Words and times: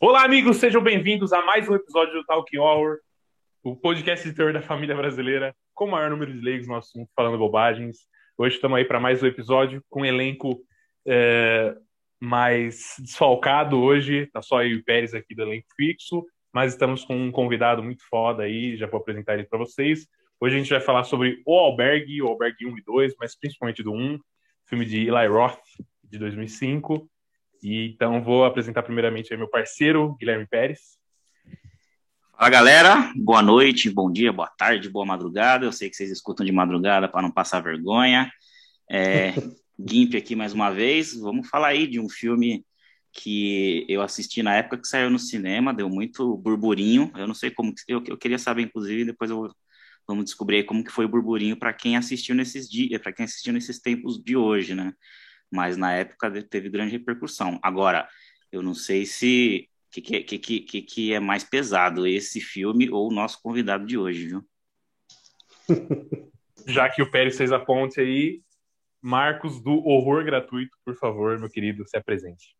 Olá, 0.00 0.22
amigos, 0.22 0.58
sejam 0.58 0.80
bem-vindos 0.80 1.32
a 1.32 1.44
mais 1.44 1.68
um 1.68 1.74
episódio 1.74 2.14
do 2.14 2.24
Talk 2.24 2.56
Horror, 2.56 2.98
o 3.64 3.74
podcast 3.74 4.28
de 4.28 4.32
terror 4.32 4.52
da 4.52 4.62
família 4.62 4.94
brasileira, 4.94 5.52
com 5.74 5.86
o 5.86 5.90
maior 5.90 6.08
número 6.08 6.32
de 6.32 6.40
leigos 6.40 6.68
no 6.68 6.76
assunto, 6.76 7.10
falando 7.16 7.36
bobagens. 7.36 8.06
Hoje 8.36 8.54
estamos 8.54 8.78
aí 8.78 8.84
para 8.84 9.00
mais 9.00 9.20
um 9.20 9.26
episódio 9.26 9.82
com 9.90 10.02
um 10.02 10.04
elenco 10.04 10.60
é, 11.04 11.74
mais 12.20 12.94
desfalcado 13.00 13.76
hoje, 13.76 14.26
tá 14.32 14.40
só 14.40 14.62
eu 14.62 14.68
e 14.68 14.76
o 14.76 14.84
Pérez 14.84 15.14
aqui 15.14 15.34
do 15.34 15.42
elenco 15.42 15.66
fixo, 15.76 16.24
mas 16.52 16.74
estamos 16.74 17.04
com 17.04 17.16
um 17.16 17.32
convidado 17.32 17.82
muito 17.82 18.04
foda 18.08 18.44
aí, 18.44 18.76
já 18.76 18.86
vou 18.86 19.00
apresentar 19.00 19.34
ele 19.34 19.48
para 19.48 19.58
vocês. 19.58 20.06
Hoje 20.40 20.54
a 20.54 20.58
gente 20.58 20.70
vai 20.70 20.80
falar 20.80 21.02
sobre 21.02 21.42
O 21.44 21.58
Albergue, 21.58 22.22
o 22.22 22.28
Albergue 22.28 22.66
1 22.66 22.78
e 22.78 22.82
2, 22.82 23.14
mas 23.18 23.36
principalmente 23.36 23.82
do 23.82 23.92
1, 23.92 24.16
filme 24.64 24.84
de 24.84 25.08
Eli 25.08 25.26
Roth, 25.26 25.58
de 26.04 26.20
2005. 26.20 27.10
E 27.62 27.88
então 27.88 28.22
vou 28.22 28.44
apresentar 28.44 28.82
primeiramente 28.82 29.36
meu 29.36 29.48
parceiro, 29.48 30.16
Guilherme 30.18 30.46
Pérez. 30.46 30.98
Fala 32.36 32.50
galera, 32.50 33.12
boa 33.16 33.42
noite, 33.42 33.90
bom 33.90 34.10
dia, 34.10 34.32
boa 34.32 34.46
tarde, 34.46 34.88
boa 34.88 35.04
madrugada. 35.04 35.64
Eu 35.64 35.72
sei 35.72 35.90
que 35.90 35.96
vocês 35.96 36.10
escutam 36.10 36.46
de 36.46 36.52
madrugada 36.52 37.08
para 37.08 37.22
não 37.22 37.32
passar 37.32 37.60
vergonha. 37.60 38.30
É, 38.88 39.32
Gimp 39.78 40.14
aqui 40.14 40.36
mais 40.36 40.52
uma 40.52 40.70
vez. 40.70 41.14
Vamos 41.14 41.48
falar 41.48 41.68
aí 41.68 41.86
de 41.86 41.98
um 41.98 42.08
filme 42.08 42.64
que 43.12 43.84
eu 43.88 44.02
assisti 44.02 44.40
na 44.42 44.54
época 44.54 44.78
que 44.78 44.86
saiu 44.86 45.10
no 45.10 45.18
cinema, 45.18 45.74
deu 45.74 45.88
muito 45.88 46.36
burburinho. 46.36 47.10
Eu 47.16 47.26
não 47.26 47.34
sei 47.34 47.50
como, 47.50 47.72
eu, 47.88 48.02
eu 48.06 48.16
queria 48.16 48.38
saber, 48.38 48.62
inclusive, 48.62 49.04
depois 49.04 49.30
eu, 49.30 49.50
vamos 50.06 50.24
descobrir 50.24 50.62
como 50.62 50.84
que 50.84 50.92
foi 50.92 51.06
o 51.06 51.08
burburinho 51.08 51.56
para 51.56 51.72
quem 51.72 51.96
assistiu 51.96 52.36
nesses 52.36 52.68
dias, 52.68 53.00
para 53.02 53.12
quem 53.12 53.24
assistiu 53.24 53.52
nesses 53.52 53.80
tempos 53.80 54.22
de 54.22 54.36
hoje, 54.36 54.76
né? 54.76 54.92
Mas 55.50 55.76
na 55.76 55.92
época 55.92 56.30
teve 56.42 56.68
grande 56.68 56.92
repercussão. 56.92 57.58
Agora, 57.62 58.08
eu 58.50 58.62
não 58.62 58.74
sei 58.74 59.06
se 59.06 59.68
que, 59.90 60.00
que, 60.00 60.38
que, 60.38 60.60
que, 60.60 60.82
que 60.82 61.12
é 61.12 61.20
mais 61.20 61.44
pesado, 61.44 62.06
esse 62.06 62.40
filme 62.40 62.90
ou 62.90 63.08
o 63.08 63.14
nosso 63.14 63.40
convidado 63.42 63.86
de 63.86 63.96
hoje, 63.96 64.26
viu? 64.26 64.44
Já 66.66 66.88
que 66.88 67.02
o 67.02 67.10
Pérez 67.10 67.36
fez 67.36 67.50
a 67.52 67.58
ponte 67.58 68.00
aí, 68.00 68.42
Marcos 69.00 69.62
do 69.62 69.86
Horror 69.86 70.24
Gratuito, 70.24 70.76
por 70.84 70.94
favor, 70.96 71.38
meu 71.38 71.48
querido, 71.48 71.86
se 71.86 71.96
apresente. 71.96 72.54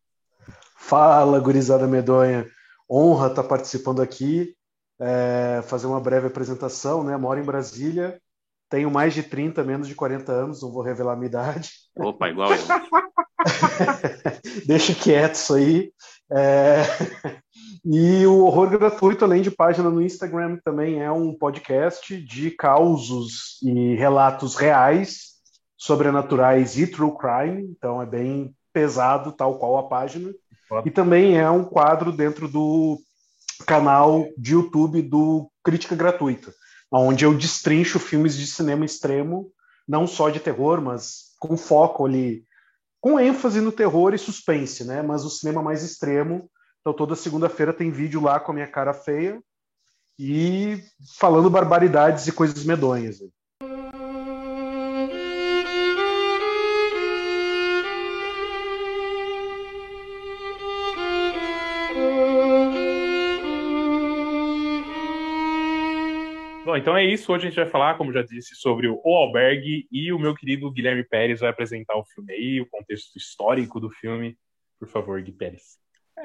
Fala, 0.75 1.39
gurizada 1.39 1.87
medonha. 1.87 2.49
Honra 2.89 3.27
estar 3.27 3.43
participando 3.43 4.01
aqui, 4.01 4.55
é, 4.99 5.61
fazer 5.67 5.85
uma 5.85 5.99
breve 5.99 6.27
apresentação, 6.27 7.03
né? 7.03 7.15
Moro 7.17 7.39
em 7.39 7.45
Brasília, 7.45 8.19
tenho 8.69 8.91
mais 8.91 9.13
de 9.13 9.23
30, 9.23 9.63
menos 9.63 9.87
de 9.87 9.95
40 9.95 10.31
anos, 10.31 10.61
não 10.61 10.71
vou 10.71 10.83
revelar 10.83 11.13
a 11.13 11.15
minha 11.15 11.27
idade. 11.27 11.71
Opa, 11.97 12.29
igual 12.29 12.51
eu. 12.51 12.59
Deixa 14.65 14.93
quieto 14.93 15.35
isso 15.35 15.55
aí. 15.55 15.91
É... 16.31 16.83
E 17.83 18.25
o 18.27 18.45
Horror 18.45 18.69
Gratuito, 18.69 19.25
além 19.25 19.41
de 19.41 19.49
página 19.49 19.89
no 19.89 20.01
Instagram, 20.01 20.59
também 20.63 21.01
é 21.01 21.11
um 21.11 21.33
podcast 21.33 22.15
de 22.21 22.51
causos 22.51 23.59
e 23.63 23.95
relatos 23.95 24.55
reais, 24.55 25.29
sobrenaturais 25.77 26.77
e 26.77 26.85
true 26.85 27.17
crime. 27.17 27.73
Então 27.75 28.01
é 28.01 28.05
bem 28.05 28.53
pesado, 28.71 29.31
tal 29.31 29.57
qual 29.57 29.77
a 29.77 29.87
página. 29.87 30.31
E 30.85 30.91
também 30.91 31.39
é 31.39 31.49
um 31.49 31.63
quadro 31.63 32.11
dentro 32.11 32.47
do 32.47 32.99
canal 33.65 34.27
de 34.37 34.53
YouTube 34.53 35.01
do 35.01 35.49
Crítica 35.63 35.95
Gratuita 35.95 36.53
onde 36.91 37.25
eu 37.25 37.37
destrincho 37.37 37.99
filmes 37.99 38.35
de 38.35 38.47
cinema 38.47 38.85
extremo, 38.85 39.51
não 39.87 40.07
só 40.07 40.29
de 40.29 40.39
terror, 40.39 40.81
mas 40.81 41.35
com 41.39 41.55
foco 41.55 42.05
ali, 42.05 42.45
com 43.01 43.19
ênfase 43.19 43.61
no 43.61 43.71
terror 43.71 44.13
e 44.13 44.17
suspense, 44.17 44.83
né? 44.83 45.01
Mas 45.01 45.23
o 45.23 45.29
cinema 45.29 45.61
mais 45.61 45.83
extremo. 45.83 46.49
Então 46.81 46.93
toda 46.93 47.15
segunda-feira 47.15 47.73
tem 47.73 47.91
vídeo 47.91 48.21
lá 48.21 48.39
com 48.39 48.51
a 48.51 48.55
minha 48.55 48.67
cara 48.67 48.93
feia 48.93 49.41
e 50.17 50.83
falando 51.17 51.49
barbaridades 51.49 52.27
e 52.27 52.31
coisas 52.31 52.63
medonhas. 52.63 53.19
Bom, 53.19 53.29
então 66.79 66.97
é 66.97 67.05
isso. 67.05 67.31
Hoje 67.31 67.45
a 67.45 67.49
gente 67.49 67.59
vai 67.59 67.69
falar, 67.69 67.97
como 67.97 68.13
já 68.13 68.21
disse, 68.21 68.55
sobre 68.55 68.87
o 68.87 68.99
Albergue 69.05 69.87
e 69.91 70.11
o 70.11 70.17
meu 70.17 70.33
querido 70.33 70.71
Guilherme 70.71 71.03
Pérez 71.03 71.41
vai 71.41 71.49
apresentar 71.49 71.95
o 71.97 72.05
filme 72.05 72.33
aí, 72.33 72.61
o 72.61 72.69
contexto 72.69 73.15
histórico 73.17 73.79
do 73.79 73.89
filme. 73.89 74.37
Por 74.79 74.87
favor, 74.87 75.21
Gui 75.21 75.31
Pérez. 75.31 75.77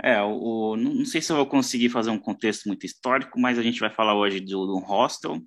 É, 0.02 0.20
o, 0.22 0.76
não 0.76 1.04
sei 1.04 1.20
se 1.20 1.30
eu 1.30 1.36
vou 1.36 1.46
conseguir 1.46 1.88
fazer 1.88 2.10
um 2.10 2.18
contexto 2.18 2.66
muito 2.66 2.86
histórico, 2.86 3.38
mas 3.38 3.58
a 3.58 3.62
gente 3.62 3.80
vai 3.80 3.90
falar 3.90 4.14
hoje 4.14 4.40
do, 4.40 4.66
do 4.66 4.78
hostel, 4.78 5.40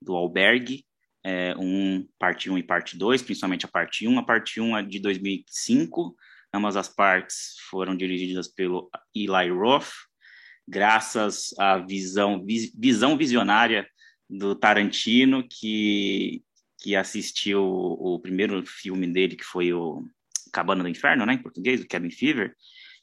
do 0.00 0.14
albergue, 0.14 0.84
é, 1.24 1.54
um, 1.58 2.06
parte 2.18 2.50
1 2.50 2.58
e 2.58 2.62
parte 2.62 2.96
2, 2.96 3.22
principalmente 3.22 3.66
a 3.66 3.68
parte 3.68 4.06
1. 4.06 4.18
A 4.18 4.22
parte 4.22 4.60
1 4.60 4.78
é 4.78 4.82
de 4.82 5.00
2005, 5.00 6.14
ambas 6.54 6.76
as 6.76 6.88
partes 6.88 7.56
foram 7.70 7.96
dirigidas 7.96 8.48
pelo 8.48 8.90
Eli 9.14 9.50
Roth, 9.50 9.90
graças 10.68 11.54
à 11.58 11.78
visão, 11.78 12.44
visão 12.78 13.16
visionária 13.16 13.86
do 14.30 14.54
Tarantino, 14.54 15.46
que, 15.48 16.42
que 16.78 16.94
assistiu 16.94 17.62
o, 17.62 18.14
o 18.14 18.20
primeiro 18.20 18.64
filme 18.64 19.06
dele, 19.06 19.36
que 19.36 19.44
foi 19.44 19.72
o 19.72 20.04
Cabana 20.52 20.82
do 20.82 20.88
Inferno, 20.88 21.26
né, 21.26 21.34
em 21.34 21.42
português, 21.42 21.80
o 21.80 21.88
Cabin 21.88 22.10
Fever, 22.10 22.54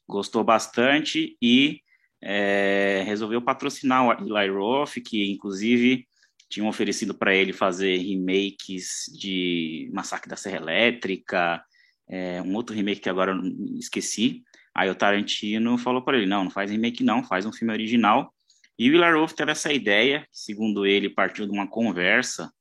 gostou 0.08 0.44
bastante 0.44 1.38
e 1.42 1.82
é, 2.22 3.04
resolveu 3.06 3.42
patrocinar 3.42 4.06
o 4.06 4.38
Eli 4.38 4.50
Roth, 4.50 4.96
que 5.06 5.30
inclusive 5.30 6.08
tinham 6.50 6.70
oferecido 6.70 7.14
para 7.14 7.36
ele 7.36 7.52
fazer 7.52 7.98
remakes 7.98 9.06
de 9.20 9.90
Massacre 9.94 10.30
da 10.30 10.38
Serra 10.38 10.58
Elétrica, 10.58 11.62
é, 12.10 12.42
um 12.42 12.56
outro 12.56 12.74
remake 12.74 13.02
que 13.02 13.10
agora 13.10 13.34
eu 13.34 13.42
esqueci. 13.78 14.44
Aí 14.74 14.90
o 14.90 14.96
Tarantino 14.96 15.78
falou 15.78 16.02
para 16.02 16.18
ele: 16.18 16.26
não, 16.26 16.46
não 16.46 16.52
faz 16.52 16.72
remake, 16.72 17.04
não, 17.04 17.24
faz 17.24 17.46
um 17.46 17.52
filme 17.52 17.74
original. 17.74 18.34
E 18.78 18.90
o 18.90 18.94
Hilar 18.94 19.14
teve 19.34 19.52
essa 19.52 19.74
ideia, 19.74 20.22
que, 20.22 20.40
segundo 20.40 20.86
ele, 20.86 21.10
partiu 21.10 21.46
de 21.46 21.52
uma 21.52 21.68
conversa 21.68 22.52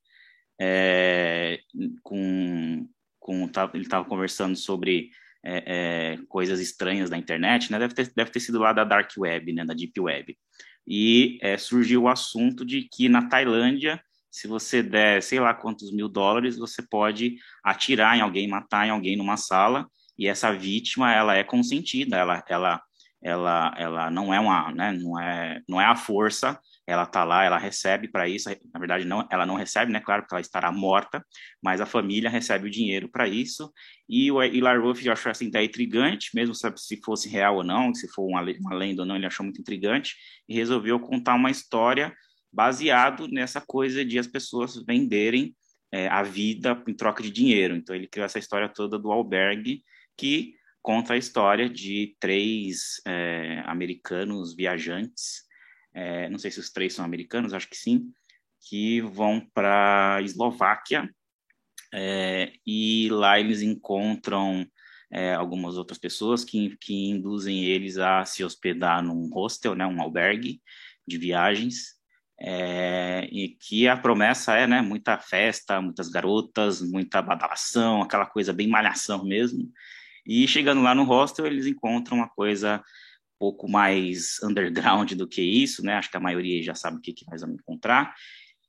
é, 0.60 1.60
com, 2.02 2.88
com. 3.18 3.50
Ele 3.74 3.82
estava 3.82 4.04
conversando 4.04 4.56
sobre 4.56 5.10
é, 5.44 6.14
é, 6.14 6.18
coisas 6.28 6.60
estranhas 6.60 7.10
da 7.10 7.18
internet, 7.18 7.70
né? 7.70 7.78
Deve 7.78 7.94
ter, 7.94 8.12
deve 8.14 8.30
ter 8.30 8.40
sido 8.40 8.58
lá 8.58 8.72
da 8.72 8.84
Dark 8.84 9.10
Web, 9.16 9.52
né? 9.52 9.64
Da 9.64 9.74
Deep 9.74 9.98
Web. 10.00 10.36
E 10.86 11.38
é, 11.42 11.58
surgiu 11.58 12.04
o 12.04 12.08
assunto 12.08 12.64
de 12.64 12.88
que 12.90 13.08
na 13.08 13.28
Tailândia, 13.28 14.00
se 14.30 14.48
você 14.48 14.82
der 14.82 15.22
sei 15.22 15.40
lá 15.40 15.52
quantos 15.52 15.92
mil 15.92 16.08
dólares, 16.08 16.56
você 16.56 16.82
pode 16.82 17.36
atirar 17.62 18.16
em 18.16 18.20
alguém, 18.20 18.48
matar 18.48 18.86
em 18.86 18.90
alguém 18.90 19.16
numa 19.16 19.36
sala, 19.36 19.86
e 20.18 20.26
essa 20.26 20.52
vítima 20.52 21.12
ela 21.12 21.36
é 21.36 21.44
consentida, 21.44 22.16
ela, 22.16 22.44
ela 22.48 22.82
ela, 23.26 23.74
ela 23.76 24.08
não 24.08 24.32
é 24.32 24.38
uma, 24.38 24.70
né, 24.72 24.92
não 24.92 25.20
é, 25.20 25.60
não 25.68 25.80
é 25.80 25.84
a 25.84 25.96
força, 25.96 26.56
ela 26.86 27.02
está 27.02 27.24
lá, 27.24 27.42
ela 27.42 27.58
recebe 27.58 28.06
para 28.06 28.28
isso, 28.28 28.48
na 28.72 28.78
verdade 28.78 29.04
não, 29.04 29.26
ela 29.28 29.44
não 29.44 29.56
recebe, 29.56 29.90
né, 29.90 29.98
claro, 29.98 30.22
porque 30.22 30.34
ela 30.36 30.40
estará 30.40 30.70
morta, 30.70 31.26
mas 31.60 31.80
a 31.80 31.86
família 31.86 32.30
recebe 32.30 32.68
o 32.68 32.70
dinheiro 32.70 33.08
para 33.08 33.26
isso, 33.26 33.72
e 34.08 34.30
o 34.30 34.40
Eli 34.40 34.60
Roth 34.78 35.04
achou 35.08 35.32
essa 35.32 35.42
ideia 35.42 35.66
intrigante, 35.66 36.30
mesmo 36.36 36.54
se 36.54 37.00
fosse 37.04 37.28
real 37.28 37.56
ou 37.56 37.64
não, 37.64 37.92
se 37.92 38.06
for 38.12 38.28
uma, 38.28 38.40
uma 38.60 38.74
lenda 38.74 39.02
ou 39.02 39.08
não, 39.08 39.16
ele 39.16 39.26
achou 39.26 39.42
muito 39.42 39.60
intrigante, 39.60 40.14
e 40.48 40.54
resolveu 40.54 41.00
contar 41.00 41.34
uma 41.34 41.50
história 41.50 42.14
baseado 42.52 43.26
nessa 43.26 43.60
coisa 43.60 44.04
de 44.04 44.20
as 44.20 44.28
pessoas 44.28 44.76
venderem 44.86 45.52
é, 45.92 46.06
a 46.06 46.22
vida 46.22 46.80
em 46.86 46.94
troca 46.94 47.24
de 47.24 47.30
dinheiro, 47.32 47.74
então 47.74 47.92
ele 47.92 48.06
criou 48.06 48.24
essa 48.24 48.38
história 48.38 48.68
toda 48.68 48.96
do 48.96 49.10
albergue, 49.10 49.82
que 50.16 50.54
conta 50.86 51.14
a 51.14 51.16
história 51.16 51.68
de 51.68 52.16
três 52.20 53.00
é, 53.04 53.60
americanos 53.66 54.54
viajantes, 54.54 55.42
é, 55.92 56.30
não 56.30 56.38
sei 56.38 56.48
se 56.48 56.60
os 56.60 56.70
três 56.70 56.94
são 56.94 57.04
americanos, 57.04 57.52
acho 57.52 57.68
que 57.68 57.76
sim, 57.76 58.12
que 58.68 59.00
vão 59.00 59.44
para 59.52 60.20
Eslováquia 60.22 61.10
é, 61.92 62.52
e 62.64 63.08
lá 63.10 63.40
eles 63.40 63.62
encontram 63.62 64.64
algumas 65.38 65.78
outras 65.78 65.98
pessoas 65.98 66.44
que, 66.44 66.76
que 66.78 67.08
induzem 67.08 67.64
eles 67.64 67.96
a 67.96 68.24
se 68.24 68.44
hospedar 68.44 69.02
num 69.02 69.30
hostel, 69.32 69.74
né, 69.74 69.86
um 69.86 70.02
albergue 70.02 70.60
de 71.08 71.16
viagens, 71.16 71.96
é, 72.38 73.26
e 73.32 73.48
que 73.48 73.88
a 73.88 73.96
promessa 73.96 74.54
é, 74.54 74.66
né, 74.66 74.82
muita 74.82 75.16
festa, 75.18 75.80
muitas 75.80 76.08
garotas, 76.08 76.82
muita 76.82 77.22
badalação, 77.22 78.02
aquela 78.02 78.26
coisa 78.26 78.52
bem 78.52 78.68
malhação 78.68 79.24
mesmo, 79.24 79.72
E 80.26 80.46
chegando 80.48 80.82
lá 80.82 80.94
no 80.94 81.04
hostel, 81.04 81.46
eles 81.46 81.66
encontram 81.66 82.18
uma 82.18 82.28
coisa 82.28 82.78
um 82.78 83.38
pouco 83.38 83.70
mais 83.70 84.42
underground 84.42 85.12
do 85.12 85.28
que 85.28 85.42
isso, 85.42 85.82
né? 85.82 85.94
Acho 85.94 86.10
que 86.10 86.16
a 86.16 86.20
maioria 86.20 86.62
já 86.62 86.74
sabe 86.74 86.98
o 86.98 87.00
que, 87.00 87.12
que 87.12 87.26
nós 87.30 87.40
vamos 87.40 87.56
encontrar. 87.58 88.14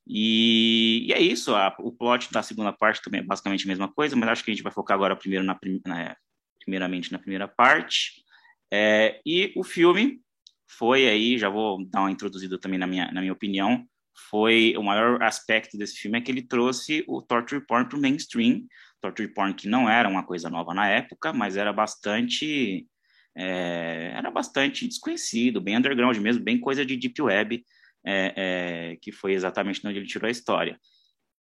E, 0.06 1.06
e 1.08 1.14
é 1.14 1.20
isso, 1.20 1.54
a, 1.54 1.76
o 1.80 1.92
plot 1.92 2.32
da 2.32 2.42
segunda 2.42 2.72
parte 2.72 3.02
também 3.02 3.20
é 3.20 3.24
basicamente 3.24 3.66
a 3.66 3.68
mesma 3.68 3.92
coisa, 3.92 4.16
mas 4.16 4.30
acho 4.30 4.44
que 4.44 4.52
a 4.52 4.54
gente 4.54 4.64
vai 4.64 4.72
focar 4.72 4.96
agora 4.96 5.16
primeiro 5.16 5.44
na, 5.44 5.58
na 5.86 6.16
primeiramente 6.64 7.12
na 7.12 7.20
primeira 7.20 7.48
parte. 7.48 8.24
É, 8.72 9.20
e 9.26 9.54
o 9.56 9.64
filme 9.64 10.22
foi 10.70 11.08
aí, 11.08 11.38
já 11.38 11.50
vou 11.50 11.86
dar 11.90 12.02
uma 12.02 12.12
introduzida 12.12 12.60
também 12.60 12.80
na 12.80 12.88
minha, 12.88 13.12
na 13.12 13.22
minha 13.22 13.34
opinião, 13.34 13.86
foi 14.30 14.76
o 14.78 14.84
maior 14.84 15.22
aspecto 15.22 15.78
desse 15.78 15.98
filme 15.98 16.18
é 16.18 16.22
que 16.22 16.32
ele 16.32 16.42
trouxe 16.42 17.04
o 17.08 17.22
torture 17.22 17.66
porn 17.66 17.88
para 17.88 17.98
o 17.98 18.02
mainstream, 18.02 18.64
torture 19.02 19.34
porn 19.34 19.54
que 19.54 19.68
não 19.68 19.90
era 19.90 20.10
uma 20.10 20.24
coisa 20.26 20.50
nova 20.50 20.74
na 20.74 20.88
época, 20.88 21.34
mas 21.34 21.58
era 21.58 21.72
bastante 21.72 22.88
é, 23.36 24.12
era 24.16 24.32
bastante 24.32 24.88
desconhecido, 24.88 25.62
bem 25.62 25.78
underground 25.78 26.18
mesmo, 26.18 26.44
bem 26.44 26.60
coisa 26.60 26.84
de 26.84 26.98
deep 26.98 27.22
web, 27.22 27.64
é, 28.04 28.34
é, 28.36 28.98
que 29.00 29.12
foi 29.12 29.34
exatamente 29.34 29.86
onde 29.86 30.00
ele 30.00 30.08
tirou 30.08 30.28
a 30.28 30.32
história. 30.32 30.80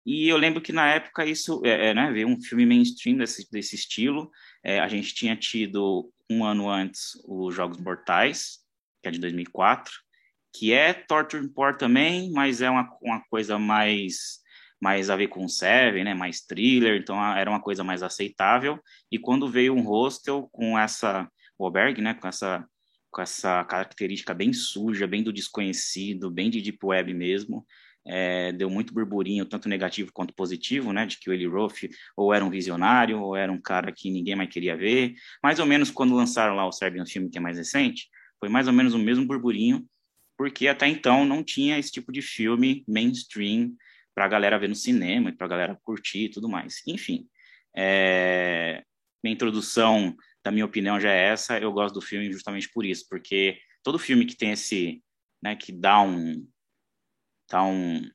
E 0.05 0.29
eu 0.29 0.37
lembro 0.37 0.61
que 0.61 0.73
na 0.73 0.89
época 0.89 1.25
isso, 1.25 1.63
é, 1.65 1.89
é, 1.89 1.95
né, 1.95 2.13
ver 2.13 2.27
um 2.27 2.41
filme 2.41 2.67
mainstream 2.67 3.17
desse, 3.17 3.51
desse 3.51 3.75
estilo, 3.75 4.31
é, 4.63 4.79
a 4.79 4.87
gente 4.87 5.15
tinha 5.15 5.35
tido 5.35 6.13
um 6.31 6.45
ano 6.45 6.69
antes 6.69 7.13
os 7.27 7.55
Jogos 7.55 7.79
Mortais, 7.79 8.59
que 9.03 9.09
é 9.09 9.11
de 9.11 9.19
2004, 9.19 9.93
que 10.55 10.73
é 10.73 10.93
torture 10.93 11.49
porn 11.49 11.79
também, 11.79 12.31
mas 12.31 12.61
é 12.61 12.71
uma, 12.71 12.89
uma 13.03 13.23
coisa 13.29 13.59
mais 13.59 14.41
mais 14.81 15.11
a 15.11 15.17
ver 15.17 15.29
com 15.29 15.49
Seven, 15.49 16.05
né, 16.05 16.15
mais 16.15 16.41
thriller, 16.41 17.01
então 17.01 17.23
era 17.37 17.51
uma 17.51 17.61
coisa 17.61 17.83
mais 17.83 18.03
aceitável. 18.03 18.79
E 19.11 19.19
quando 19.19 19.49
veio 19.49 19.75
um 19.75 19.83
hostel 19.83 20.49
com 20.53 20.79
essa 20.79 21.29
o 21.59 21.65
albergue, 21.65 22.03
né, 22.03 22.15
com 22.15 22.29
essa 22.29 22.67
com 23.11 23.23
essa 23.23 23.65
característica 23.65 24.35
bem 24.35 24.53
suja, 24.53 25.07
bem 25.07 25.23
do 25.23 25.33
desconhecido, 25.33 26.31
bem 26.31 26.51
de 26.51 26.61
deep 26.61 26.79
web 26.85 27.15
mesmo, 27.15 27.65
é, 28.07 28.53
deu 28.53 28.69
muito 28.69 28.93
burburinho, 28.93 29.47
tanto 29.47 29.71
negativo 29.71 30.13
quanto 30.13 30.35
positivo, 30.35 30.93
né, 30.93 31.07
de 31.07 31.19
que 31.19 31.31
o 31.31 31.33
Eli 31.33 31.47
Roth 31.47 31.89
ou 32.17 32.35
era 32.35 32.45
um 32.45 32.51
visionário, 32.51 33.21
ou 33.21 33.35
era 33.35 33.51
um 33.51 33.61
cara 33.61 33.91
que 33.91 34.11
ninguém 34.11 34.37
mais 34.37 34.51
queria 34.51 34.77
ver. 34.77 35.15
Mais 35.43 35.59
ou 35.59 35.67
menos 35.67 35.91
quando 35.91 36.15
lançaram 36.15 36.55
lá 36.55 36.67
o 36.67 36.73
Serbian 36.73 37.07
Filme, 37.07 37.31
que 37.31 37.39
é 37.39 37.41
mais 37.41 37.57
recente, 37.57 38.09
foi 38.39 38.51
mais 38.51 38.67
ou 38.67 38.73
menos 38.73 38.93
o 38.93 38.99
mesmo 38.99 39.27
burburinho, 39.27 39.85
porque 40.37 40.69
até 40.69 40.87
então 40.87 41.25
não 41.25 41.43
tinha 41.43 41.79
esse 41.79 41.91
tipo 41.91 42.13
de 42.13 42.21
filme 42.21 42.85
mainstream 42.87 43.73
para 44.17 44.25
a 44.25 44.29
galera 44.29 44.59
ver 44.59 44.69
no 44.69 44.75
cinema 44.75 45.29
e 45.29 45.33
para 45.33 45.47
a 45.47 45.51
galera 45.51 45.79
curtir 45.83 46.25
e 46.25 46.29
tudo 46.31 46.49
mais. 46.49 46.81
Enfim, 46.87 47.29
é... 47.77 48.83
minha 49.23 49.35
introdução, 49.35 50.17
da 50.43 50.51
minha 50.51 50.65
opinião, 50.65 50.99
já 50.99 51.13
é 51.13 51.29
essa. 51.29 51.59
Eu 51.59 51.71
gosto 51.71 51.97
do 51.97 52.01
filme 52.01 52.33
justamente 52.33 52.71
por 52.73 52.87
isso, 52.87 53.07
porque 53.11 53.59
todo 53.85 53.99
filme 53.99 54.25
que 54.25 54.35
tem 54.35 54.53
esse, 54.53 55.05
né, 55.43 55.55
que 55.55 55.71
dá 55.71 56.01
um, 56.01 56.49
dá 57.51 57.63
um, 57.63 58.11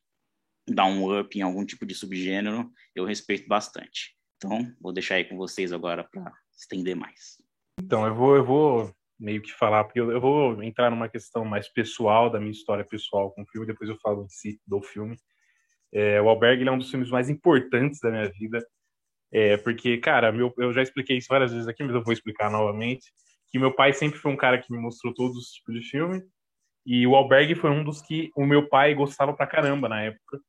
dá 0.68 0.84
um 0.86 1.20
up 1.20 1.38
em 1.38 1.42
algum 1.42 1.64
tipo 1.64 1.86
de 1.86 1.94
subgênero, 1.94 2.68
eu 2.96 3.04
respeito 3.04 3.46
bastante. 3.46 4.16
Então, 4.36 4.74
vou 4.80 4.92
deixar 4.92 5.14
aí 5.14 5.24
com 5.24 5.36
vocês 5.36 5.72
agora 5.72 6.02
para 6.10 6.32
estender 6.52 6.96
mais. 6.96 7.40
Então, 7.80 8.04
eu 8.04 8.14
vou, 8.14 8.34
eu 8.34 8.44
vou 8.44 8.92
meio 9.20 9.40
que 9.40 9.52
falar, 9.52 9.84
porque 9.84 10.00
eu, 10.00 10.10
eu, 10.10 10.20
vou 10.20 10.60
entrar 10.64 10.90
numa 10.90 11.08
questão 11.08 11.44
mais 11.44 11.68
pessoal, 11.68 12.28
da 12.28 12.40
minha 12.40 12.50
história 12.50 12.84
pessoal 12.84 13.30
com 13.30 13.42
o 13.42 13.46
filme, 13.46 13.68
depois 13.68 13.88
eu 13.88 13.96
falo 14.00 14.26
si, 14.28 14.60
do 14.66 14.82
filme. 14.82 15.16
É, 15.92 16.20
o 16.20 16.28
Albergue 16.28 16.66
é 16.66 16.72
um 16.72 16.78
dos 16.78 16.90
filmes 16.90 17.10
mais 17.10 17.28
importantes 17.28 18.00
da 18.00 18.10
minha 18.10 18.30
vida, 18.30 18.64
é, 19.32 19.56
porque, 19.58 19.98
cara, 19.98 20.32
meu, 20.32 20.52
eu 20.58 20.72
já 20.72 20.82
expliquei 20.82 21.16
isso 21.18 21.28
várias 21.28 21.52
vezes 21.52 21.68
aqui, 21.68 21.82
mas 21.82 21.94
eu 21.94 22.02
vou 22.02 22.12
explicar 22.12 22.50
novamente, 22.50 23.12
que 23.50 23.58
meu 23.58 23.74
pai 23.74 23.92
sempre 23.92 24.18
foi 24.18 24.32
um 24.32 24.36
cara 24.36 24.60
que 24.60 24.72
me 24.72 24.78
mostrou 24.78 25.12
todos 25.14 25.36
os 25.36 25.48
tipos 25.48 25.74
de 25.74 25.88
filme, 25.88 26.22
e 26.84 27.06
o 27.06 27.14
Albergue 27.14 27.54
foi 27.54 27.70
um 27.70 27.84
dos 27.84 28.02
que 28.02 28.30
o 28.36 28.44
meu 28.46 28.68
pai 28.68 28.94
gostava 28.94 29.34
pra 29.34 29.46
caramba 29.46 29.88
na 29.88 30.02
época, 30.02 30.40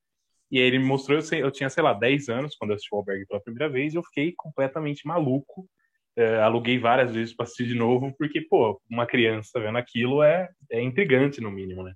e 0.51 0.59
aí 0.59 0.65
ele 0.65 0.79
me 0.79 0.85
mostrou, 0.85 1.19
eu, 1.19 1.39
eu 1.39 1.51
tinha, 1.51 1.69
sei 1.69 1.83
lá, 1.83 1.93
10 1.93 2.29
anos 2.29 2.55
quando 2.55 2.71
eu 2.71 2.75
assisti 2.75 2.93
o 2.93 2.97
Albergue 2.97 3.25
pela 3.25 3.41
primeira 3.41 3.69
vez, 3.69 3.93
e 3.93 3.97
eu 3.97 4.03
fiquei 4.03 4.33
completamente 4.37 5.05
maluco, 5.07 5.67
é, 6.15 6.39
aluguei 6.41 6.77
várias 6.77 7.11
vezes 7.11 7.35
para 7.35 7.45
assistir 7.45 7.65
de 7.65 7.75
novo, 7.75 8.13
porque, 8.17 8.41
pô, 8.41 8.79
uma 8.89 9.05
criança 9.05 9.59
vendo 9.59 9.77
aquilo 9.77 10.21
é, 10.21 10.49
é 10.71 10.81
intrigante, 10.81 11.41
no 11.41 11.51
mínimo, 11.51 11.83
né? 11.83 11.93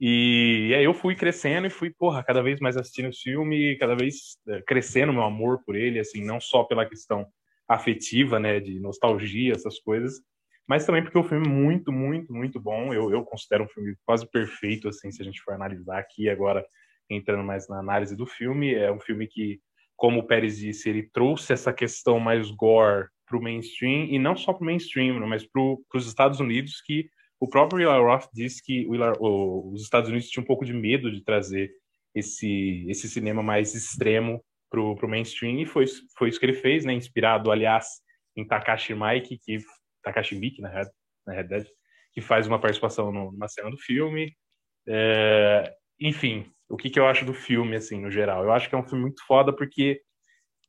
E, 0.00 0.72
aí 0.74 0.84
eu 0.84 0.94
fui 0.94 1.14
crescendo 1.14 1.66
e 1.66 1.70
fui, 1.70 1.90
porra, 1.90 2.24
cada 2.24 2.42
vez 2.42 2.58
mais 2.58 2.76
assistindo 2.76 3.10
o 3.10 3.14
filme, 3.14 3.76
cada 3.76 3.94
vez 3.94 4.38
é, 4.48 4.62
crescendo 4.62 5.12
meu 5.12 5.22
amor 5.22 5.62
por 5.64 5.76
ele, 5.76 5.98
assim, 5.98 6.24
não 6.24 6.40
só 6.40 6.64
pela 6.64 6.86
questão 6.86 7.26
afetiva, 7.68 8.40
né, 8.40 8.58
de 8.60 8.80
nostalgia, 8.80 9.52
essas 9.52 9.78
coisas, 9.78 10.20
mas 10.66 10.86
também 10.86 11.02
porque 11.02 11.18
o 11.18 11.24
filme 11.24 11.46
é 11.46 11.50
muito, 11.50 11.92
muito, 11.92 12.32
muito 12.32 12.60
bom. 12.60 12.94
Eu, 12.94 13.10
eu 13.10 13.24
considero 13.24 13.64
um 13.64 13.68
filme 13.68 13.94
quase 14.06 14.24
perfeito, 14.30 14.88
assim, 14.88 15.10
se 15.10 15.20
a 15.20 15.24
gente 15.24 15.42
for 15.42 15.52
analisar 15.52 15.98
aqui 15.98 16.28
agora, 16.28 16.64
entrando 17.10 17.42
mais 17.42 17.68
na 17.68 17.78
análise 17.78 18.16
do 18.16 18.24
filme. 18.24 18.74
É 18.74 18.90
um 18.90 19.00
filme 19.00 19.26
que, 19.26 19.60
como 19.96 20.20
o 20.20 20.26
Pérez 20.26 20.58
disse, 20.58 20.88
ele 20.88 21.10
trouxe 21.12 21.52
essa 21.52 21.72
questão 21.72 22.20
mais 22.20 22.50
gore 22.50 23.08
para 23.26 23.36
o 23.36 23.42
mainstream, 23.42 24.06
e 24.10 24.18
não 24.18 24.36
só 24.36 24.52
para 24.52 24.62
o 24.62 24.66
mainstream, 24.66 25.26
mas 25.26 25.44
para 25.44 25.60
os 25.94 26.06
Estados 26.06 26.40
Unidos, 26.40 26.80
que 26.80 27.10
o 27.40 27.48
próprio 27.48 27.90
Will 27.90 28.04
Roth 28.04 28.28
disse 28.34 28.62
que 28.62 28.86
os 28.86 29.82
Estados 29.82 30.10
Unidos 30.10 30.28
tinham 30.28 30.44
um 30.44 30.46
pouco 30.46 30.64
de 30.64 30.74
medo 30.74 31.10
de 31.10 31.24
trazer 31.24 31.72
esse, 32.14 32.84
esse 32.86 33.08
cinema 33.08 33.42
mais 33.42 33.74
extremo 33.74 34.44
para 34.70 34.80
o 34.80 35.08
mainstream, 35.08 35.58
e 35.58 35.66
foi, 35.66 35.86
foi 36.16 36.28
isso 36.28 36.38
que 36.38 36.46
ele 36.46 36.52
fez, 36.52 36.84
né? 36.84 36.92
inspirado, 36.92 37.50
aliás, 37.50 37.86
em 38.36 38.46
Takashi 38.46 38.94
Mike, 38.94 39.38
que, 39.38 39.58
Takashi 40.02 40.36
Miki, 40.36 40.60
na, 40.60 40.70
na 41.26 41.32
realidade, 41.32 41.66
que 42.12 42.20
faz 42.20 42.46
uma 42.46 42.60
participação 42.60 43.10
no, 43.10 43.32
numa 43.32 43.48
cena 43.48 43.70
do 43.70 43.78
filme. 43.78 44.32
É, 44.86 45.72
enfim, 45.98 46.46
o 46.68 46.76
que, 46.76 46.90
que 46.90 47.00
eu 47.00 47.06
acho 47.06 47.24
do 47.24 47.34
filme, 47.34 47.74
assim, 47.74 48.00
no 48.00 48.10
geral? 48.10 48.44
Eu 48.44 48.52
acho 48.52 48.68
que 48.68 48.74
é 48.74 48.78
um 48.78 48.86
filme 48.86 49.02
muito 49.02 49.24
foda 49.26 49.52
porque 49.54 50.00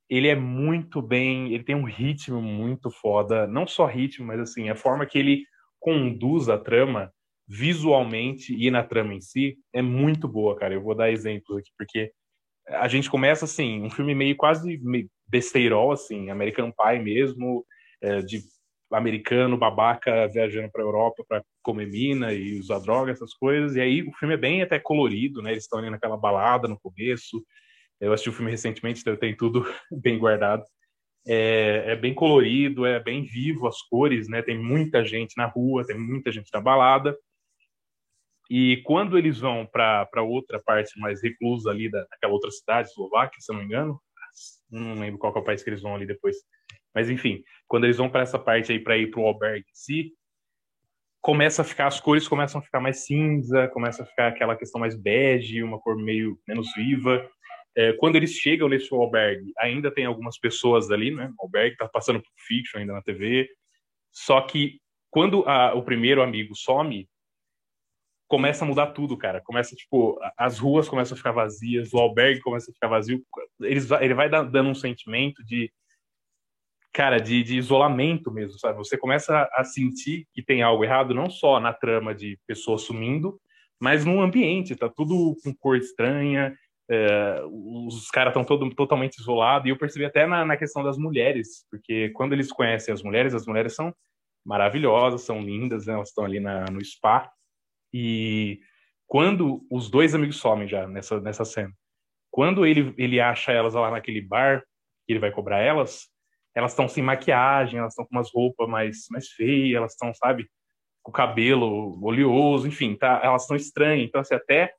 ele 0.08 0.28
é 0.28 0.34
muito 0.34 1.00
bem, 1.00 1.54
ele 1.54 1.64
tem 1.64 1.76
um 1.76 1.84
ritmo 1.84 2.42
muito 2.42 2.90
foda, 2.90 3.46
não 3.46 3.66
só 3.66 3.86
ritmo, 3.86 4.26
mas 4.26 4.40
assim, 4.40 4.68
a 4.68 4.74
forma 4.74 5.06
que 5.06 5.18
ele 5.18 5.44
conduz 5.82 6.48
a 6.48 6.56
trama 6.56 7.12
visualmente 7.46 8.54
e 8.56 8.70
na 8.70 8.84
trama 8.84 9.12
em 9.14 9.20
si 9.20 9.58
é 9.74 9.82
muito 9.82 10.28
boa, 10.28 10.56
cara. 10.56 10.72
Eu 10.72 10.80
vou 10.80 10.94
dar 10.94 11.10
exemplos 11.10 11.58
aqui, 11.58 11.70
porque 11.76 12.12
a 12.68 12.86
gente 12.86 13.10
começa 13.10 13.44
assim, 13.44 13.82
um 13.82 13.90
filme 13.90 14.14
meio 14.14 14.36
quase 14.36 14.80
besteirol, 15.26 15.90
assim, 15.90 16.30
American 16.30 16.70
Pie 16.70 17.00
mesmo, 17.00 17.66
é, 18.00 18.20
de 18.22 18.40
americano 18.92 19.56
babaca 19.56 20.28
viajando 20.28 20.70
para 20.70 20.82
Europa 20.82 21.24
para 21.26 21.42
comer 21.62 21.86
mina 21.88 22.32
e 22.32 22.60
usar 22.60 22.78
droga, 22.78 23.10
essas 23.10 23.34
coisas. 23.34 23.74
E 23.74 23.80
aí 23.80 24.02
o 24.02 24.12
filme 24.12 24.34
é 24.34 24.38
bem 24.38 24.62
até 24.62 24.78
colorido, 24.78 25.42
né? 25.42 25.50
Eles 25.50 25.64
estão 25.64 25.80
ali 25.80 25.90
naquela 25.90 26.16
balada 26.16 26.68
no 26.68 26.78
começo, 26.78 27.44
eu 28.00 28.12
assisti 28.12 28.30
o 28.30 28.32
filme 28.32 28.50
recentemente, 28.52 29.00
então 29.00 29.14
eu 29.14 29.18
tenho 29.18 29.36
tudo 29.36 29.64
bem 29.90 30.16
guardado. 30.16 30.62
É, 31.26 31.84
é, 31.92 31.96
bem 31.96 32.12
colorido, 32.12 32.84
é 32.84 32.98
bem 32.98 33.24
vivo 33.24 33.68
as 33.68 33.80
cores, 33.82 34.28
né? 34.28 34.42
Tem 34.42 34.58
muita 34.58 35.04
gente 35.04 35.36
na 35.36 35.46
rua, 35.46 35.86
tem 35.86 35.96
muita 35.96 36.32
gente 36.32 36.50
na 36.52 36.60
balada. 36.60 37.16
E 38.50 38.82
quando 38.84 39.16
eles 39.16 39.38
vão 39.38 39.64
para 39.64 40.22
outra 40.22 40.60
parte 40.60 40.98
mais 40.98 41.22
reclusa 41.22 41.70
ali 41.70 41.90
da, 41.90 42.04
daquela 42.10 42.32
outra 42.32 42.50
cidade, 42.50 42.88
Eslováquia, 42.88 43.40
se 43.40 43.50
eu 43.50 43.54
não 43.54 43.62
me 43.62 43.66
engano, 43.66 44.00
não 44.70 44.94
lembro 44.94 45.18
qual 45.18 45.34
é 45.34 45.38
o 45.38 45.44
país 45.44 45.62
que 45.62 45.70
eles 45.70 45.82
vão 45.82 45.94
ali 45.94 46.06
depois. 46.06 46.36
Mas 46.94 47.08
enfim, 47.08 47.42
quando 47.66 47.84
eles 47.84 47.96
vão 47.96 48.10
para 48.10 48.22
essa 48.22 48.38
parte 48.38 48.72
aí 48.72 48.78
para 48.78 48.98
ir 48.98 49.10
para 49.10 49.20
o 49.20 49.26
albergue 49.26 49.64
em 49.70 49.74
si, 49.74 50.12
começa 51.20 51.62
a 51.62 51.64
ficar 51.64 51.86
as 51.86 52.00
cores 52.00 52.26
começam 52.26 52.60
a 52.60 52.64
ficar 52.64 52.80
mais 52.80 53.06
cinza, 53.06 53.68
começa 53.68 54.02
a 54.02 54.06
ficar 54.06 54.28
aquela 54.28 54.56
questão 54.56 54.80
mais 54.80 54.96
bege, 54.96 55.62
uma 55.62 55.78
cor 55.78 55.96
meio 55.96 56.38
menos 56.46 56.72
viva. 56.74 57.26
É, 57.76 57.92
quando 57.94 58.16
eles 58.16 58.32
chegam 58.32 58.68
nesse 58.68 58.92
albergue, 58.94 59.52
ainda 59.58 59.90
tem 59.90 60.04
algumas 60.04 60.38
pessoas 60.38 60.90
ali, 60.90 61.10
né? 61.10 61.32
O 61.38 61.44
albergue 61.44 61.76
tá 61.76 61.88
passando 61.88 62.20
por 62.20 62.30
fiction 62.46 62.80
ainda 62.80 62.92
na 62.92 63.02
TV. 63.02 63.48
Só 64.10 64.40
que 64.42 64.80
quando 65.10 65.46
a, 65.48 65.74
o 65.74 65.82
primeiro 65.82 66.22
amigo 66.22 66.54
some, 66.54 67.08
começa 68.32 68.64
a 68.64 68.68
mudar 68.68 68.88
tudo, 68.88 69.14
cara. 69.14 69.42
Começa, 69.42 69.76
tipo, 69.76 70.18
as 70.38 70.58
ruas 70.58 70.88
começam 70.88 71.14
a 71.14 71.18
ficar 71.18 71.32
vazias, 71.32 71.92
o 71.92 71.98
albergue 71.98 72.40
começa 72.40 72.70
a 72.70 72.74
ficar 72.74 72.88
vazio. 72.88 73.22
Eles, 73.60 73.90
ele 73.90 74.14
vai 74.14 74.30
dando 74.30 74.70
um 74.70 74.74
sentimento 74.74 75.44
de, 75.44 75.70
cara, 76.92 77.18
de, 77.18 77.42
de 77.42 77.58
isolamento 77.58 78.30
mesmo, 78.30 78.58
sabe? 78.58 78.78
Você 78.78 78.96
começa 78.96 79.46
a 79.52 79.64
sentir 79.64 80.26
que 80.32 80.42
tem 80.42 80.62
algo 80.62 80.82
errado, 80.82 81.12
não 81.12 81.28
só 81.28 81.60
na 81.60 81.74
trama 81.74 82.14
de 82.14 82.38
pessoas 82.46 82.80
sumindo, 82.80 83.38
mas 83.78 84.04
no 84.04 84.22
ambiente. 84.22 84.76
Tá 84.76 84.88
tudo 84.88 85.36
com 85.44 85.54
cor 85.54 85.76
estranha, 85.76 86.56
é, 86.92 87.42
os 87.46 88.10
caras 88.10 88.36
estão 88.36 88.70
totalmente 88.70 89.18
isolados, 89.18 89.66
e 89.66 89.70
eu 89.70 89.78
percebi 89.78 90.04
até 90.04 90.26
na, 90.26 90.44
na, 90.44 90.58
questão 90.58 90.84
das 90.84 90.98
mulheres, 90.98 91.66
porque 91.70 92.10
quando 92.10 92.34
eles 92.34 92.52
conhecem 92.52 92.92
as 92.92 93.02
mulheres, 93.02 93.34
as 93.34 93.46
mulheres 93.46 93.74
são 93.74 93.94
maravilhosas, 94.44 95.22
são 95.22 95.40
lindas, 95.40 95.86
né? 95.86 95.94
elas 95.94 96.08
estão 96.08 96.24
ali 96.24 96.38
na, 96.38 96.66
no 96.66 96.84
spa, 96.84 97.32
e 97.94 98.60
quando 99.06 99.64
os 99.70 99.90
dois 99.90 100.14
amigos 100.14 100.36
somem 100.36 100.68
já 100.68 100.86
nessa, 100.86 101.18
nessa 101.18 101.46
cena, 101.46 101.72
quando 102.30 102.66
ele, 102.66 102.94
ele 102.98 103.20
acha 103.20 103.52
elas 103.52 103.72
lá 103.72 103.90
naquele 103.90 104.20
bar, 104.20 104.62
que 105.06 105.14
ele 105.14 105.20
vai 105.20 105.30
cobrar 105.30 105.60
elas, 105.60 106.08
elas 106.54 106.72
estão 106.72 106.88
sem 106.88 107.02
maquiagem, 107.02 107.78
elas 107.78 107.92
estão 107.92 108.04
com 108.04 108.14
umas 108.14 108.30
roupas 108.30 108.68
mais, 108.68 109.06
mais 109.10 109.28
feias, 109.28 109.76
elas 109.76 109.92
estão, 109.92 110.12
sabe, 110.12 110.46
com 111.02 111.10
o 111.10 111.14
cabelo 111.14 111.98
oleoso, 112.04 112.68
enfim, 112.68 112.94
tá, 112.94 113.20
elas 113.24 113.42
estão 113.42 113.56
estranhas. 113.56 114.06
Então, 114.06 114.20
assim, 114.20 114.34
até 114.34 114.74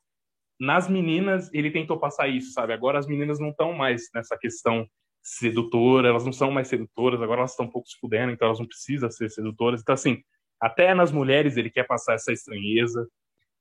nas 0.58 0.88
meninas 0.88 1.52
ele 1.52 1.70
tentou 1.70 1.98
passar 1.98 2.28
isso, 2.28 2.52
sabe? 2.52 2.72
Agora 2.72 2.98
as 2.98 3.06
meninas 3.06 3.38
não 3.38 3.50
estão 3.50 3.72
mais 3.72 4.08
nessa 4.14 4.36
questão 4.38 4.86
sedutora, 5.22 6.08
elas 6.08 6.24
não 6.24 6.32
são 6.32 6.50
mais 6.50 6.68
sedutoras, 6.68 7.20
agora 7.22 7.40
elas 7.40 7.52
estão 7.52 7.66
um 7.66 7.70
pouco 7.70 7.88
se 7.88 7.96
fudendo, 7.98 8.32
então 8.32 8.46
elas 8.46 8.58
não 8.58 8.66
precisam 8.66 9.10
ser 9.10 9.30
sedutoras. 9.30 9.80
Então, 9.80 9.94
assim, 9.94 10.22
até 10.60 10.94
nas 10.94 11.10
mulheres 11.10 11.56
ele 11.56 11.70
quer 11.70 11.84
passar 11.86 12.14
essa 12.14 12.32
estranheza. 12.32 13.08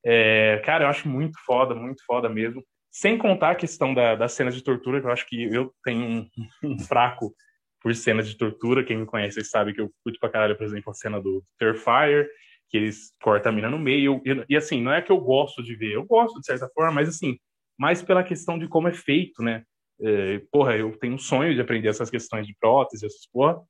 É, 0.05 0.61
cara, 0.65 0.83
eu 0.83 0.89
acho 0.89 1.07
muito 1.07 1.39
foda, 1.45 1.73
muito 1.73 2.03
foda 2.05 2.27
mesmo. 2.27 2.63
Sem 2.91 3.17
contar 3.17 3.51
a 3.51 3.55
questão 3.55 3.93
da, 3.93 4.13
das 4.15 4.33
cenas 4.33 4.53
de 4.53 4.61
tortura, 4.61 4.99
que 4.99 5.07
eu 5.07 5.11
acho 5.11 5.25
que 5.25 5.43
eu 5.43 5.73
tenho 5.83 6.01
um, 6.01 6.29
um 6.75 6.79
fraco 6.79 7.33
por 7.81 7.95
cenas 7.95 8.27
de 8.27 8.37
tortura. 8.37 8.83
Quem 8.83 8.97
me 8.97 9.05
conhece 9.05 9.43
sabe 9.43 9.73
que 9.73 9.81
eu 9.81 9.89
curto 10.03 10.19
pra 10.19 10.29
caralho, 10.29 10.57
por 10.57 10.65
exemplo, 10.65 10.91
a 10.91 10.93
cena 10.93 11.19
do 11.19 11.43
Terrifier, 11.57 12.29
que 12.73 12.77
eles 12.77 13.13
cortam 13.21 13.51
a 13.51 13.55
mina 13.55 13.69
no 13.69 13.77
meio. 13.77 14.19
E, 14.49 14.57
assim, 14.57 14.81
não 14.81 14.91
é 14.91 14.99
que 14.99 15.11
eu 15.11 15.19
gosto 15.19 15.61
de 15.61 15.75
ver, 15.75 15.93
eu 15.93 16.03
gosto 16.03 16.39
de 16.39 16.47
certa 16.47 16.67
forma, 16.69 16.91
mas 16.91 17.07
assim, 17.07 17.37
mais 17.77 18.01
pela 18.01 18.23
questão 18.23 18.57
de 18.57 18.67
como 18.67 18.87
é 18.87 18.91
feito, 18.91 19.43
né? 19.43 19.63
É, 20.01 20.41
porra, 20.51 20.75
eu 20.75 20.97
tenho 20.97 21.13
um 21.13 21.19
sonho 21.19 21.53
de 21.53 21.61
aprender 21.61 21.87
essas 21.87 22.09
questões 22.09 22.47
de 22.47 22.55
prótese, 22.59 23.05
essas 23.05 23.27
porra, 23.31 23.61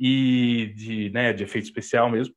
e 0.00 0.72
de, 0.74 1.10
né, 1.10 1.34
de 1.34 1.44
efeito 1.44 1.64
especial 1.64 2.08
mesmo. 2.08 2.34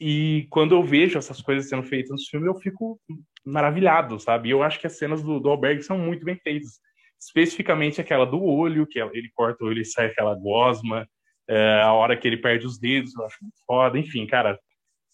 E 0.00 0.48
quando 0.50 0.74
eu 0.74 0.82
vejo 0.82 1.16
essas 1.16 1.40
coisas 1.40 1.68
sendo 1.68 1.84
feitas 1.84 2.10
nos 2.10 2.26
filmes, 2.26 2.48
eu 2.48 2.56
fico 2.56 3.00
maravilhado, 3.46 4.18
sabe? 4.18 4.48
E 4.48 4.50
eu 4.50 4.60
acho 4.60 4.80
que 4.80 4.88
as 4.88 4.98
cenas 4.98 5.22
do, 5.22 5.38
do 5.38 5.50
Alberg 5.50 5.80
são 5.84 5.96
muito 5.96 6.24
bem 6.24 6.34
feitas 6.34 6.80
especificamente 7.20 8.00
aquela 8.00 8.24
do 8.24 8.42
olho, 8.42 8.86
que 8.86 8.98
ele 8.98 9.30
corta 9.34 9.64
o 9.64 9.68
olho 9.68 9.82
e 9.82 9.84
sai 9.84 10.06
aquela 10.06 10.34
gosma, 10.34 11.08
é, 11.48 11.80
a 11.80 11.92
hora 11.92 12.16
que 12.16 12.28
ele 12.28 12.36
perde 12.36 12.66
os 12.66 12.78
dedos, 12.78 13.16
eu 13.16 13.24
acho 13.24 13.38
muito 13.40 13.56
foda. 13.66 13.98
Enfim, 13.98 14.26
cara, 14.26 14.58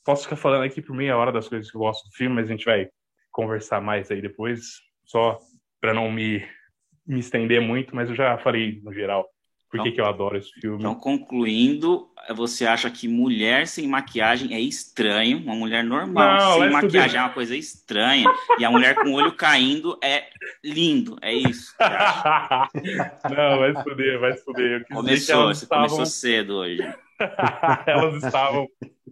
posso 0.04 0.24
ficar 0.24 0.36
falando 0.36 0.64
aqui 0.64 0.82
por 0.82 0.94
meia 0.94 1.16
hora 1.16 1.32
das 1.32 1.48
coisas 1.48 1.70
que 1.70 1.76
eu 1.76 1.80
gosto 1.80 2.08
do 2.08 2.14
filme, 2.14 2.36
mas 2.36 2.46
a 2.46 2.52
gente 2.52 2.64
vai 2.64 2.88
conversar 3.30 3.80
mais 3.80 4.10
aí 4.10 4.20
depois, 4.20 4.80
só 5.04 5.38
para 5.80 5.92
não 5.92 6.10
me, 6.10 6.46
me 7.06 7.18
estender 7.18 7.60
muito, 7.60 7.94
mas 7.96 8.08
eu 8.08 8.14
já 8.14 8.38
falei 8.38 8.80
no 8.82 8.92
geral 8.92 9.28
por 9.74 9.82
que, 9.82 9.88
então, 9.88 9.92
que 9.92 10.00
eu 10.00 10.06
adoro 10.06 10.36
esse 10.36 10.52
filme. 10.52 10.78
Então, 10.78 10.94
concluindo, 10.94 12.08
você 12.36 12.64
acha 12.64 12.88
que 12.88 13.08
mulher 13.08 13.66
sem 13.66 13.88
maquiagem 13.88 14.54
é 14.54 14.60
estranho? 14.60 15.38
Uma 15.38 15.56
mulher 15.56 15.82
normal 15.82 16.38
não, 16.38 16.60
sem 16.60 16.70
maquiagem 16.70 17.18
é 17.18 17.20
uma 17.20 17.32
coisa 17.32 17.56
estranha. 17.56 18.32
e 18.56 18.64
a 18.64 18.70
mulher 18.70 18.94
com 18.94 19.08
o 19.08 19.14
olho 19.14 19.32
caindo 19.32 19.98
é 20.00 20.28
lindo. 20.62 21.16
É 21.20 21.32
isso. 21.34 21.74
não, 23.28 23.58
vai 23.58 23.74
se 23.74 23.82
fuder, 23.82 24.20
vai 24.20 24.32
se 24.34 24.44
fuder. 24.44 24.86
Começou, 24.86 25.46
você 25.46 25.64
estavam... 25.64 25.88
começou 25.88 26.06
cedo 26.06 26.54
hoje. 26.54 26.94
elas 27.86 28.22
estavam 28.22 28.68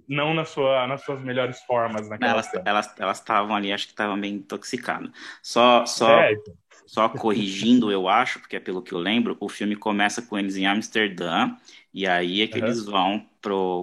não 0.09 0.35
na 0.35 0.45
sua, 0.45 0.87
nas 0.87 1.03
suas 1.05 1.23
melhores 1.23 1.61
formas 1.63 2.09
naquela 2.09 2.33
elas 2.33 2.51
elas 2.65 2.95
elas 2.99 3.19
estavam 3.19 3.55
ali 3.55 3.73
acho 3.73 3.87
que 3.87 3.93
estavam 3.93 4.21
bem 4.21 4.35
intoxicadas 4.35 5.11
só 5.43 5.87
só 5.87 6.11
é, 6.21 6.33
então. 6.33 6.55
Só 6.93 7.09
corrigindo, 7.09 7.91
eu 7.91 8.07
acho, 8.07 8.39
porque 8.39 8.57
é 8.57 8.61
pelo 8.61 8.83
que 8.83 8.93
eu 8.93 8.99
lembro, 8.99 9.35
o 9.41 9.49
filme 9.49 9.75
começa 9.75 10.21
com 10.21 10.39
eles 10.39 10.57
em 10.57 10.67
Amsterdã, 10.67 11.57
e 11.95 12.07
aí 12.07 12.43
é 12.43 12.47
que 12.47 12.59
uhum. 12.59 12.67
eles 12.67 12.85
vão 12.85 13.27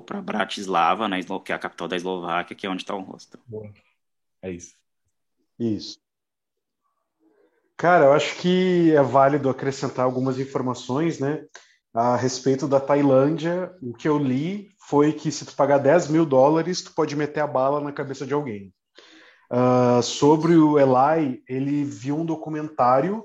para 0.05 0.21
Bratislava, 0.21 1.07
né, 1.07 1.19
que 1.43 1.51
é 1.51 1.55
a 1.55 1.57
capital 1.57 1.87
da 1.87 1.95
Eslováquia, 1.95 2.55
que 2.55 2.67
é 2.67 2.69
onde 2.69 2.83
está 2.83 2.93
o 2.93 3.01
hostel. 3.01 3.39
É 4.43 4.51
isso. 4.51 4.75
Isso. 5.57 5.99
Cara, 7.75 8.05
eu 8.05 8.13
acho 8.13 8.35
que 8.35 8.91
é 8.91 9.01
válido 9.01 9.49
acrescentar 9.49 10.05
algumas 10.05 10.37
informações, 10.37 11.17
né? 11.19 11.45
A 11.93 12.15
respeito 12.15 12.67
da 12.67 12.79
Tailândia, 12.79 13.73
o 13.81 13.93
que 13.93 14.07
eu 14.07 14.17
li 14.17 14.69
foi 14.87 15.11
que 15.11 15.31
se 15.31 15.45
tu 15.45 15.55
pagar 15.55 15.79
10 15.79 16.09
mil 16.09 16.25
dólares, 16.25 16.81
tu 16.81 16.93
pode 16.93 17.15
meter 17.15 17.39
a 17.39 17.47
bala 17.47 17.81
na 17.81 17.91
cabeça 17.91 18.25
de 18.25 18.33
alguém. 18.33 18.73
Uh, 19.51 20.01
sobre 20.03 20.55
o 20.55 20.77
Eli, 20.77 21.41
ele 21.47 21.83
viu 21.83 22.17
um 22.17 22.25
documentário 22.25 23.23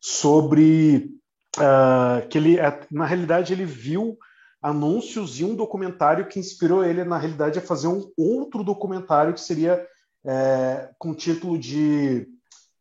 sobre 0.00 1.10
uh, 1.58 2.26
que 2.28 2.38
ele, 2.38 2.58
é, 2.58 2.86
na 2.90 3.04
realidade, 3.04 3.52
ele 3.52 3.66
viu 3.66 4.16
anúncios 4.62 5.38
e 5.38 5.44
um 5.44 5.54
documentário 5.54 6.26
que 6.28 6.38
inspirou 6.38 6.84
ele, 6.84 7.04
na 7.04 7.18
realidade, 7.18 7.58
a 7.58 7.62
fazer 7.62 7.88
um 7.88 8.10
outro 8.16 8.64
documentário 8.64 9.34
que 9.34 9.40
seria 9.40 9.86
é, 10.24 10.88
com 10.98 11.10
o 11.10 11.14
título 11.14 11.58
de 11.58 12.26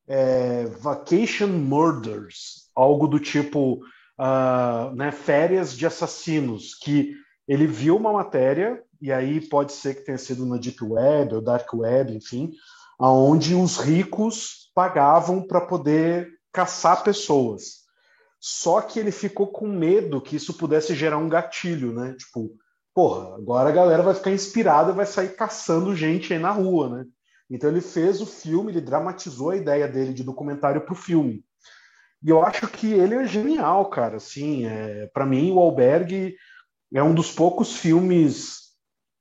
é, 0.08 0.66
Vacation 0.80 1.48
Murders, 1.48 2.70
algo 2.76 3.08
do 3.08 3.20
tipo 3.20 3.82
uh, 4.22 4.96
né, 4.96 5.12
férias 5.12 5.76
de 5.76 5.86
assassinos, 5.88 6.76
que 6.76 7.16
ele 7.48 7.66
viu 7.66 7.98
uma 7.98 8.14
matéria 8.14 8.82
e 9.02 9.12
aí 9.12 9.42
pode 9.42 9.72
ser 9.72 9.96
que 9.96 10.02
tenha 10.02 10.18
sido 10.18 10.46
na 10.46 10.58
Deep 10.58 10.84
Web 10.84 11.36
ou 11.36 11.42
Dark 11.42 11.74
Web, 11.74 12.16
enfim, 12.16 12.52
aonde 13.00 13.56
os 13.56 13.78
ricos 13.78 14.72
pagavam 14.76 15.42
para 15.42 15.60
poder 15.60 16.30
caçar 16.54 17.04
pessoas. 17.04 17.82
Só 18.40 18.82
que 18.82 19.00
ele 19.00 19.12
ficou 19.12 19.48
com 19.48 19.68
medo 19.68 20.22
que 20.22 20.36
isso 20.36 20.54
pudesse 20.54 20.94
gerar 20.94 21.18
um 21.18 21.30
gatilho, 21.30 21.92
né? 21.92 22.16
Tipo, 22.18 22.52
porra, 22.94 23.36
agora 23.36 23.70
a 23.70 23.72
galera 23.72 24.04
vai 24.04 24.14
ficar 24.14 24.32
inspirada 24.32 24.94
vai 24.94 25.06
sair 25.06 25.36
caçando 25.36 25.96
gente 25.96 26.34
aí 26.34 26.40
na 26.40 26.52
rua, 26.52 26.90
né? 26.90 27.06
Então 27.50 27.70
ele 27.70 27.82
fez 27.82 28.22
o 28.22 28.26
filme, 28.26 28.72
ele 28.72 28.82
dramatizou 28.82 29.50
a 29.50 29.58
ideia 29.58 29.88
dele 29.88 30.14
de 30.14 30.24
documentário 30.24 30.82
para 30.82 30.94
o 30.94 30.96
filme. 30.96 31.44
E 32.24 32.30
eu 32.30 32.44
acho 32.44 32.68
que 32.68 32.92
ele 32.94 33.16
é 33.16 33.26
genial, 33.26 33.86
cara. 33.90 34.18
Assim, 34.18 34.66
é, 34.66 35.08
para 35.14 35.26
mim, 35.26 35.52
o 35.52 35.60
Albergue 35.60 36.36
é 36.94 37.02
um 37.02 37.14
dos 37.14 37.32
poucos 37.32 37.78
filmes 37.78 38.62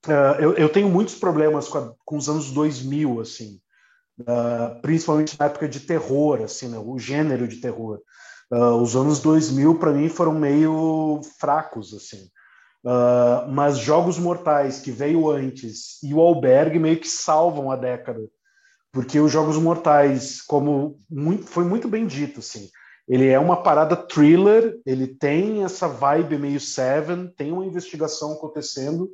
Uh, 0.06 0.40
eu, 0.40 0.54
eu, 0.54 0.68
tenho 0.68 0.88
muitos 0.88 1.14
problemas 1.14 1.68
com, 1.68 1.78
a, 1.78 1.92
com, 2.06 2.16
os 2.16 2.28
anos 2.28 2.50
2000, 2.52 3.20
assim, 3.20 3.60
uh, 4.20 4.80
principalmente 4.80 5.38
na 5.38 5.44
época 5.44 5.68
de 5.68 5.80
terror, 5.80 6.40
assim, 6.42 6.68
né, 6.68 6.78
o 6.78 6.98
gênero 6.98 7.46
de 7.46 7.56
terror. 7.56 8.00
Uh, 8.50 8.76
os 8.80 8.96
anos 8.96 9.20
2000 9.20 9.78
para 9.78 9.92
mim 9.92 10.08
foram 10.08 10.32
meio 10.32 11.20
fracos, 11.38 11.92
assim. 11.92 12.28
mas 13.52 13.78
Jogos 13.78 14.18
Mortais 14.18 14.80
que 14.80 14.90
veio 14.90 15.30
antes 15.30 16.02
e 16.02 16.14
o 16.14 16.20
Albergue 16.20 16.78
meio 16.78 16.98
que 16.98 17.06
salvam 17.06 17.70
a 17.70 17.76
década, 17.76 18.20
porque 18.90 19.20
os 19.20 19.30
Jogos 19.30 19.58
Mortais, 19.58 20.40
como 20.40 20.98
muito, 21.08 21.46
foi 21.46 21.64
muito 21.64 21.86
bem 21.86 22.06
dito, 22.06 22.40
assim, 22.40 22.70
ele 23.08 23.28
é 23.28 23.38
uma 23.38 23.62
parada 23.62 23.96
thriller, 23.96 24.78
ele 24.86 25.06
tem 25.06 25.64
essa 25.64 25.88
vibe 25.88 26.38
meio 26.38 26.60
Seven, 26.60 27.28
tem 27.36 27.52
uma 27.52 27.66
investigação 27.66 28.32
acontecendo 28.32 29.10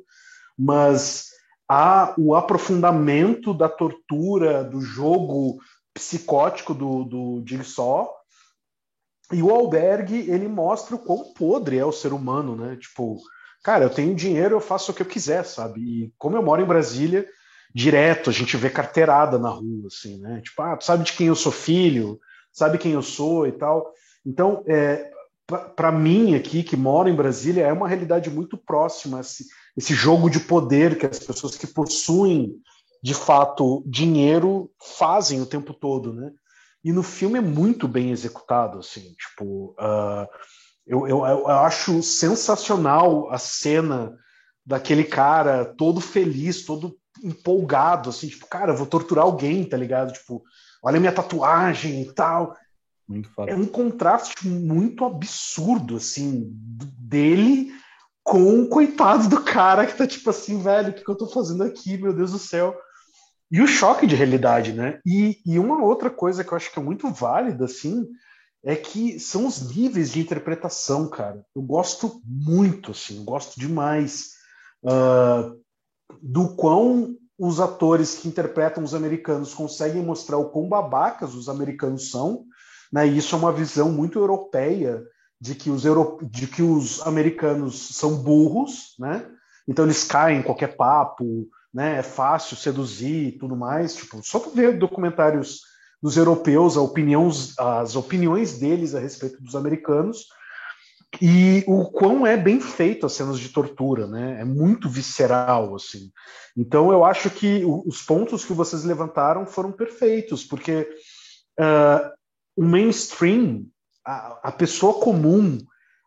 mas 0.57 1.29
há 1.69 2.15
o 2.17 2.35
aprofundamento 2.35 3.53
da 3.53 3.69
tortura, 3.69 4.63
do 4.63 4.81
jogo 4.81 5.59
psicótico 5.93 6.73
do, 6.73 7.03
do 7.03 7.43
Jigsaw. 7.45 8.11
E 9.31 9.43
o 9.43 9.51
Albergue, 9.51 10.29
ele 10.31 10.47
mostra 10.47 10.95
o 10.95 10.99
quão 10.99 11.33
podre 11.33 11.77
é 11.77 11.85
o 11.85 11.91
ser 11.91 12.13
humano, 12.13 12.55
né? 12.55 12.77
Tipo, 12.77 13.19
cara, 13.61 13.83
eu 13.83 13.89
tenho 13.89 14.15
dinheiro, 14.15 14.55
eu 14.55 14.61
faço 14.61 14.91
o 14.91 14.95
que 14.95 15.01
eu 15.01 15.07
quiser, 15.07 15.43
sabe? 15.43 15.81
E 15.81 16.13
como 16.17 16.37
eu 16.37 16.41
moro 16.41 16.61
em 16.61 16.65
Brasília, 16.65 17.27
direto 17.75 18.29
a 18.29 18.33
gente 18.33 18.55
vê 18.55 18.69
carteirada 18.69 19.37
na 19.37 19.49
rua, 19.49 19.87
assim, 19.87 20.17
né? 20.19 20.41
Tipo, 20.41 20.61
ah, 20.61 20.77
sabe 20.79 21.03
de 21.03 21.13
quem 21.13 21.27
eu 21.27 21.35
sou 21.35 21.51
filho? 21.51 22.19
Sabe 22.57 22.79
quem 22.79 22.93
eu 22.93 23.03
sou 23.03 23.45
e 23.45 23.51
tal? 23.51 23.93
Então, 24.25 24.63
é, 24.65 25.11
para 25.75 25.91
mim 25.91 26.33
aqui, 26.33 26.63
que 26.63 26.75
moro 26.75 27.07
em 27.07 27.15
Brasília, 27.15 27.67
é 27.67 27.71
uma 27.71 27.87
realidade 27.87 28.31
muito 28.31 28.57
próxima 28.57 29.21
esse 29.21 29.93
jogo 29.93 30.27
de 30.27 30.39
poder 30.39 30.97
que 30.97 31.05
as 31.05 31.19
pessoas 31.19 31.55
que 31.55 31.67
possuem 31.67 32.55
de 33.03 33.13
fato 33.13 33.83
dinheiro 33.85 34.71
fazem 34.97 35.39
o 35.39 35.45
tempo 35.45 35.71
todo, 35.71 36.11
né? 36.11 36.31
E 36.83 36.91
no 36.91 37.03
filme 37.03 37.37
é 37.37 37.41
muito 37.41 37.87
bem 37.87 38.09
executado, 38.09 38.79
assim, 38.79 39.13
tipo, 39.13 39.75
uh, 39.79 40.27
eu, 40.87 41.07
eu, 41.07 41.27
eu, 41.27 41.47
acho 41.47 42.01
sensacional 42.01 43.31
a 43.31 43.37
cena 43.37 44.17
daquele 44.65 45.03
cara 45.03 45.63
todo 45.63 46.01
feliz, 46.01 46.65
todo 46.65 46.97
empolgado, 47.23 48.09
assim, 48.09 48.27
tipo, 48.27 48.47
cara, 48.47 48.73
vou 48.73 48.87
torturar 48.87 49.25
alguém, 49.25 49.63
tá 49.63 49.77
ligado? 49.77 50.11
Tipo, 50.11 50.41
olha 50.83 50.97
a 50.97 50.99
minha 50.99 51.11
tatuagem 51.11 52.01
e 52.01 52.13
tal. 52.13 52.55
É 53.47 53.55
um 53.55 53.65
contraste 53.65 54.47
muito 54.47 55.05
absurdo, 55.05 55.95
assim, 55.95 56.49
dele 56.99 57.71
com 58.23 58.61
o 58.61 58.67
coitado 58.67 59.29
do 59.29 59.41
cara 59.41 59.87
que 59.87 59.95
tá 59.95 60.05
tipo 60.05 60.29
assim, 60.29 60.61
velho, 60.61 60.89
o 60.89 60.93
que, 60.93 61.01
que 61.01 61.09
eu 61.09 61.15
tô 61.15 61.27
fazendo 61.27 61.63
aqui, 61.63 61.97
meu 61.97 62.13
Deus 62.13 62.33
do 62.33 62.39
céu. 62.39 62.77
E 63.49 63.61
o 63.61 63.67
choque 63.67 64.05
de 64.05 64.15
realidade, 64.15 64.73
né? 64.73 64.99
E, 65.05 65.39
e 65.45 65.57
uma 65.57 65.81
outra 65.81 66.09
coisa 66.09 66.43
que 66.43 66.51
eu 66.51 66.57
acho 66.57 66.69
que 66.69 66.77
é 66.77 66.81
muito 66.81 67.09
válida, 67.09 67.63
assim, 67.63 68.05
é 68.65 68.75
que 68.75 69.17
são 69.17 69.47
os 69.47 69.73
níveis 69.73 70.11
de 70.11 70.19
interpretação, 70.19 71.09
cara. 71.09 71.41
Eu 71.55 71.61
gosto 71.61 72.21
muito, 72.25 72.91
assim, 72.91 73.23
gosto 73.23 73.57
demais 73.57 74.31
uh, 74.83 75.57
do 76.21 76.53
quão 76.57 77.15
os 77.37 77.59
atores 77.59 78.15
que 78.15 78.27
interpretam 78.27 78.83
os 78.83 78.95
americanos 78.95 79.53
conseguem 79.53 80.03
mostrar 80.03 80.37
o 80.37 80.49
quão 80.49 80.67
babacas 80.67 81.35
os 81.35 81.47
americanos 81.47 82.09
são, 82.09 82.45
né? 82.91 83.07
E 83.07 83.17
isso 83.17 83.35
é 83.35 83.37
uma 83.37 83.51
visão 83.51 83.91
muito 83.91 84.17
europeia 84.17 85.03
de 85.39 85.53
que 85.53 85.69
os, 85.69 85.85
euro... 85.85 86.17
de 86.23 86.47
que 86.47 86.63
os 86.63 87.05
americanos 87.05 87.95
são 87.95 88.15
burros, 88.15 88.95
né? 88.97 89.25
Então 89.67 89.85
eles 89.85 90.03
caem 90.03 90.39
em 90.39 90.43
qualquer 90.43 90.75
papo, 90.75 91.47
né? 91.73 91.99
É 91.99 92.03
fácil 92.03 92.57
seduzir 92.57 93.27
e 93.27 93.37
tudo 93.37 93.55
mais. 93.55 93.95
Tipo, 93.95 94.21
só 94.23 94.39
tu 94.39 94.49
ver 94.49 94.79
documentários 94.79 95.61
dos 96.01 96.17
europeus, 96.17 96.77
opinião, 96.77 97.29
as 97.57 97.95
opiniões 97.95 98.57
deles 98.57 98.95
a 98.95 98.99
respeito 98.99 99.41
dos 99.41 99.55
americanos 99.55 100.27
e 101.21 101.63
o 101.67 101.85
quão 101.85 102.25
é 102.25 102.37
bem 102.37 102.59
feito 102.59 103.05
as 103.05 103.13
cenas 103.13 103.39
de 103.39 103.49
tortura, 103.49 104.07
né? 104.07 104.41
É 104.41 104.45
muito 104.45 104.89
visceral, 104.89 105.75
assim. 105.75 106.11
Então 106.55 106.91
eu 106.91 107.03
acho 107.03 107.29
que 107.29 107.63
os 107.65 108.01
pontos 108.01 108.43
que 108.43 108.53
vocês 108.53 108.83
levantaram 108.83 109.45
foram 109.45 109.71
perfeitos, 109.71 110.43
porque 110.43 110.89
uh, 111.59 112.11
o 112.55 112.63
mainstream, 112.63 113.65
a, 114.05 114.49
a, 114.49 114.51
pessoa 114.51 114.99
comum, 114.99 115.59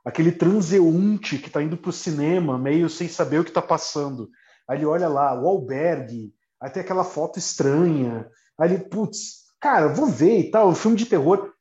aquele 0.05 0.33
transeunte 0.33 1.39
que 1.39 1.47
está 1.47 1.63
indo 1.63 1.77
para 1.77 1.91
o 1.91 1.93
cinema 1.93 2.59
meio 2.59 2.89
sem 2.89 3.09
saber 3.09 3.41
o 3.41 3.45
que 3.45 3.51
está 3.51 3.63
passando, 3.63 4.29
aí 4.69 4.79
ele 4.79 4.87
olha 4.87 5.09
lá, 5.09 5.41
o 5.41 5.47
albergue, 5.47 6.33
aí 6.61 6.71
tem 6.71 6.83
aquela 6.83 7.05
foto 7.05 7.39
estranha, 7.39 8.29
aí 8.59 8.73
ele, 8.73 8.85
putz, 8.85 9.45
cara, 9.61 9.89
vou 9.89 10.07
ver 10.07 10.41
e 10.41 10.51
tal, 10.51 10.69
um 10.69 10.75
filme 10.75 10.97
de 10.97 11.07
terror 11.07 11.53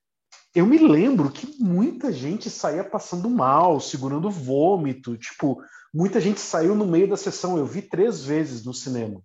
eu 0.59 0.65
me 0.65 0.77
lembro 0.77 1.31
que 1.31 1.55
muita 1.61 2.11
gente 2.11 2.49
saía 2.49 2.83
passando 2.83 3.29
mal, 3.29 3.79
segurando 3.79 4.29
vômito, 4.29 5.17
tipo, 5.17 5.61
muita 5.93 6.19
gente 6.19 6.39
saiu 6.39 6.75
no 6.75 6.85
meio 6.85 7.07
da 7.07 7.17
sessão. 7.17 7.57
Eu 7.57 7.65
vi 7.65 7.81
três 7.81 8.23
vezes 8.23 8.63
no 8.65 8.73
cinema, 8.73 9.21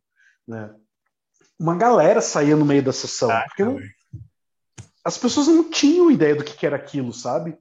né? 0.46 0.74
Uma 1.58 1.76
galera 1.76 2.20
saía 2.20 2.56
no 2.56 2.64
meio 2.64 2.82
da 2.82 2.92
sessão, 2.92 3.30
ah, 3.30 3.44
porque 3.46 3.64
não, 3.64 3.78
as 5.04 5.18
pessoas 5.18 5.46
não 5.46 5.70
tinham 5.70 6.10
ideia 6.10 6.34
do 6.34 6.42
que, 6.42 6.56
que 6.56 6.66
era 6.66 6.76
aquilo, 6.76 7.12
sabe? 7.12 7.56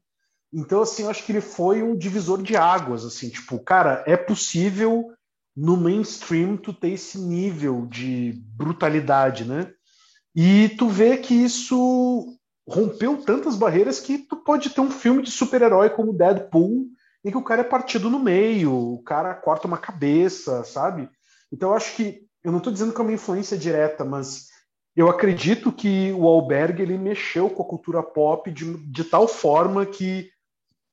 Então, 0.52 0.82
assim, 0.82 1.04
eu 1.04 1.10
acho 1.10 1.24
que 1.26 1.32
ele 1.32 1.42
foi 1.42 1.84
um 1.84 1.96
divisor 1.96 2.42
de 2.42 2.56
águas, 2.56 3.04
assim, 3.04 3.30
tipo, 3.30 3.60
cara, 3.60 4.04
é 4.08 4.16
possível 4.16 5.14
no 5.56 5.78
mainstream 5.78 6.58
tu 6.58 6.74
ter 6.74 6.90
esse 6.90 7.18
nível 7.18 7.86
de 7.88 8.34
brutalidade, 8.56 9.46
né? 9.46 9.72
E 10.36 10.70
tu 10.78 10.88
vê 10.88 11.18
que 11.18 11.34
isso 11.34 12.38
rompeu 12.68 13.18
tantas 13.18 13.56
barreiras 13.56 14.00
que 14.00 14.18
tu 14.18 14.38
pode 14.38 14.70
ter 14.70 14.82
um 14.82 14.92
filme 14.92 15.22
de 15.22 15.32
super-herói 15.32 15.90
como 15.90 16.14
Deadpool, 16.14 16.88
em 17.24 17.32
que 17.32 17.38
o 17.38 17.44
cara 17.44 17.62
é 17.62 17.66
partido 17.66 18.10
no 18.10 18.20
meio, 18.20 18.74
o 18.74 19.04
cara 19.04 19.34
corta 19.34 19.68
uma 19.68 19.78
cabeça, 19.78 20.64
sabe? 20.64 21.10
Então 21.52 21.70
eu 21.70 21.76
acho 21.76 21.96
que 21.96 22.22
eu 22.44 22.52
não 22.52 22.58
estou 22.58 22.74
dizendo 22.74 22.94
que 22.94 23.00
é 23.00 23.04
uma 23.04 23.14
influência 23.14 23.58
direta, 23.58 24.04
mas 24.04 24.48
eu 24.96 25.10
acredito 25.10 25.72
que 25.72 26.12
o 26.14 26.28
Alberg 26.28 26.82
ele 26.82 26.98
mexeu 26.98 27.50
com 27.50 27.64
a 27.64 27.68
cultura 27.68 28.04
pop 28.04 28.52
de, 28.52 28.78
de 28.92 29.04
tal 29.04 29.28
forma 29.28 29.86
que 29.86 30.30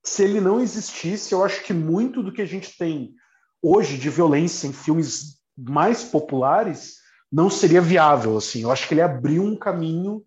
se 0.03 0.23
ele 0.23 0.41
não 0.41 0.59
existisse, 0.59 1.33
eu 1.33 1.43
acho 1.43 1.63
que 1.63 1.73
muito 1.73 2.23
do 2.23 2.31
que 2.33 2.41
a 2.41 2.45
gente 2.45 2.75
tem 2.77 3.13
hoje 3.61 3.97
de 3.97 4.09
violência 4.09 4.67
em 4.67 4.73
filmes 4.73 5.39
mais 5.55 6.03
populares 6.03 6.95
não 7.31 7.49
seria 7.49 7.81
viável 7.81 8.37
assim. 8.37 8.63
Eu 8.63 8.71
acho 8.71 8.87
que 8.87 8.93
ele 8.93 9.01
abriu 9.01 9.43
um 9.43 9.55
caminho 9.55 10.23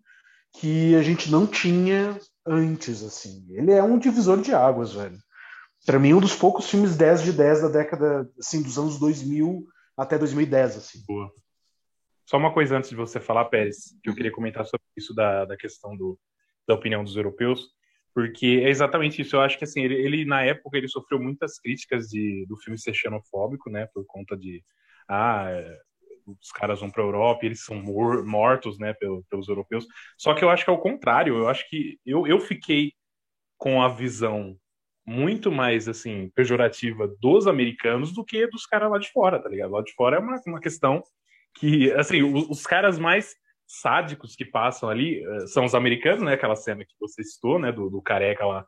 que 0.59 0.95
a 0.95 1.01
gente 1.01 1.31
não 1.31 1.45
tinha 1.45 2.19
antes, 2.45 3.03
assim. 3.03 3.45
Ele 3.49 3.71
é 3.71 3.83
um 3.83 3.97
divisor 3.97 4.41
de 4.41 4.53
águas, 4.53 4.93
velho. 4.93 5.17
Para 5.85 5.99
mim, 5.99 6.13
um 6.13 6.19
dos 6.19 6.35
poucos 6.35 6.69
filmes 6.69 6.95
10 6.95 7.23
de 7.23 7.31
10 7.33 7.61
da 7.63 7.67
década, 7.69 8.29
assim, 8.39 8.61
dos 8.61 8.77
anos 8.77 8.99
2000 8.99 9.65
até 9.97 10.17
2010, 10.17 10.77
assim. 10.77 10.99
Boa. 11.07 11.31
Só 12.25 12.37
uma 12.37 12.53
coisa 12.53 12.77
antes 12.77 12.89
de 12.89 12.95
você 12.95 13.19
falar, 13.19 13.45
Pérez, 13.45 13.95
que 14.03 14.09
eu 14.09 14.15
queria 14.15 14.31
comentar 14.31 14.65
sobre 14.65 14.85
isso 14.97 15.13
da, 15.13 15.45
da 15.45 15.55
questão 15.55 15.95
do, 15.95 16.17
da 16.67 16.73
opinião 16.73 17.03
dos 17.03 17.15
europeus, 17.15 17.67
porque 18.13 18.61
é 18.63 18.69
exatamente 18.69 19.21
isso. 19.21 19.35
Eu 19.35 19.41
acho 19.41 19.57
que, 19.59 19.63
assim, 19.63 19.81
ele, 19.81 19.95
ele 19.95 20.25
na 20.25 20.41
época, 20.41 20.77
ele 20.77 20.87
sofreu 20.87 21.21
muitas 21.21 21.59
críticas 21.59 22.07
de, 22.07 22.45
do 22.47 22.57
filme 22.57 22.79
ser 22.79 22.93
xenofóbico, 22.93 23.69
né, 23.69 23.87
por 23.93 24.03
conta 24.07 24.35
de, 24.35 24.63
ah, 25.07 25.47
os 26.27 26.51
caras 26.51 26.79
vão 26.79 26.89
para 26.89 27.03
a 27.03 27.05
Europa 27.05 27.43
e 27.43 27.47
eles 27.47 27.63
são 27.63 27.75
mor 27.75 28.25
mortos, 28.25 28.77
né, 28.79 28.93
pelos, 28.93 29.25
pelos 29.27 29.47
europeus. 29.47 29.85
Só 30.17 30.33
que 30.33 30.43
eu 30.43 30.49
acho 30.49 30.63
que 30.63 30.69
é 30.69 30.73
o 30.73 30.79
contrário. 30.79 31.37
Eu 31.37 31.49
acho 31.49 31.67
que 31.69 31.99
eu, 32.05 32.25
eu 32.27 32.39
fiquei 32.39 32.93
com 33.57 33.81
a 33.81 33.87
visão 33.87 34.57
muito 35.05 35.51
mais 35.51 35.87
assim 35.87 36.29
pejorativa 36.35 37.07
dos 37.21 37.47
americanos 37.47 38.11
do 38.11 38.25
que 38.25 38.47
dos 38.47 38.65
caras 38.65 38.89
lá 38.89 38.97
de 38.97 39.11
fora, 39.11 39.41
tá 39.41 39.47
ligado? 39.47 39.71
Lá 39.71 39.83
de 39.83 39.93
fora 39.93 40.17
é 40.17 40.19
uma, 40.19 40.41
uma 40.47 40.59
questão 40.59 41.03
que, 41.55 41.91
assim, 41.93 42.23
os, 42.23 42.49
os 42.49 42.63
caras 42.63 42.97
mais 42.97 43.35
sádicos 43.67 44.35
que 44.35 44.45
passam 44.45 44.89
ali 44.89 45.25
uh, 45.27 45.47
são 45.47 45.65
os 45.65 45.75
americanos, 45.75 46.23
né? 46.23 46.33
Aquela 46.33 46.55
cena 46.55 46.83
que 46.83 46.95
você 46.99 47.23
citou, 47.23 47.59
né? 47.59 47.71
Do, 47.71 47.89
do 47.89 48.01
careca 48.01 48.45
lá 48.45 48.65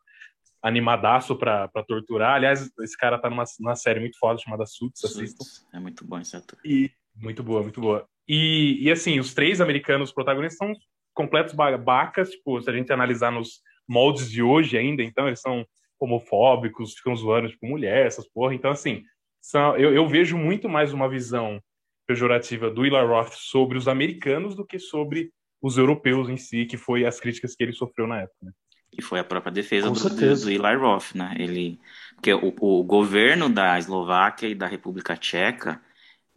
animadaço 0.62 1.36
pra, 1.36 1.68
pra 1.68 1.84
torturar. 1.84 2.36
Aliás, 2.36 2.70
esse 2.80 2.98
cara 2.98 3.20
tá 3.20 3.30
numa, 3.30 3.44
numa 3.60 3.76
série 3.76 4.00
muito 4.00 4.18
foda 4.18 4.40
chamada 4.40 4.66
Suits, 4.66 5.04
assistam. 5.04 5.46
É 5.74 5.80
muito 5.80 6.06
bom 6.06 6.20
esse 6.20 6.36
ator. 6.36 6.60
E, 6.64 6.92
muito 7.18 7.44
boa, 7.44 7.62
muito 7.62 7.82
boa. 7.82 8.08
E, 8.28 8.78
e 8.82 8.92
assim, 8.92 9.20
os 9.20 9.34
três 9.34 9.62
americanos 9.62 10.12
protagonistas 10.12 10.58
são 10.58 10.74
completos 11.14 11.54
babacas, 11.54 12.30
tipo, 12.30 12.62
se 12.62 12.70
a 12.70 12.74
gente 12.74 12.92
analisar 12.92 13.32
nos 13.32 13.62
moldes 13.88 14.30
de 14.30 14.44
hoje 14.44 14.78
ainda, 14.78 15.02
então 15.02 15.28
eles 15.28 15.40
são 15.40 15.66
homofóbicos, 16.00 16.94
ficam 16.94 17.16
zoando, 17.16 17.50
tipo, 17.50 17.66
mulher, 17.66 18.06
essas 18.06 18.28
porra. 18.28 18.54
Então, 18.54 18.72
assim, 18.72 19.04
são, 19.42 19.76
eu, 19.78 19.94
eu 19.94 20.08
vejo 20.08 20.38
muito 20.38 20.70
mais 20.70 20.94
uma 20.94 21.10
visão 21.10 21.60
pejorativa 22.06 22.70
do 22.70 22.86
Eli 22.86 22.96
Roth 22.96 23.34
sobre 23.34 23.78
os 23.78 23.88
americanos 23.88 24.56
do 24.56 24.66
que 24.66 24.78
sobre 24.78 25.32
os 25.62 25.78
europeus 25.78 26.30
em 26.30 26.38
si, 26.38 26.66
que 26.66 26.78
foi 26.78 27.06
as 27.06 27.20
críticas 27.20 27.56
que 27.56 27.64
ele 27.64 27.74
sofreu 27.74 28.08
na 28.08 28.22
época. 28.22 28.38
Né? 28.44 28.52
E 28.98 29.02
foi 29.02 29.20
a 29.20 29.24
própria 29.24 29.52
defesa 29.52 29.90
do, 29.90 30.10
do, 30.10 30.50
Eli 30.50 30.76
Roth, 30.76 31.14
né? 31.14 31.36
Ele, 31.38 31.80
porque 32.16 32.34
o, 32.34 32.54
o 32.60 32.84
governo 32.84 33.50
da 33.50 33.78
Eslováquia 33.78 34.48
e 34.48 34.56
da 34.56 34.68
República 34.68 35.18
Tcheca 35.18 35.82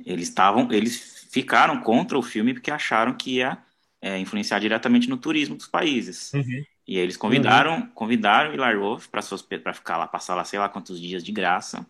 eles 0.05 0.29
estavam, 0.29 0.71
eles 0.73 1.27
ficaram 1.31 1.81
contra 1.81 2.19
o 2.19 2.23
filme 2.23 2.55
porque 2.55 2.71
acharam 2.71 3.15
que 3.15 3.37
ia 3.37 3.59
é, 4.01 4.19
influenciar 4.19 4.59
diretamente 4.59 5.09
no 5.09 5.17
turismo 5.17 5.57
dos 5.57 5.67
países. 5.67 6.33
Uhum. 6.33 6.65
E 6.87 6.99
eles 6.99 7.17
convidaram, 7.17 7.77
uhum. 7.77 7.87
convidaram 7.89 8.51
o 8.51 8.55
Hilar 8.55 8.79
Wolf 8.79 9.07
para 9.09 9.73
ficar 9.73 9.97
lá, 9.97 10.07
passar 10.07 10.35
lá 10.35 10.45
sei 10.45 10.59
lá 10.59 10.69
quantos 10.69 11.01
dias 11.01 11.23
de 11.23 11.31
graça. 11.31 11.87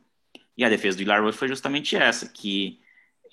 E 0.56 0.64
a 0.64 0.68
defesa 0.68 0.96
do 0.96 1.02
Hilar 1.02 1.22
Wolf 1.22 1.36
foi 1.36 1.48
justamente 1.48 1.96
essa, 1.96 2.28
que 2.28 2.80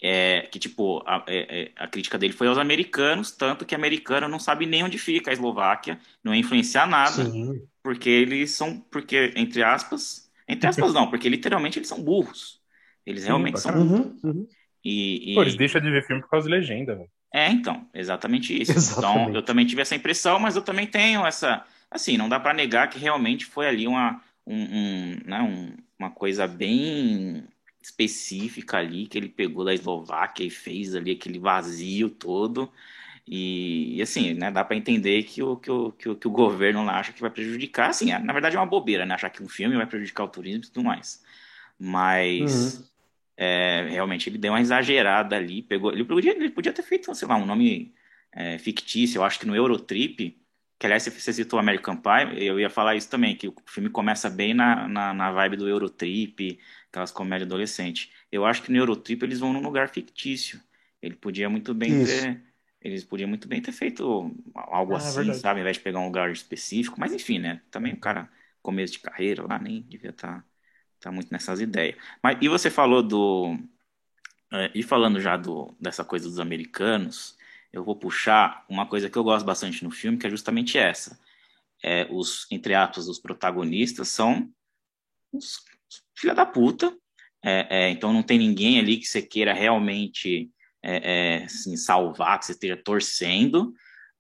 é, 0.01 0.41
que 0.51 0.59
tipo 0.59 1.03
a, 1.07 1.23
é, 1.27 1.61
é, 1.61 1.71
a, 1.75 1.87
crítica 1.87 2.17
dele 2.17 2.33
foi 2.33 2.47
aos 2.47 2.57
americanos, 2.57 3.31
tanto 3.31 3.65
que 3.65 3.73
americano 3.73 4.27
não 4.27 4.39
sabe 4.39 4.65
nem 4.65 4.83
onde 4.83 4.97
fica 4.97 5.31
a 5.31 5.33
Eslováquia, 5.33 5.99
não 6.23 6.33
ia 6.33 6.39
influenciar 6.39 6.87
nada, 6.87 7.25
Sim. 7.25 7.61
porque 7.81 8.09
eles 8.09 8.51
são, 8.51 8.79
porque 8.91 9.33
entre 9.35 9.63
aspas, 9.63 10.29
entre 10.47 10.69
aspas 10.69 10.93
não, 10.93 11.09
porque 11.09 11.27
literalmente 11.27 11.79
eles 11.79 11.89
são 11.89 12.01
burros. 12.01 12.61
Eles 13.05 13.21
Sim, 13.21 13.27
realmente 13.27 13.59
são. 13.59 13.73
Uhum, 13.73 14.19
uhum. 14.23 14.47
E, 14.87 15.31
e... 15.31 15.35
Pô, 15.35 15.41
eles 15.41 15.57
deixam 15.57 15.81
de 15.81 15.91
ver 15.91 16.01
filme 16.07 16.21
por 16.21 16.29
causa 16.29 16.47
de 16.47 16.55
legenda, 16.55 16.95
velho. 16.95 17.09
É, 17.33 17.49
então, 17.49 17.85
exatamente 17.93 18.59
isso. 18.59 18.71
Exatamente. 18.71 19.17
Então, 19.27 19.35
eu 19.35 19.41
também 19.41 19.65
tive 19.65 19.81
essa 19.81 19.95
impressão, 19.95 20.39
mas 20.39 20.55
eu 20.55 20.61
também 20.61 20.87
tenho 20.87 21.25
essa. 21.25 21.65
Assim, 21.91 22.17
não 22.17 22.29
dá 22.29 22.39
para 22.39 22.53
negar 22.53 22.89
que 22.89 22.97
realmente 22.97 23.45
foi 23.45 23.67
ali 23.67 23.85
uma, 23.85 24.21
um, 24.45 24.55
um, 24.55 25.19
né, 25.25 25.41
um, 25.41 25.75
uma 25.99 26.09
coisa 26.09 26.47
bem 26.47 27.43
específica 27.81 28.77
ali 28.77 29.07
que 29.07 29.17
ele 29.17 29.27
pegou 29.27 29.65
da 29.65 29.73
Eslováquia 29.73 30.45
e 30.45 30.49
fez 30.49 30.95
ali 30.95 31.11
aquele 31.11 31.37
vazio 31.37 32.09
todo. 32.09 32.71
E, 33.27 33.97
e 33.97 34.01
assim, 34.01 34.33
né, 34.33 34.49
dá 34.49 34.63
para 34.63 34.77
entender 34.77 35.23
que 35.23 35.43
o, 35.43 35.57
que, 35.57 35.69
o, 35.69 35.91
que, 35.91 36.09
o, 36.09 36.15
que 36.15 36.27
o 36.27 36.31
governo 36.31 36.89
acha 36.89 37.11
que 37.11 37.19
vai 37.19 37.29
prejudicar. 37.29 37.89
Assim, 37.89 38.13
é, 38.13 38.19
na 38.19 38.31
verdade 38.31 38.55
é 38.55 38.59
uma 38.59 38.65
bobeira, 38.65 39.05
né? 39.05 39.15
Achar 39.15 39.29
que 39.29 39.43
um 39.43 39.49
filme 39.49 39.75
vai 39.75 39.85
prejudicar 39.85 40.23
o 40.23 40.29
turismo 40.29 40.63
e 40.63 40.67
tudo 40.67 40.85
mais. 40.85 41.21
Mas. 41.77 42.77
Uhum 42.77 42.96
é, 43.37 43.87
realmente 43.89 44.29
ele 44.29 44.37
deu 44.37 44.51
uma 44.53 44.61
exagerada 44.61 45.35
ali, 45.35 45.61
pegou, 45.61 45.93
ele 45.93 46.03
podia, 46.03 46.31
ele 46.31 46.49
podia 46.49 46.73
ter 46.73 46.81
feito, 46.83 47.13
sei 47.15 47.27
lá, 47.27 47.35
um 47.37 47.45
nome 47.45 47.93
é, 48.31 48.57
fictício, 48.57 49.19
eu 49.19 49.23
acho 49.23 49.39
que 49.39 49.45
no 49.45 49.55
Eurotrip, 49.55 50.37
que 50.79 50.85
aliás 50.85 51.03
você 51.05 51.33
citou 51.33 51.59
American 51.59 51.95
Pie, 51.97 52.43
eu 52.43 52.59
ia 52.59 52.69
falar 52.69 52.95
isso 52.95 53.09
também, 53.09 53.35
que 53.35 53.47
o 53.47 53.55
filme 53.67 53.89
começa 53.89 54.29
bem 54.29 54.53
na, 54.53 54.87
na, 54.87 55.13
na 55.13 55.31
vibe 55.31 55.57
do 55.57 55.69
Eurotrip, 55.69 56.59
aquelas 56.89 57.11
comédias 57.11 57.47
adolescentes. 57.47 58.11
Eu 58.31 58.45
acho 58.45 58.61
que 58.63 58.71
no 58.71 58.77
Eurotrip 58.77 59.23
eles 59.23 59.39
vão 59.39 59.53
num 59.53 59.61
lugar 59.61 59.89
fictício. 59.89 60.59
Ele 61.01 61.15
podia 61.15 61.49
muito 61.49 61.73
bem 61.73 62.01
isso. 62.01 62.21
ter. 62.21 62.43
Eles 62.81 63.03
podiam 63.03 63.27
muito 63.27 63.47
bem 63.47 63.61
ter 63.61 63.71
feito 63.71 64.31
algo 64.55 64.93
ah, 64.93 64.97
assim, 64.97 65.33
sabe? 65.33 65.59
Ao 65.59 65.61
invés 65.61 65.77
de 65.77 65.83
pegar 65.83 65.99
um 65.99 66.05
lugar 66.05 66.31
específico. 66.31 66.99
Mas 66.99 67.13
enfim, 67.13 67.39
né? 67.39 67.61
Também 67.71 67.93
o 67.93 67.99
cara, 67.99 68.29
começo 68.61 68.93
de 68.93 68.99
carreira 68.99 69.45
lá, 69.45 69.59
nem 69.59 69.81
devia 69.81 70.11
estar. 70.11 70.41
Tá 70.41 70.45
tá 71.07 71.11
muito 71.11 71.31
nessas 71.31 71.59
ideias. 71.61 71.95
Mas 72.21 72.37
e 72.41 72.47
você 72.47 72.69
falou 72.69 73.01
do 73.01 73.57
é, 74.51 74.71
e 74.75 74.83
falando 74.83 75.19
já 75.19 75.37
do 75.37 75.75
dessa 75.79 76.03
coisa 76.03 76.27
dos 76.27 76.39
americanos, 76.39 77.35
eu 77.71 77.83
vou 77.83 77.95
puxar 77.95 78.65
uma 78.69 78.85
coisa 78.85 79.09
que 79.09 79.17
eu 79.17 79.23
gosto 79.23 79.45
bastante 79.45 79.83
no 79.83 79.91
filme, 79.91 80.17
que 80.17 80.27
é 80.27 80.29
justamente 80.29 80.77
essa. 80.77 81.19
É, 81.83 82.07
os 82.09 82.47
entre 82.51 82.73
aspas 82.73 83.07
os 83.07 83.19
protagonistas 83.19 84.09
são 84.09 84.49
os 85.31 85.59
filha 86.15 86.33
da 86.33 86.45
puta. 86.45 86.95
É, 87.43 87.85
é, 87.85 87.89
então 87.89 88.11
não 88.11 88.23
tem 88.23 88.37
ninguém 88.39 88.79
ali 88.79 88.97
que 88.97 89.05
você 89.05 89.21
queira 89.21 89.53
realmente 89.53 90.49
é, 90.83 91.37
é, 91.41 91.43
assim, 91.45 91.77
salvar, 91.77 92.39
que 92.39 92.45
você 92.45 92.51
esteja 92.53 92.75
torcendo. 92.77 93.73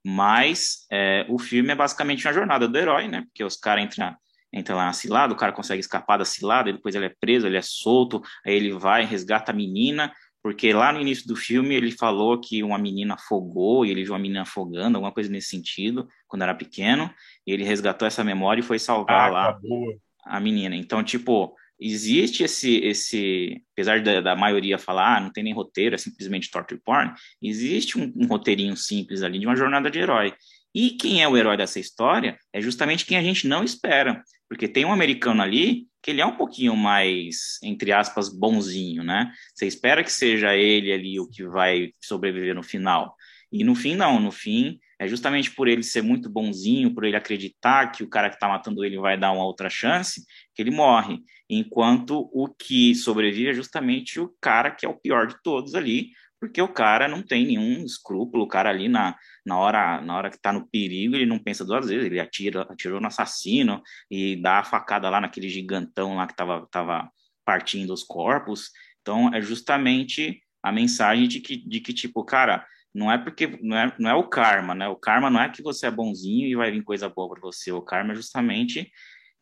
Mas 0.05 0.87
o 1.27 1.37
filme 1.37 1.71
é 1.71 1.75
basicamente 1.75 2.25
uma 2.25 2.33
jornada 2.33 2.65
do 2.65 2.77
herói, 2.77 3.09
né? 3.09 3.23
Porque 3.23 3.43
os 3.43 3.57
caras 3.57 3.83
entram 3.83 4.15
entra 4.53 4.75
lá 4.75 4.85
na 4.85 4.93
cilada, 4.93 5.33
o 5.33 5.37
cara 5.37 5.51
consegue 5.51 5.79
escapar 5.79 6.17
da 6.17 6.25
cilada, 6.25 6.71
depois 6.71 6.95
ele 6.95 7.05
é 7.05 7.13
preso, 7.19 7.47
ele 7.47 7.57
é 7.57 7.61
solto, 7.61 8.21
aí 8.45 8.53
ele 8.53 8.71
vai, 8.73 9.05
resgata 9.05 9.51
a 9.51 9.55
menina, 9.55 10.11
porque 10.41 10.71
lá 10.71 10.93
no 10.93 11.01
início 11.01 11.27
do 11.27 11.35
filme 11.35 11.75
ele 11.75 11.91
falou 11.91 12.39
que 12.39 12.63
uma 12.63 12.77
menina 12.77 13.15
afogou, 13.15 13.85
e 13.85 13.91
ele 13.91 14.03
viu 14.03 14.13
uma 14.13 14.19
menina 14.19 14.43
afogando, 14.43 14.97
alguma 14.97 15.11
coisa 15.11 15.29
nesse 15.29 15.49
sentido, 15.49 16.07
quando 16.27 16.43
era 16.43 16.55
pequeno, 16.55 17.13
e 17.45 17.51
ele 17.51 17.63
resgatou 17.63 18.07
essa 18.07 18.23
memória 18.23 18.61
e 18.61 18.63
foi 18.63 18.79
salvar 18.79 19.29
ah, 19.29 19.31
lá 19.31 19.49
acabou. 19.49 19.93
a 20.25 20.39
menina. 20.39 20.75
Então, 20.75 21.03
tipo, 21.03 21.53
existe 21.79 22.43
esse, 22.43 22.77
esse 22.77 23.61
apesar 23.73 24.01
da, 24.01 24.21
da, 24.21 24.35
maioria 24.35 24.77
falar, 24.77 25.17
ah, 25.17 25.19
não 25.19 25.31
tem 25.31 25.43
nem 25.43 25.53
roteiro, 25.53 25.95
é 25.95 25.97
simplesmente 25.97 26.49
torture 26.49 26.81
porn, 26.83 27.13
existe 27.41 27.97
um, 27.99 28.11
um 28.15 28.25
roteirinho 28.25 28.75
simples 28.75 29.23
ali 29.23 29.39
de 29.39 29.45
uma 29.45 29.55
jornada 29.55 29.91
de 29.91 29.99
herói. 29.99 30.33
E 30.73 30.91
quem 30.91 31.23
é 31.23 31.27
o 31.27 31.35
herói 31.35 31.57
dessa 31.57 31.79
história 31.79 32.37
é 32.53 32.61
justamente 32.61 33.05
quem 33.05 33.17
a 33.17 33.23
gente 33.23 33.47
não 33.47 33.63
espera, 33.63 34.23
porque 34.47 34.67
tem 34.67 34.85
um 34.85 34.93
americano 34.93 35.41
ali 35.41 35.87
que 36.01 36.11
ele 36.11 36.21
é 36.21 36.25
um 36.25 36.37
pouquinho 36.37 36.75
mais, 36.75 37.59
entre 37.61 37.91
aspas, 37.91 38.29
bonzinho, 38.29 39.03
né? 39.03 39.31
Você 39.53 39.65
espera 39.65 40.03
que 40.03 40.11
seja 40.11 40.55
ele 40.55 40.91
ali 40.91 41.19
o 41.19 41.27
que 41.27 41.43
vai 41.45 41.91
sobreviver 42.01 42.55
no 42.55 42.63
final. 42.63 43.15
E 43.51 43.63
no 43.63 43.75
fim, 43.75 43.95
não. 43.95 44.19
No 44.19 44.31
fim, 44.31 44.79
é 44.99 45.07
justamente 45.07 45.51
por 45.51 45.67
ele 45.67 45.83
ser 45.83 46.01
muito 46.01 46.29
bonzinho, 46.29 46.93
por 46.93 47.03
ele 47.03 47.15
acreditar 47.15 47.91
que 47.91 48.03
o 48.03 48.09
cara 48.09 48.29
que 48.29 48.35
está 48.35 48.47
matando 48.47 48.83
ele 48.83 48.97
vai 48.97 49.17
dar 49.17 49.31
uma 49.31 49.43
outra 49.43 49.69
chance, 49.69 50.23
que 50.55 50.61
ele 50.61 50.71
morre. 50.71 51.19
Enquanto 51.49 52.29
o 52.33 52.47
que 52.47 52.95
sobrevive 52.95 53.49
é 53.49 53.53
justamente 53.53 54.19
o 54.19 54.33
cara 54.41 54.71
que 54.71 54.85
é 54.85 54.89
o 54.89 54.99
pior 54.99 55.27
de 55.27 55.35
todos 55.43 55.75
ali, 55.75 56.09
porque 56.39 56.61
o 56.61 56.67
cara 56.67 57.07
não 57.07 57.21
tem 57.23 57.45
nenhum 57.47 57.83
escrúpulo, 57.83 58.43
o 58.43 58.47
cara 58.47 58.69
ali 58.69 58.87
na, 58.87 59.15
na 59.45 59.57
hora 59.57 60.01
na 60.01 60.15
hora 60.15 60.29
que 60.29 60.35
está 60.35 60.53
no 60.53 60.67
perigo, 60.67 61.15
ele 61.15 61.25
não 61.25 61.39
pensa 61.39 61.65
duas 61.65 61.87
vezes, 61.87 62.05
ele 62.05 62.19
atira, 62.19 62.61
atirou 62.63 63.01
no 63.01 63.07
assassino 63.07 63.81
e 64.09 64.35
dá 64.41 64.59
a 64.59 64.63
facada 64.63 65.09
lá 65.09 65.19
naquele 65.19 65.49
gigantão 65.49 66.15
lá 66.15 66.27
que 66.27 66.33
estava 66.33 66.67
tava 66.71 67.09
partindo 67.45 67.93
os 67.93 68.03
corpos. 68.03 68.71
Então, 69.01 69.33
é 69.33 69.41
justamente 69.41 70.41
a 70.61 70.71
mensagem 70.71 71.27
de 71.27 71.39
que, 71.39 71.57
de 71.57 71.79
que 71.79 71.93
tipo, 71.93 72.23
cara, 72.25 72.67
não 72.93 73.11
é 73.11 73.17
porque 73.17 73.47
não 73.61 73.77
é, 73.77 73.95
não 73.97 74.09
é 74.09 74.15
o 74.15 74.27
karma, 74.27 74.75
né? 74.75 74.87
O 74.87 74.95
karma 74.95 75.29
não 75.29 75.41
é 75.41 75.49
que 75.49 75.61
você 75.61 75.87
é 75.87 75.91
bonzinho 75.91 76.47
e 76.47 76.55
vai 76.55 76.71
vir 76.71 76.83
coisa 76.83 77.07
boa 77.07 77.29
para 77.29 77.41
você. 77.41 77.71
O 77.71 77.81
karma 77.81 78.13
é 78.13 78.15
justamente 78.15 78.91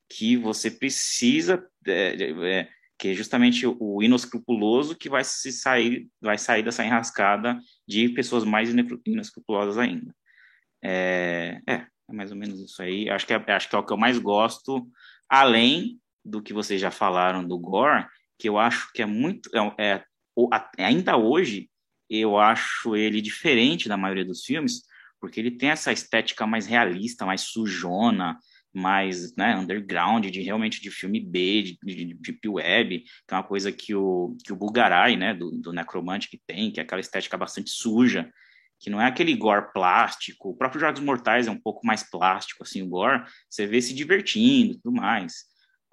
que 0.10 0.38
você 0.38 0.70
precisa 0.70 1.66
é, 1.88 2.16
é, 2.32 2.70
que 2.98 3.10
é 3.10 3.14
justamente 3.14 3.66
o, 3.68 4.02
inescrupuloso 4.02 4.96
que 4.96 5.10
vai 5.10 5.24
se 5.24 5.52
sair 5.52 6.08
vai 6.22 6.38
sair 6.38 6.64
dessa 6.64 6.86
enrascada 6.86 7.60
de 7.88 8.10
pessoas 8.10 8.44
mais 8.44 8.74
inescrupulosas 9.06 9.78
ainda. 9.78 10.16
É, 10.84 11.60
é, 11.68 11.74
é 11.74 12.14
mais 12.14 12.32
ou 12.32 12.38
menos 12.38 12.60
isso 12.60 12.82
aí. 12.82 13.10
Acho 13.10 13.26
que 13.26 13.34
é, 13.34 13.52
acho 13.52 13.70
que 13.70 13.76
é 13.76 13.80
o 13.80 13.86
que 13.86 13.94
eu 13.94 13.98
mais 13.98 14.18
gosto, 14.18 14.88
além 15.28 16.00
do 16.24 16.42
que 16.42 16.54
vocês 16.54 16.80
já 16.80 16.92
falaram 16.92 17.46
do 17.46 17.58
gore, 17.58 18.08
que 18.40 18.50
eu 18.50 18.58
acho 18.58 18.92
que 18.94 19.02
é 19.02 19.06
muito 19.06 19.50
é, 19.78 20.04
é 20.78 20.86
ainda 20.86 21.18
hoje 21.18 21.70
eu 22.10 22.38
acho 22.38 22.96
ele 22.96 23.22
diferente 23.22 23.90
da 23.90 23.98
maioria 23.98 24.26
dos 24.26 24.44
filmes, 24.44 24.84
porque 25.20 25.40
ele 25.40 25.52
tem 25.52 25.70
essa 25.70 25.92
estética 25.92 26.46
mais 26.46 26.68
realista, 26.68 27.26
mais 27.26 27.42
sujona, 27.42 28.38
mais 28.78 29.36
né, 29.36 29.56
underground, 29.56 30.26
de 30.26 30.42
realmente 30.42 30.82
de 30.82 30.92
filme 30.92 31.20
B, 31.20 31.62
de, 31.64 31.78
de, 31.84 32.06
de 32.06 32.14
Deep 32.14 32.48
Web, 32.48 33.00
que 33.00 33.34
é 33.34 33.36
uma 33.36 33.44
coisa 33.44 33.72
que 33.72 33.96
o, 33.96 34.36
que 34.44 34.54
o 34.54 34.56
Bulgarai, 34.56 35.16
né, 35.16 35.34
do, 35.34 35.52
do 35.52 35.74
Necromantic 35.74 36.40
tem, 36.46 36.72
que 36.72 36.80
é 36.80 36.84
aquela 36.84 37.02
estética 37.02 37.38
bastante 37.38 37.70
suja, 37.70 38.30
que 38.80 38.90
não 38.90 39.02
é 39.02 39.06
aquele 39.06 39.36
gore 39.36 39.72
plástico, 39.74 40.50
o 40.50 40.56
próprio 40.56 40.82
Jogos 40.82 41.00
Mortais 41.00 41.48
é 41.48 41.52
um 41.52 41.60
pouco 41.60 41.86
mais 41.86 42.04
plástico, 42.04 42.64
assim, 42.64 42.82
o 42.82 42.88
gore, 42.88 43.24
você 43.50 43.66
vê 43.66 43.82
se 43.82 43.94
divertindo 43.94 44.74
e 44.74 44.78
tudo 44.78 44.92
mais. 44.92 45.46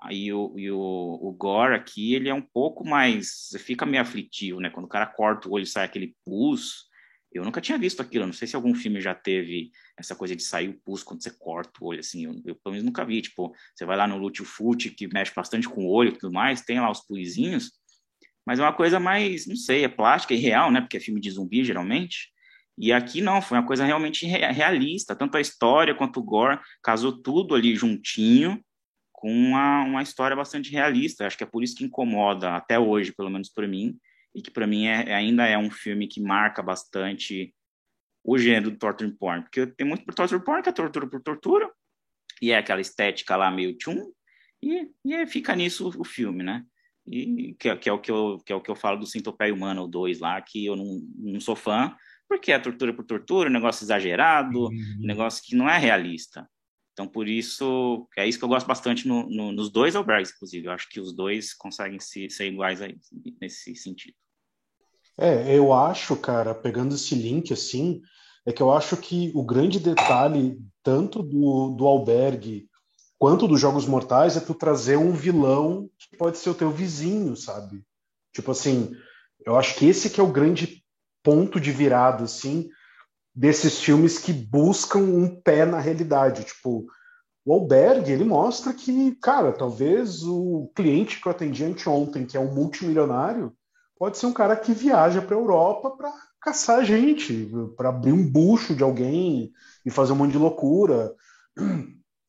Aí 0.02 0.32
o, 0.32 0.52
e 0.58 0.68
o, 0.70 0.78
o 0.78 1.32
gore 1.32 1.74
aqui, 1.74 2.14
ele 2.14 2.28
é 2.28 2.34
um 2.34 2.42
pouco 2.42 2.84
mais. 2.86 3.50
Fica 3.60 3.86
meio 3.86 4.02
aflitivo, 4.02 4.58
né? 4.58 4.68
Quando 4.68 4.86
o 4.86 4.88
cara 4.88 5.06
corta 5.06 5.48
o 5.48 5.52
olho 5.52 5.62
e 5.62 5.66
sai 5.66 5.84
aquele 5.84 6.16
pus. 6.24 6.90
Eu 7.34 7.44
nunca 7.44 7.60
tinha 7.60 7.78
visto 7.78 8.00
aquilo. 8.00 8.26
Não 8.26 8.32
sei 8.32 8.46
se 8.46 8.56
algum 8.56 8.74
filme 8.74 9.00
já 9.00 9.14
teve 9.14 9.70
essa 9.96 10.14
coisa 10.14 10.36
de 10.36 10.42
sair 10.42 10.68
o 10.68 10.80
pus 10.84 11.02
quando 11.02 11.22
você 11.22 11.30
corta 11.30 11.72
o 11.80 11.86
olho, 11.86 12.00
assim. 12.00 12.24
Eu, 12.24 12.32
eu 12.44 12.54
pelo 12.56 12.72
menos 12.72 12.84
nunca 12.84 13.04
vi. 13.04 13.22
Tipo, 13.22 13.54
você 13.74 13.84
vai 13.84 13.96
lá 13.96 14.06
no 14.06 14.18
Lute 14.18 14.44
Foot, 14.44 14.90
que 14.90 15.08
mexe 15.12 15.32
bastante 15.34 15.68
com 15.68 15.84
o 15.84 15.90
olho 15.90 16.10
e 16.10 16.18
tudo 16.18 16.32
mais, 16.32 16.62
tem 16.62 16.80
lá 16.80 16.90
os 16.90 17.00
puizinhos. 17.00 17.72
Mas 18.46 18.58
é 18.58 18.62
uma 18.62 18.72
coisa 18.72 18.98
mais, 18.98 19.46
não 19.46 19.56
sei, 19.56 19.84
é 19.84 19.88
plástica 19.88 20.34
e 20.34 20.36
real, 20.36 20.70
né? 20.70 20.80
Porque 20.80 20.96
é 20.96 21.00
filme 21.00 21.20
de 21.20 21.30
zumbi, 21.30 21.64
geralmente. 21.64 22.32
E 22.76 22.92
aqui 22.92 23.20
não, 23.20 23.40
foi 23.40 23.58
uma 23.58 23.66
coisa 23.66 23.84
realmente 23.84 24.26
realista. 24.26 25.14
Tanto 25.14 25.36
a 25.36 25.40
história 25.40 25.94
quanto 25.94 26.20
o 26.20 26.22
gore 26.22 26.58
casou 26.82 27.12
tudo 27.22 27.54
ali 27.54 27.76
juntinho 27.76 28.62
com 29.12 29.32
uma, 29.32 29.84
uma 29.84 30.02
história 30.02 30.34
bastante 30.34 30.72
realista. 30.72 31.26
Acho 31.26 31.38
que 31.38 31.44
é 31.44 31.46
por 31.46 31.62
isso 31.62 31.76
que 31.76 31.84
incomoda 31.84 32.56
até 32.56 32.78
hoje, 32.78 33.12
pelo 33.12 33.30
menos 33.30 33.48
para 33.48 33.68
mim, 33.68 33.96
e 34.34 34.42
que 34.42 34.50
para 34.50 34.66
mim 34.66 34.86
é, 34.86 35.14
ainda 35.14 35.46
é 35.46 35.56
um 35.58 35.70
filme 35.70 36.06
que 36.06 36.20
marca 36.20 36.62
bastante 36.62 37.54
o 38.24 38.38
gênero 38.38 38.70
do 38.70 38.78
torture 38.78 39.10
porn, 39.12 39.42
porque 39.42 39.66
tem 39.66 39.86
muito 39.86 40.04
por 40.04 40.14
torture 40.14 40.42
porn 40.44 40.62
que 40.62 40.68
é 40.68 40.72
tortura 40.72 41.06
por 41.06 41.20
tortura, 41.22 41.70
e 42.40 42.52
é 42.52 42.56
aquela 42.56 42.80
estética 42.80 43.36
lá 43.36 43.50
meio 43.50 43.76
tchum, 43.76 44.12
e, 44.62 44.88
e 45.04 45.14
é, 45.14 45.26
fica 45.26 45.54
nisso 45.56 45.92
o, 45.98 46.04
filme, 46.04 46.44
né? 46.44 46.64
E 47.04 47.56
que, 47.58 47.74
que, 47.76 47.88
é 47.88 47.92
o 47.92 47.98
que 47.98 48.10
eu 48.10 48.38
que 48.46 48.52
é 48.52 48.56
o 48.56 48.60
que 48.60 48.70
eu 48.70 48.76
falo 48.76 49.00
do 49.00 49.06
Centopeia 49.06 49.52
Humana, 49.52 49.82
o 49.82 49.88
2 49.88 50.20
lá, 50.20 50.40
que 50.40 50.64
eu 50.64 50.76
não, 50.76 51.00
não 51.18 51.40
sou 51.40 51.56
fã, 51.56 51.96
porque 52.28 52.52
é 52.52 52.58
tortura 52.58 52.94
por 52.94 53.04
tortura, 53.04 53.50
negócio 53.50 53.84
exagerado, 53.84 54.66
uhum. 54.66 54.96
negócio 55.00 55.42
que 55.44 55.56
não 55.56 55.68
é 55.68 55.76
realista. 55.78 56.48
Então, 56.92 57.08
por 57.08 57.26
isso, 57.26 58.06
é 58.16 58.28
isso 58.28 58.38
que 58.38 58.44
eu 58.44 58.48
gosto 58.48 58.66
bastante 58.66 59.08
no, 59.08 59.28
no, 59.28 59.50
nos 59.50 59.70
dois 59.70 59.96
albergues, 59.96 60.32
inclusive. 60.34 60.66
Eu 60.66 60.72
acho 60.72 60.88
que 60.88 61.00
os 61.00 61.12
dois 61.12 61.54
conseguem 61.54 61.98
se, 61.98 62.28
ser 62.28 62.48
iguais 62.48 62.82
aí, 62.82 62.98
nesse 63.40 63.74
sentido. 63.74 64.14
É, 65.16 65.56
eu 65.56 65.72
acho, 65.72 66.16
cara, 66.16 66.54
pegando 66.54 66.94
esse 66.94 67.14
link 67.14 67.52
assim, 67.52 68.02
é 68.44 68.52
que 68.52 68.62
eu 68.62 68.72
acho 68.72 68.96
que 68.96 69.30
o 69.34 69.42
grande 69.42 69.78
detalhe, 69.78 70.58
tanto 70.82 71.22
do, 71.22 71.70
do 71.70 71.86
albergue 71.86 72.68
quanto 73.18 73.46
dos 73.46 73.60
Jogos 73.60 73.86
Mortais, 73.86 74.36
é 74.36 74.40
tu 74.40 74.52
trazer 74.52 74.96
um 74.96 75.12
vilão 75.12 75.88
que 75.96 76.16
pode 76.16 76.38
ser 76.38 76.50
o 76.50 76.54
teu 76.54 76.70
vizinho, 76.70 77.36
sabe? 77.36 77.82
Tipo 78.32 78.50
assim, 78.50 78.96
eu 79.46 79.56
acho 79.56 79.76
que 79.76 79.86
esse 79.86 80.10
que 80.10 80.20
é 80.20 80.22
o 80.22 80.32
grande 80.32 80.82
ponto 81.22 81.60
de 81.60 81.70
virada, 81.70 82.24
assim, 82.24 82.68
desses 83.34 83.78
filmes 83.78 84.18
que 84.18 84.32
buscam 84.32 84.98
um 85.00 85.28
pé 85.42 85.64
na 85.64 85.80
realidade. 85.80 86.44
Tipo, 86.44 86.86
o 87.44 87.52
Albergue, 87.52 88.12
ele 88.12 88.24
mostra 88.24 88.72
que, 88.72 89.16
cara, 89.16 89.52
talvez 89.52 90.22
o 90.22 90.70
cliente 90.74 91.20
que 91.20 91.26
eu 91.26 91.32
atendi 91.32 91.64
anteontem, 91.64 92.26
que 92.26 92.36
é 92.36 92.40
um 92.40 92.54
multimilionário, 92.54 93.52
pode 93.98 94.18
ser 94.18 94.26
um 94.26 94.32
cara 94.32 94.56
que 94.56 94.72
viaja 94.72 95.22
para 95.22 95.36
a 95.36 95.38
Europa 95.38 95.90
para 95.90 96.12
caçar 96.40 96.84
gente, 96.84 97.50
para 97.76 97.88
abrir 97.88 98.12
um 98.12 98.28
bucho 98.28 98.74
de 98.74 98.82
alguém 98.82 99.52
e 99.84 99.90
fazer 99.90 100.12
um 100.12 100.16
monte 100.16 100.32
de 100.32 100.38
loucura. 100.38 101.14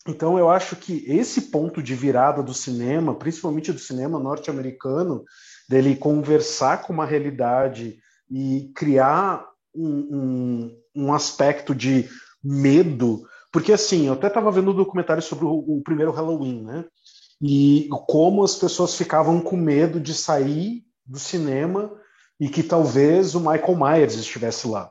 Então, 0.05 0.37
eu 0.37 0.49
acho 0.49 0.75
que 0.75 1.05
esse 1.07 1.43
ponto 1.43 1.81
de 1.81 1.95
virada 1.95 2.43
do 2.43 2.53
cinema, 2.53 3.15
principalmente 3.15 3.71
do 3.71 3.79
cinema 3.79 4.19
norte-americano, 4.19 5.23
dele 5.69 5.95
conversar 5.95 6.81
com 6.81 6.91
uma 6.91 7.05
realidade 7.05 7.99
e 8.29 8.69
criar 8.75 9.47
um, 9.73 9.87
um, 9.89 10.82
um 10.95 11.13
aspecto 11.13 11.73
de 11.73 12.09
medo, 12.43 13.23
porque 13.51 13.71
assim, 13.71 14.07
eu 14.07 14.13
até 14.13 14.27
estava 14.27 14.51
vendo 14.51 14.71
um 14.71 14.75
documentário 14.75 15.21
sobre 15.21 15.45
o, 15.45 15.51
o, 15.51 15.81
primeiro 15.83 16.11
Halloween, 16.11 16.63
né? 16.63 16.85
E 17.41 17.87
como 18.07 18.43
as 18.43 18.55
pessoas 18.55 18.95
ficavam 18.95 19.39
com 19.41 19.55
medo 19.55 19.99
de 19.99 20.13
sair 20.13 20.83
do 21.05 21.19
cinema 21.19 21.91
e 22.39 22.49
que 22.49 22.63
talvez 22.63 23.35
o 23.35 23.39
Michael 23.39 23.77
Myers 23.77 24.15
estivesse 24.15 24.67
lá. 24.67 24.89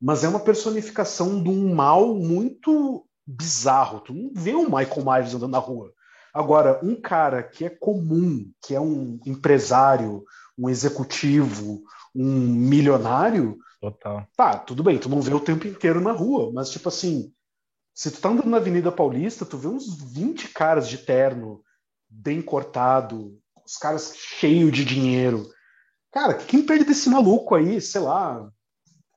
Mas 0.00 0.24
é 0.24 0.28
uma 0.28 0.40
personificação 0.40 1.42
de 1.42 1.48
um 1.48 1.74
mal 1.74 2.14
muito 2.14 3.04
bizarro. 3.26 4.00
Tu 4.00 4.14
não 4.14 4.30
vê 4.34 4.54
o 4.54 4.64
Michael 4.64 5.04
Myers 5.04 5.34
andando 5.34 5.52
na 5.52 5.58
rua. 5.58 5.92
Agora, 6.32 6.80
um 6.82 7.00
cara 7.00 7.42
que 7.42 7.64
é 7.64 7.70
comum, 7.70 8.50
que 8.62 8.74
é 8.74 8.80
um 8.80 9.20
empresário, 9.26 10.24
um 10.58 10.68
executivo, 10.68 11.82
um 12.14 12.24
milionário, 12.24 13.58
Total. 13.80 14.28
Tá, 14.36 14.58
tudo 14.58 14.82
bem, 14.82 14.98
tu 14.98 15.08
não 15.08 15.22
vê 15.22 15.32
o 15.32 15.40
tempo 15.40 15.66
inteiro 15.66 16.02
na 16.02 16.12
rua, 16.12 16.52
mas 16.52 16.68
tipo 16.68 16.90
assim, 16.90 17.32
se 17.94 18.10
tu 18.10 18.20
tá 18.20 18.28
andando 18.28 18.50
na 18.50 18.58
Avenida 18.58 18.92
Paulista, 18.92 19.46
tu 19.46 19.56
vê 19.56 19.68
uns 19.68 20.12
20 20.12 20.48
caras 20.48 20.86
de 20.86 20.98
terno, 20.98 21.64
bem 22.06 22.42
cortado, 22.42 23.38
os 23.64 23.76
caras 23.78 24.14
cheios 24.14 24.70
de 24.70 24.84
dinheiro. 24.84 25.48
Cara, 26.12 26.34
quem 26.34 26.62
perde 26.62 26.84
desse 26.84 27.08
maluco 27.08 27.54
aí, 27.54 27.80
sei 27.80 28.02
lá, 28.02 28.50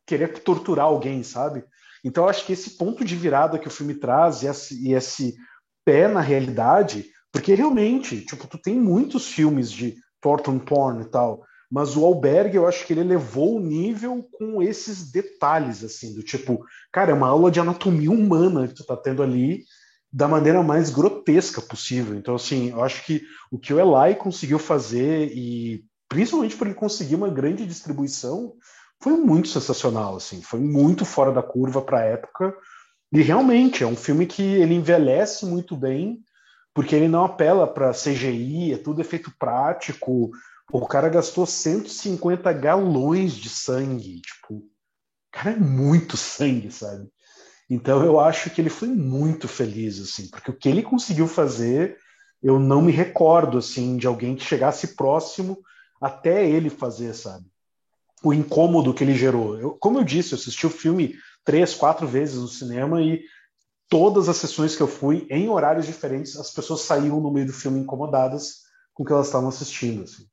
querer 0.05 0.39
torturar 0.39 0.85
alguém, 0.85 1.23
sabe? 1.23 1.65
Então 2.03 2.23
eu 2.23 2.29
acho 2.29 2.45
que 2.45 2.53
esse 2.53 2.77
ponto 2.77 3.03
de 3.03 3.17
virada 3.17 3.59
que 3.59 3.67
o 3.67 3.71
filme 3.71 3.95
traz 3.95 4.43
e 4.43 4.47
esse, 4.47 4.87
e 4.87 4.93
esse 4.93 5.35
pé 5.83 6.07
na 6.07 6.21
realidade, 6.21 7.05
porque 7.33 7.53
realmente, 7.53 8.25
tipo, 8.25 8.47
tu 8.47 8.57
tem 8.57 8.79
muitos 8.79 9.27
filmes 9.27 9.69
de 9.69 9.95
torture 10.21 10.57
porn 10.59 11.01
e 11.01 11.09
tal, 11.09 11.43
mas 11.73 11.97
o 11.97 12.05
Albergue, 12.05 12.57
eu 12.57 12.67
acho 12.67 12.85
que 12.85 12.93
ele 12.93 13.01
levou 13.01 13.55
o 13.55 13.59
nível 13.59 14.23
com 14.33 14.61
esses 14.61 15.11
detalhes, 15.11 15.83
assim, 15.83 16.13
do 16.13 16.21
tipo, 16.21 16.63
cara, 16.91 17.09
é 17.09 17.15
uma 17.15 17.27
aula 17.27 17.49
de 17.49 17.59
anatomia 17.59 18.11
humana 18.11 18.67
que 18.67 18.75
tu 18.75 18.85
tá 18.85 18.95
tendo 18.95 19.23
ali, 19.23 19.63
da 20.11 20.27
maneira 20.27 20.61
mais 20.61 20.91
grotesca 20.91 21.59
possível. 21.59 22.15
Então, 22.15 22.35
assim, 22.35 22.69
eu 22.69 22.83
acho 22.83 23.03
que 23.03 23.23
o 23.51 23.57
que 23.57 23.73
o 23.73 23.79
Eli 23.79 24.13
conseguiu 24.13 24.59
fazer, 24.59 25.31
e 25.35 25.83
principalmente 26.07 26.55
por 26.55 26.67
ele 26.67 26.75
conseguir 26.75 27.15
uma 27.15 27.29
grande 27.29 27.65
distribuição, 27.65 28.53
foi 29.01 29.13
muito 29.13 29.47
sensacional, 29.47 30.15
assim, 30.15 30.43
foi 30.43 30.59
muito 30.59 31.03
fora 31.03 31.31
da 31.31 31.41
curva 31.41 31.81
para 31.81 32.01
a 32.01 32.05
época. 32.05 32.55
E 33.11 33.19
realmente 33.23 33.83
é 33.83 33.87
um 33.87 33.95
filme 33.95 34.27
que 34.27 34.43
ele 34.43 34.75
envelhece 34.75 35.43
muito 35.43 35.75
bem, 35.75 36.19
porque 36.71 36.95
ele 36.95 37.07
não 37.07 37.25
apela 37.25 37.65
para 37.65 37.93
CGI, 37.93 38.73
é 38.73 38.77
tudo 38.77 39.01
efeito 39.01 39.33
prático. 39.39 40.29
O 40.71 40.85
cara 40.87 41.09
gastou 41.09 41.45
150 41.45 42.51
galões 42.53 43.33
de 43.33 43.49
sangue, 43.49 44.21
tipo, 44.21 44.63
cara, 45.31 45.51
é 45.51 45.55
muito 45.55 46.15
sangue, 46.17 46.71
sabe? 46.71 47.09
Então 47.69 48.03
eu 48.03 48.19
acho 48.19 48.49
que 48.49 48.61
ele 48.61 48.69
foi 48.69 48.89
muito 48.89 49.47
feliz, 49.47 49.99
assim, 49.99 50.29
porque 50.29 50.51
o 50.51 50.57
que 50.57 50.69
ele 50.69 50.83
conseguiu 50.83 51.27
fazer, 51.27 51.97
eu 52.41 52.59
não 52.59 52.81
me 52.81 52.91
recordo, 52.91 53.57
assim, 53.57 53.97
de 53.97 54.05
alguém 54.05 54.35
que 54.35 54.43
chegasse 54.43 54.95
próximo 54.95 55.57
até 56.01 56.47
ele 56.47 56.69
fazer, 56.69 57.13
sabe? 57.13 57.45
O 58.23 58.33
incômodo 58.33 58.93
que 58.93 59.03
ele 59.03 59.15
gerou. 59.15 59.57
Eu, 59.57 59.71
como 59.71 59.99
eu 59.99 60.03
disse, 60.03 60.33
eu 60.33 60.37
assisti 60.37 60.65
o 60.67 60.69
filme 60.69 61.15
três, 61.43 61.73
quatro 61.73 62.07
vezes 62.07 62.35
no 62.35 62.47
cinema 62.47 63.01
e 63.01 63.23
todas 63.89 64.27
as 64.27 64.37
sessões 64.37 64.75
que 64.75 64.81
eu 64.81 64.87
fui, 64.87 65.27
em 65.29 65.49
horários 65.49 65.85
diferentes, 65.85 66.35
as 66.35 66.51
pessoas 66.51 66.81
saíam 66.81 67.19
no 67.19 67.31
meio 67.31 67.47
do 67.47 67.53
filme 67.53 67.79
incomodadas 67.79 68.63
com 68.93 69.03
o 69.03 69.05
que 69.05 69.13
elas 69.13 69.27
estavam 69.27 69.49
assistindo. 69.49 70.03
Assim. 70.03 70.25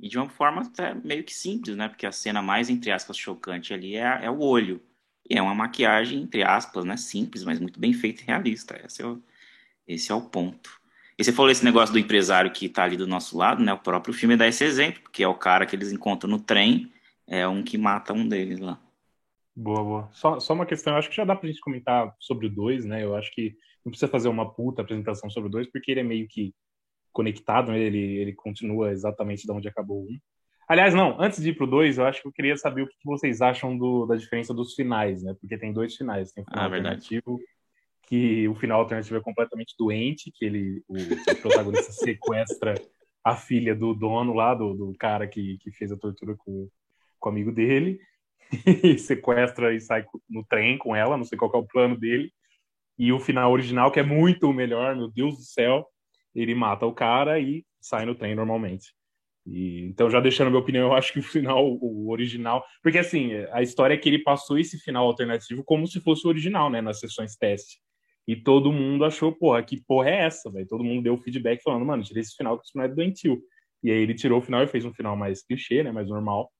E 0.00 0.08
de 0.08 0.16
uma 0.16 0.28
forma 0.28 0.62
até 0.62 0.94
meio 0.94 1.22
que 1.24 1.34
simples, 1.34 1.76
né? 1.76 1.88
Porque 1.88 2.06
a 2.06 2.12
cena 2.12 2.40
mais, 2.40 2.70
entre 2.70 2.90
aspas, 2.90 3.16
chocante 3.16 3.74
ali 3.74 3.96
é, 3.96 4.24
é 4.24 4.30
o 4.30 4.40
olho. 4.40 4.82
E 5.28 5.36
é 5.36 5.42
uma 5.42 5.54
maquiagem, 5.54 6.22
entre 6.22 6.42
aspas, 6.42 6.84
né? 6.84 6.96
Simples, 6.96 7.44
mas 7.44 7.60
muito 7.60 7.78
bem 7.78 7.92
feita 7.92 8.22
e 8.22 8.26
realista. 8.26 8.80
Esse 8.84 9.02
é 9.02 9.06
o, 9.06 9.22
esse 9.86 10.10
é 10.10 10.14
o 10.14 10.22
ponto. 10.22 10.78
E 11.18 11.24
você 11.24 11.32
falou 11.32 11.50
esse 11.50 11.64
negócio 11.64 11.92
do 11.92 11.98
empresário 11.98 12.50
que 12.50 12.66
está 12.66 12.84
ali 12.84 12.96
do 12.96 13.06
nosso 13.06 13.36
lado, 13.36 13.62
né? 13.62 13.72
O 13.72 13.78
próprio 13.78 14.14
filme 14.14 14.36
dá 14.36 14.46
esse 14.46 14.64
exemplo, 14.64 15.02
porque 15.02 15.22
é 15.22 15.28
o 15.28 15.34
cara 15.34 15.66
que 15.66 15.76
eles 15.76 15.92
encontram 15.92 16.30
no 16.30 16.40
trem, 16.40 16.90
é 17.26 17.46
um 17.46 17.62
que 17.62 17.76
mata 17.76 18.12
um 18.12 18.26
deles 18.26 18.60
lá. 18.60 18.80
Boa, 19.54 19.82
boa. 19.82 20.08
Só, 20.12 20.38
só 20.38 20.54
uma 20.54 20.64
questão, 20.64 20.92
eu 20.92 20.98
acho 21.00 21.10
que 21.10 21.16
já 21.16 21.24
dá 21.24 21.34
pra 21.34 21.48
gente 21.48 21.60
comentar 21.60 22.14
sobre 22.20 22.46
o 22.46 22.50
2, 22.50 22.84
né? 22.84 23.02
Eu 23.02 23.16
acho 23.16 23.34
que 23.34 23.56
não 23.84 23.90
precisa 23.90 24.10
fazer 24.10 24.28
uma 24.28 24.48
puta 24.48 24.82
apresentação 24.82 25.28
sobre 25.28 25.48
o 25.48 25.50
2, 25.50 25.66
porque 25.66 25.90
ele 25.90 26.00
é 26.00 26.04
meio 26.04 26.28
que 26.28 26.54
conectado, 27.12 27.72
né? 27.72 27.78
ele, 27.78 27.98
ele 27.98 28.32
continua 28.32 28.90
exatamente 28.90 29.44
de 29.44 29.52
onde 29.52 29.68
acabou 29.68 30.02
o 30.02 30.04
1. 30.04 30.18
Aliás, 30.68 30.94
não, 30.94 31.18
antes 31.20 31.42
de 31.42 31.50
ir 31.50 31.54
pro 31.54 31.66
2, 31.66 31.96
eu 31.96 32.04
acho 32.04 32.20
que 32.20 32.28
eu 32.28 32.32
queria 32.32 32.56
saber 32.56 32.82
o 32.82 32.86
que 32.86 32.96
vocês 33.02 33.40
acham 33.40 33.76
do, 33.76 34.04
da 34.04 34.16
diferença 34.16 34.52
dos 34.52 34.74
finais, 34.74 35.22
né? 35.22 35.34
Porque 35.40 35.56
tem 35.56 35.72
dois 35.72 35.96
finais. 35.96 36.30
Tem 36.30 36.42
o 36.42 36.46
final 36.46 36.62
ah, 36.62 36.66
alternativo, 36.66 37.36
verdade. 37.36 37.48
que 38.02 38.46
o 38.48 38.54
final 38.54 38.80
alternativo 38.80 39.16
é 39.16 39.22
completamente 39.22 39.74
doente, 39.78 40.30
que 40.30 40.44
ele, 40.44 40.82
o, 40.86 40.94
o 40.94 41.36
protagonista 41.40 41.90
sequestra 41.92 42.74
a 43.24 43.34
filha 43.34 43.74
do 43.74 43.94
dono 43.94 44.34
lá, 44.34 44.54
do, 44.54 44.74
do 44.74 44.94
cara 44.98 45.26
que, 45.26 45.56
que 45.58 45.70
fez 45.72 45.90
a 45.90 45.96
tortura 45.96 46.34
com, 46.36 46.68
com 47.18 47.28
o 47.30 47.32
amigo 47.32 47.50
dele. 47.50 47.98
e 48.84 48.98
sequestra 48.98 49.74
e 49.74 49.80
sai 49.80 50.04
no 50.28 50.44
trem 50.44 50.76
com 50.78 50.94
ela, 50.94 51.16
não 51.16 51.24
sei 51.24 51.38
qual 51.38 51.50
é 51.54 51.56
o 51.56 51.66
plano 51.66 51.98
dele. 51.98 52.30
E 52.98 53.12
o 53.12 53.20
final 53.20 53.52
original, 53.52 53.90
que 53.90 54.00
é 54.00 54.02
muito 54.02 54.52
melhor, 54.52 54.96
meu 54.96 55.08
Deus 55.08 55.36
do 55.36 55.42
céu, 55.42 55.86
ele 56.40 56.54
mata 56.54 56.86
o 56.86 56.92
cara 56.92 57.38
e 57.40 57.64
sai 57.80 58.04
no 58.06 58.14
trem 58.14 58.34
normalmente. 58.34 58.92
E, 59.46 59.86
então, 59.86 60.10
já 60.10 60.20
deixando 60.20 60.50
minha 60.50 60.60
opinião, 60.60 60.88
eu 60.88 60.94
acho 60.94 61.12
que 61.12 61.18
o 61.18 61.22
final, 61.22 61.66
o 61.80 62.10
original. 62.10 62.64
Porque, 62.82 62.98
assim, 62.98 63.32
a 63.52 63.62
história 63.62 63.94
é 63.94 63.96
que 63.96 64.08
ele 64.08 64.22
passou 64.22 64.58
esse 64.58 64.78
final 64.78 65.06
alternativo 65.06 65.64
como 65.64 65.86
se 65.86 66.00
fosse 66.00 66.26
o 66.26 66.28
original, 66.28 66.70
né, 66.70 66.80
nas 66.80 67.00
sessões 67.00 67.36
teste. 67.36 67.78
E 68.26 68.36
todo 68.36 68.72
mundo 68.72 69.04
achou, 69.04 69.32
porra, 69.32 69.62
que 69.62 69.82
porra 69.86 70.10
é 70.10 70.24
essa, 70.26 70.50
velho? 70.50 70.66
Todo 70.66 70.84
mundo 70.84 71.02
deu 71.02 71.16
feedback 71.16 71.62
falando, 71.62 71.86
mano, 71.86 72.02
tirei 72.02 72.20
esse 72.20 72.36
final 72.36 72.58
que 72.58 72.66
isso 72.66 72.76
não 72.76 72.84
é 72.84 72.88
doentio. 72.88 73.40
E 73.82 73.90
aí 73.90 73.98
ele 73.98 74.14
tirou 74.14 74.38
o 74.38 74.42
final 74.42 74.62
e 74.62 74.66
fez 74.66 74.84
um 74.84 74.92
final 74.92 75.16
mais 75.16 75.42
clichê, 75.42 75.82
né, 75.82 75.90
mais 75.90 76.08
normal. 76.08 76.52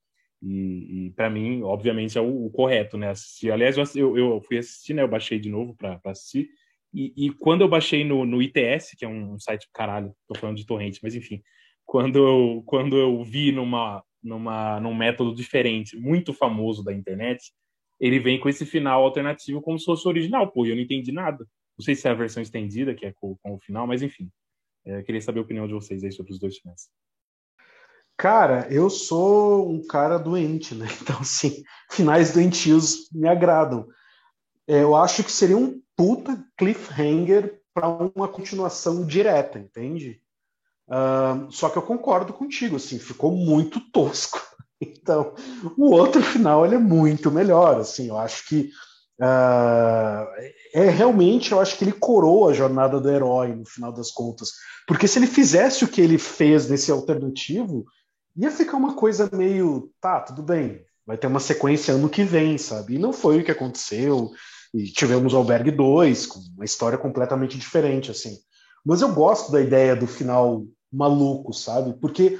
E, 0.43 1.09
e 1.09 1.11
para 1.11 1.29
mim, 1.29 1.63
obviamente, 1.63 2.17
é 2.17 2.21
o, 2.21 2.47
o, 2.47 2.51
correto, 2.51 2.97
né? 2.97 3.11
Assistir. 3.11 3.51
Aliás, 3.51 3.77
eu, 3.97 4.17
eu 4.17 4.41
fui 4.41 4.59
assistir, 4.59 4.95
né? 4.95 5.03
Eu 5.03 5.09
baixei 5.09 5.39
de 5.39 5.51
novo 5.51 5.75
para 5.77 6.01
assistir. 6.07 6.49
E, 6.93 7.13
e, 7.17 7.31
quando 7.35 7.61
eu 7.63 7.69
baixei 7.69 8.05
no, 8.05 8.25
no 8.25 8.43
ITS, 8.43 8.97
que 8.97 9.05
é 9.05 9.09
um 9.09 9.39
site 9.39 9.69
caralho, 9.75 10.15
tô 10.27 10.35
falando 10.39 10.57
de 10.57 10.67
torrente, 10.67 11.01
mas 11.03 11.15
enfim, 11.15 11.43
quando 11.85 12.19
eu, 12.19 12.63
quando 12.67 12.97
eu 12.97 13.23
vi 13.23 13.53
numa, 13.53 14.03
numa, 14.23 14.81
num 14.81 14.95
método 14.95 15.35
diferente, 15.35 15.97
muito 15.97 16.33
famoso 16.33 16.83
da 16.83 16.93
internet, 16.93 17.53
ele 18.01 18.19
vem 18.19 18.41
com 18.41 18.49
esse 18.49 18.65
final 18.65 19.03
alternativo 19.03 19.61
como 19.61 19.79
se 19.79 19.85
fosse 19.85 20.07
original, 20.09 20.51
pô, 20.51 20.65
e 20.65 20.71
eu 20.71 20.77
não 20.77 20.83
entendi 20.83 21.13
nada. 21.13 21.47
Não 21.79 21.85
sei 21.85 21.95
se 21.95 22.09
é 22.09 22.11
a 22.11 22.15
versão 22.15 22.43
estendida, 22.43 22.95
que 22.95 23.07
é 23.07 23.13
com, 23.13 23.37
com 23.43 23.55
o 23.55 23.61
final, 23.61 23.87
mas 23.87 24.03
enfim. 24.03 24.31
É, 24.85 25.03
queria 25.03 25.21
saber 25.21 25.41
a 25.41 25.43
opinião 25.43 25.67
de 25.67 25.75
vocês 25.75 26.03
aí 26.03 26.11
sobre 26.11 26.33
os 26.33 26.39
dois 26.39 26.57
finais. 26.59 26.89
Cara, 28.17 28.67
eu 28.69 28.91
sou 28.91 29.71
um 29.71 29.87
cara 29.87 30.19
doente, 30.19 30.75
né? 30.75 30.87
Então, 31.03 31.21
assim, 31.21 31.63
finais 31.91 32.33
doentios 32.33 33.09
me 33.13 33.29
agradam. 33.29 33.87
É, 34.67 34.83
eu 34.83 34.97
acho 34.97 35.23
que 35.23 35.31
seria 35.31 35.57
um 35.57 35.81
puta 35.99 36.39
cliffhanger 36.57 37.61
para 37.75 37.89
uma 37.89 38.29
continuação 38.29 39.05
direta, 39.05 39.59
entende? 39.59 40.21
Uh, 40.89 41.51
só 41.51 41.69
que 41.69 41.77
eu 41.77 41.83
concordo 41.83 42.33
contigo, 42.33 42.77
assim, 42.77 42.99
ficou 42.99 43.33
muito 43.33 43.81
tosco. 43.91 44.41
Então, 44.81 45.35
o 45.77 45.91
outro 45.91 46.23
final 46.23 46.65
ele 46.65 46.77
é 46.77 46.79
muito 46.79 47.33
melhor, 47.33 47.81
assim, 47.81 48.11
eu 48.11 48.17
acho 48.17 48.47
que 48.47 48.71
uh, 49.21 50.25
é 50.73 50.89
realmente, 50.89 51.51
eu 51.51 51.59
acho 51.59 51.77
que 51.77 51.83
ele 51.83 51.91
coroa 51.91 52.53
a 52.53 52.55
jornada 52.55 53.01
do 53.01 53.11
herói 53.11 53.57
no 53.57 53.67
final 53.67 53.91
das 53.91 54.13
contas, 54.13 54.53
porque 54.87 55.09
se 55.09 55.19
ele 55.19 55.27
fizesse 55.27 55.85
o 55.85 55.89
que 55.89 56.01
ele 56.01 56.17
fez 56.17 56.71
nesse 56.71 56.93
alternativo, 56.93 57.87
ia 58.37 58.53
ficar 58.53 58.77
uma 58.77 58.95
coisa 58.95 59.29
meio, 59.33 59.91
tá, 60.01 60.21
tudo 60.21 60.45
bem, 60.45 60.81
vai 61.05 61.17
ter 61.17 61.27
uma 61.27 61.41
sequência 61.41 61.95
ano 61.95 62.09
que 62.09 62.23
vem, 62.23 62.57
sabe? 62.57 62.95
E 62.95 62.99
não 63.01 63.13
foi 63.13 63.41
o 63.41 63.45
que 63.45 63.51
aconteceu. 63.51 64.31
E 64.75 64.85
tivemos 64.85 65.33
o 65.33 65.37
Albergue 65.37 65.71
2, 65.71 66.27
com 66.27 66.41
uma 66.57 66.65
história 66.65 66.99
completamente 66.99 67.59
diferente, 67.59 68.11
assim. 68.11 68.37
Mas 68.85 69.01
eu 69.01 69.13
gosto 69.13 69.51
da 69.51 69.61
ideia 69.61 69.97
do 69.97 70.07
final 70.07 70.65
maluco, 70.93 71.53
sabe? 71.53 71.99
Porque 72.01 72.39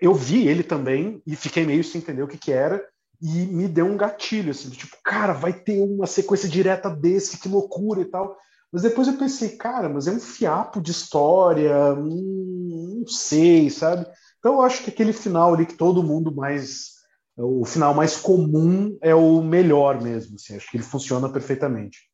eu 0.00 0.14
vi 0.14 0.46
ele 0.46 0.62
também 0.62 1.22
e 1.26 1.34
fiquei 1.36 1.64
meio 1.64 1.82
sem 1.82 2.00
entender 2.00 2.22
o 2.22 2.28
que, 2.28 2.38
que 2.38 2.52
era 2.52 2.82
e 3.20 3.46
me 3.46 3.68
deu 3.68 3.84
um 3.84 3.96
gatilho, 3.96 4.50
assim, 4.50 4.70
tipo, 4.70 4.96
cara, 5.04 5.34
vai 5.34 5.52
ter 5.52 5.80
uma 5.82 6.06
sequência 6.06 6.48
direta 6.48 6.88
desse, 6.88 7.38
que 7.38 7.48
loucura 7.48 8.00
e 8.00 8.06
tal. 8.06 8.36
Mas 8.72 8.82
depois 8.82 9.08
eu 9.08 9.18
pensei, 9.18 9.56
cara, 9.56 9.88
mas 9.88 10.06
é 10.06 10.12
um 10.12 10.20
fiapo 10.20 10.80
de 10.80 10.90
história, 10.90 11.92
hum, 11.94 13.00
não 13.00 13.06
sei, 13.06 13.68
sabe? 13.68 14.06
Então 14.38 14.54
eu 14.54 14.62
acho 14.62 14.82
que 14.82 14.90
aquele 14.90 15.12
final 15.12 15.52
ali 15.52 15.66
que 15.66 15.74
todo 15.74 16.02
mundo 16.02 16.34
mais. 16.34 16.99
O 17.42 17.64
final 17.64 17.94
mais 17.94 18.16
comum 18.16 18.98
é 19.00 19.14
o 19.14 19.42
melhor 19.42 20.00
mesmo. 20.02 20.36
Assim, 20.36 20.56
acho 20.56 20.70
que 20.70 20.76
ele 20.76 20.84
funciona 20.84 21.28
perfeitamente. 21.28 22.10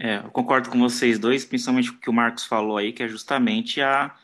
É, 0.00 0.18
eu 0.18 0.30
concordo 0.30 0.70
com 0.70 0.78
vocês 0.78 1.18
dois, 1.18 1.44
principalmente 1.44 1.90
o 1.90 1.98
que 1.98 2.10
o 2.10 2.12
Marcos 2.12 2.44
falou 2.44 2.76
aí, 2.76 2.92
que 2.92 3.02
é 3.02 3.08
justamente 3.08 3.80
a, 3.80 4.14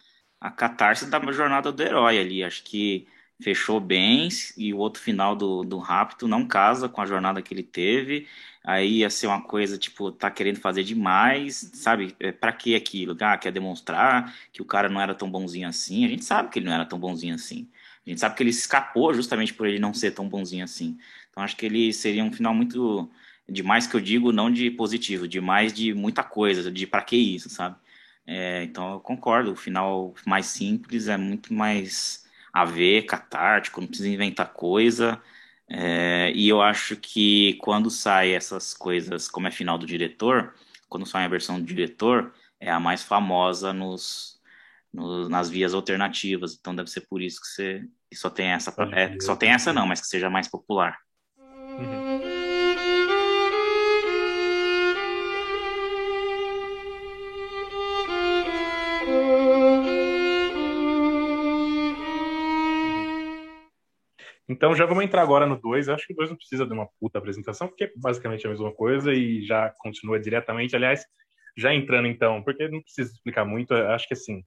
a 0.40 0.50
catarse 0.50 1.06
da 1.06 1.20
jornada 1.32 1.70
do 1.70 1.82
herói 1.82 2.18
ali. 2.18 2.42
Acho 2.42 2.64
que 2.64 3.06
fechou 3.42 3.80
bem 3.80 4.28
e 4.56 4.74
o 4.74 4.78
outro 4.78 5.00
final 5.02 5.34
do, 5.34 5.62
do 5.64 5.78
Rapto 5.78 6.28
não 6.28 6.46
casa 6.46 6.88
com 6.88 7.00
a 7.00 7.06
jornada 7.06 7.40
que 7.40 7.54
ele 7.54 7.62
teve. 7.62 8.26
Aí 8.62 8.98
ia 8.98 9.10
ser 9.10 9.26
uma 9.26 9.40
coisa, 9.42 9.78
tipo, 9.78 10.12
tá 10.12 10.30
querendo 10.30 10.60
fazer 10.60 10.84
demais, 10.84 11.70
sabe? 11.74 12.14
É, 12.20 12.30
pra 12.30 12.52
que 12.52 12.74
aquilo? 12.74 13.16
Ah, 13.20 13.38
quer 13.38 13.52
demonstrar 13.52 14.34
que 14.52 14.60
o 14.60 14.66
cara 14.66 14.88
não 14.88 15.00
era 15.00 15.14
tão 15.14 15.30
bonzinho 15.30 15.68
assim. 15.68 16.04
A 16.04 16.08
gente 16.08 16.24
sabe 16.24 16.50
que 16.50 16.58
ele 16.58 16.66
não 16.66 16.74
era 16.74 16.84
tão 16.84 16.98
bonzinho 16.98 17.34
assim. 17.34 17.70
A 18.10 18.12
gente 18.12 18.20
sabe 18.20 18.34
que 18.36 18.42
ele 18.42 18.50
escapou 18.50 19.14
justamente 19.14 19.54
por 19.54 19.66
ele 19.68 19.78
não 19.78 19.94
ser 19.94 20.10
tão 20.10 20.28
bonzinho 20.28 20.64
assim. 20.64 20.98
Então 21.30 21.42
acho 21.42 21.56
que 21.56 21.64
ele 21.66 21.92
seria 21.92 22.24
um 22.24 22.32
final 22.32 22.52
muito 22.52 23.08
demais 23.48 23.86
que 23.86 23.94
eu 23.96 24.00
digo, 24.00 24.32
não 24.32 24.50
de 24.50 24.70
positivo, 24.70 25.28
demais 25.28 25.72
de 25.72 25.94
muita 25.94 26.22
coisa, 26.24 26.70
de 26.72 26.86
para 26.86 27.02
que 27.02 27.16
isso, 27.16 27.48
sabe? 27.48 27.76
É, 28.26 28.64
então 28.64 28.94
eu 28.94 29.00
concordo, 29.00 29.52
o 29.52 29.56
final 29.56 30.14
mais 30.26 30.46
simples 30.46 31.08
é 31.08 31.16
muito 31.16 31.54
mais 31.54 32.26
a 32.52 32.64
ver, 32.64 33.06
catártico, 33.06 33.80
não 33.80 33.88
precisa 33.88 34.08
inventar 34.08 34.52
coisa. 34.52 35.22
É, 35.68 36.32
e 36.34 36.48
eu 36.48 36.60
acho 36.60 36.96
que 36.96 37.54
quando 37.62 37.90
sai 37.90 38.32
essas 38.34 38.74
coisas, 38.74 39.28
como 39.28 39.46
é 39.48 39.50
final 39.52 39.78
do 39.78 39.86
diretor, 39.86 40.54
quando 40.88 41.06
sai 41.06 41.24
a 41.24 41.28
versão 41.28 41.60
do 41.60 41.66
diretor, 41.66 42.34
é 42.58 42.70
a 42.70 42.80
mais 42.80 43.02
famosa 43.04 43.72
nos, 43.72 44.40
nos 44.92 45.28
nas 45.28 45.48
vias 45.48 45.74
alternativas. 45.74 46.56
Então 46.60 46.74
deve 46.74 46.90
ser 46.90 47.02
por 47.02 47.22
isso 47.22 47.40
que 47.40 47.46
você 47.48 47.88
que 48.10 48.16
só 48.16 48.28
tem 48.28 48.48
essa, 48.48 48.74
é, 48.92 49.20
só 49.20 49.36
tem 49.36 49.50
essa 49.50 49.72
não, 49.72 49.86
mas 49.86 50.00
que 50.00 50.08
seja 50.08 50.28
mais 50.28 50.48
popular. 50.48 50.98
Uhum. 51.38 52.20
Então 64.48 64.74
já 64.74 64.84
vamos 64.84 65.04
entrar 65.04 65.22
agora 65.22 65.46
no 65.46 65.56
2. 65.56 65.88
Acho 65.88 66.06
que 66.08 66.12
o 66.12 66.16
2 66.16 66.30
não 66.30 66.36
precisa 66.36 66.66
de 66.66 66.72
uma 66.72 66.88
puta 66.98 67.18
apresentação, 67.18 67.68
porque 67.68 67.84
é 67.84 67.92
basicamente 67.96 68.44
a 68.46 68.50
mesma 68.50 68.74
coisa 68.74 69.12
e 69.12 69.42
já 69.42 69.72
continua 69.78 70.18
diretamente. 70.18 70.74
Aliás, 70.74 71.04
já 71.56 71.72
entrando 71.72 72.08
então, 72.08 72.42
porque 72.42 72.68
não 72.68 72.82
precisa 72.82 73.12
explicar 73.12 73.44
muito, 73.44 73.72
acho 73.72 74.08
que 74.08 74.14
assim, 74.14 74.42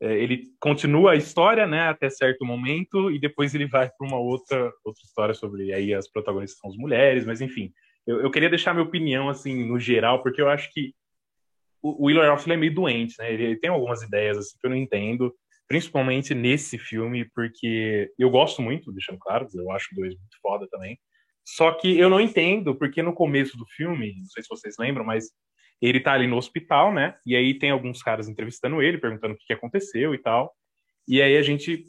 ele 0.00 0.44
continua 0.60 1.12
a 1.12 1.16
história, 1.16 1.66
né, 1.66 1.88
até 1.88 2.08
certo 2.08 2.44
momento, 2.44 3.10
e 3.10 3.18
depois 3.18 3.54
ele 3.54 3.66
vai 3.66 3.88
para 3.88 4.06
uma 4.06 4.18
outra, 4.18 4.72
outra 4.84 5.02
história 5.04 5.34
sobre 5.34 5.72
aí 5.72 5.92
as 5.92 6.08
protagonistas 6.08 6.58
são 6.60 6.70
as 6.70 6.76
mulheres, 6.76 7.26
mas 7.26 7.40
enfim, 7.40 7.72
eu, 8.06 8.20
eu 8.22 8.30
queria 8.30 8.48
deixar 8.48 8.72
minha 8.72 8.86
opinião 8.86 9.28
assim 9.28 9.64
no 9.64 9.78
geral, 9.78 10.22
porque 10.22 10.40
eu 10.40 10.48
acho 10.48 10.72
que 10.72 10.94
o, 11.82 12.04
o 12.04 12.06
Wheeler 12.06 12.24
é 12.30 12.56
meio 12.56 12.74
doente, 12.74 13.14
né? 13.18 13.32
Ele, 13.32 13.44
ele, 13.44 13.56
tem 13.56 13.70
algumas 13.70 14.02
ideias 14.02 14.38
assim 14.38 14.56
que 14.58 14.66
eu 14.66 14.70
não 14.70 14.76
entendo, 14.76 15.34
principalmente 15.66 16.34
nesse 16.34 16.78
filme, 16.78 17.28
porque 17.34 18.10
eu 18.18 18.30
gosto 18.30 18.62
muito, 18.62 18.92
deixando 18.92 19.18
claro, 19.18 19.46
eu 19.54 19.70
acho 19.70 19.94
dois 19.94 20.14
muito 20.14 20.38
foda 20.40 20.66
também. 20.70 20.98
Só 21.44 21.72
que 21.72 21.98
eu 21.98 22.10
não 22.10 22.20
entendo, 22.20 22.74
porque 22.74 23.02
no 23.02 23.14
começo 23.14 23.56
do 23.56 23.66
filme, 23.66 24.14
não 24.18 24.26
sei 24.26 24.42
se 24.42 24.48
vocês 24.48 24.74
lembram, 24.78 25.04
mas 25.04 25.30
ele 25.80 26.00
tá 26.00 26.12
ali 26.12 26.26
no 26.26 26.36
hospital, 26.36 26.92
né? 26.92 27.16
E 27.24 27.36
aí 27.36 27.54
tem 27.58 27.70
alguns 27.70 28.02
caras 28.02 28.28
entrevistando 28.28 28.82
ele, 28.82 28.98
perguntando 28.98 29.34
o 29.34 29.36
que 29.38 29.52
aconteceu 29.52 30.14
e 30.14 30.18
tal. 30.18 30.54
E 31.06 31.22
aí 31.22 31.36
a 31.36 31.42
gente 31.42 31.86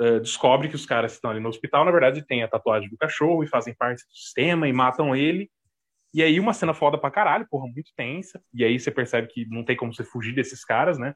uh, 0.00 0.20
descobre 0.20 0.68
que 0.68 0.76
os 0.76 0.86
caras 0.86 1.12
que 1.12 1.16
estão 1.16 1.30
ali 1.30 1.40
no 1.40 1.48
hospital, 1.48 1.84
na 1.84 1.90
verdade, 1.90 2.24
têm 2.26 2.42
a 2.42 2.48
tatuagem 2.48 2.88
do 2.88 2.96
cachorro 2.96 3.42
e 3.42 3.48
fazem 3.48 3.74
parte 3.74 4.06
do 4.06 4.14
sistema 4.14 4.68
e 4.68 4.72
matam 4.72 5.14
ele. 5.14 5.50
E 6.14 6.22
aí 6.22 6.38
uma 6.38 6.52
cena 6.52 6.74
foda 6.74 6.98
pra 6.98 7.10
caralho, 7.10 7.46
porra, 7.50 7.66
muito 7.66 7.90
tensa. 7.96 8.40
E 8.54 8.64
aí 8.64 8.78
você 8.78 8.90
percebe 8.90 9.28
que 9.28 9.46
não 9.48 9.64
tem 9.64 9.76
como 9.76 9.92
você 9.92 10.04
fugir 10.04 10.34
desses 10.34 10.64
caras, 10.64 10.98
né? 10.98 11.14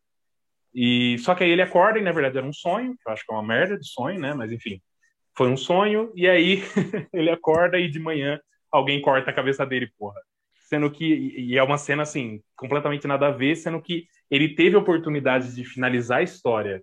E 0.75 1.19
só 1.19 1.35
que 1.35 1.45
aí 1.45 1.51
ele 1.51 1.63
acorda 1.63 1.99
e 1.99 2.03
na 2.03 2.13
verdade 2.13 2.39
era 2.39 2.47
um 2.47 2.53
sonho, 2.53 2.97
que 2.97 3.09
eu 3.09 3.13
acho 3.13 3.25
que 3.25 3.33
é 3.33 3.35
uma 3.35 3.47
merda 3.47 3.79
de 3.79 3.87
sonho, 3.87 4.19
né? 4.19 4.35
Mas 4.35 4.51
enfim, 4.51 4.81
foi 5.37 5.49
um 5.49 5.57
sonho. 5.57 6.13
E 6.15 6.29
aí 6.29 6.63
ele 7.13 7.31
acorda 7.31 7.79
e 7.79 7.89
de 7.89 7.99
manhã 7.99 8.41
alguém 8.71 9.01
corta 9.01 9.31
a 9.31 9.35
cabeça 9.35 9.65
dele, 9.65 9.91
porra. 9.99 10.21
Sendo 10.67 10.91
que 10.91 11.05
e 11.05 11.57
é 11.57 11.63
uma 11.63 11.79
cena 11.79 12.03
assim 12.03 12.41
completamente 12.57 13.07
nada 13.07 13.29
a 13.29 13.31
ver, 13.31 13.57
sendo 13.57 13.81
que 13.81 14.07
ele 14.31 14.55
teve 14.55 14.77
a 14.77 14.81
oportunidade 14.81 15.55
de 15.55 15.65
finalizar 15.65 16.19
a 16.19 16.23
história 16.23 16.83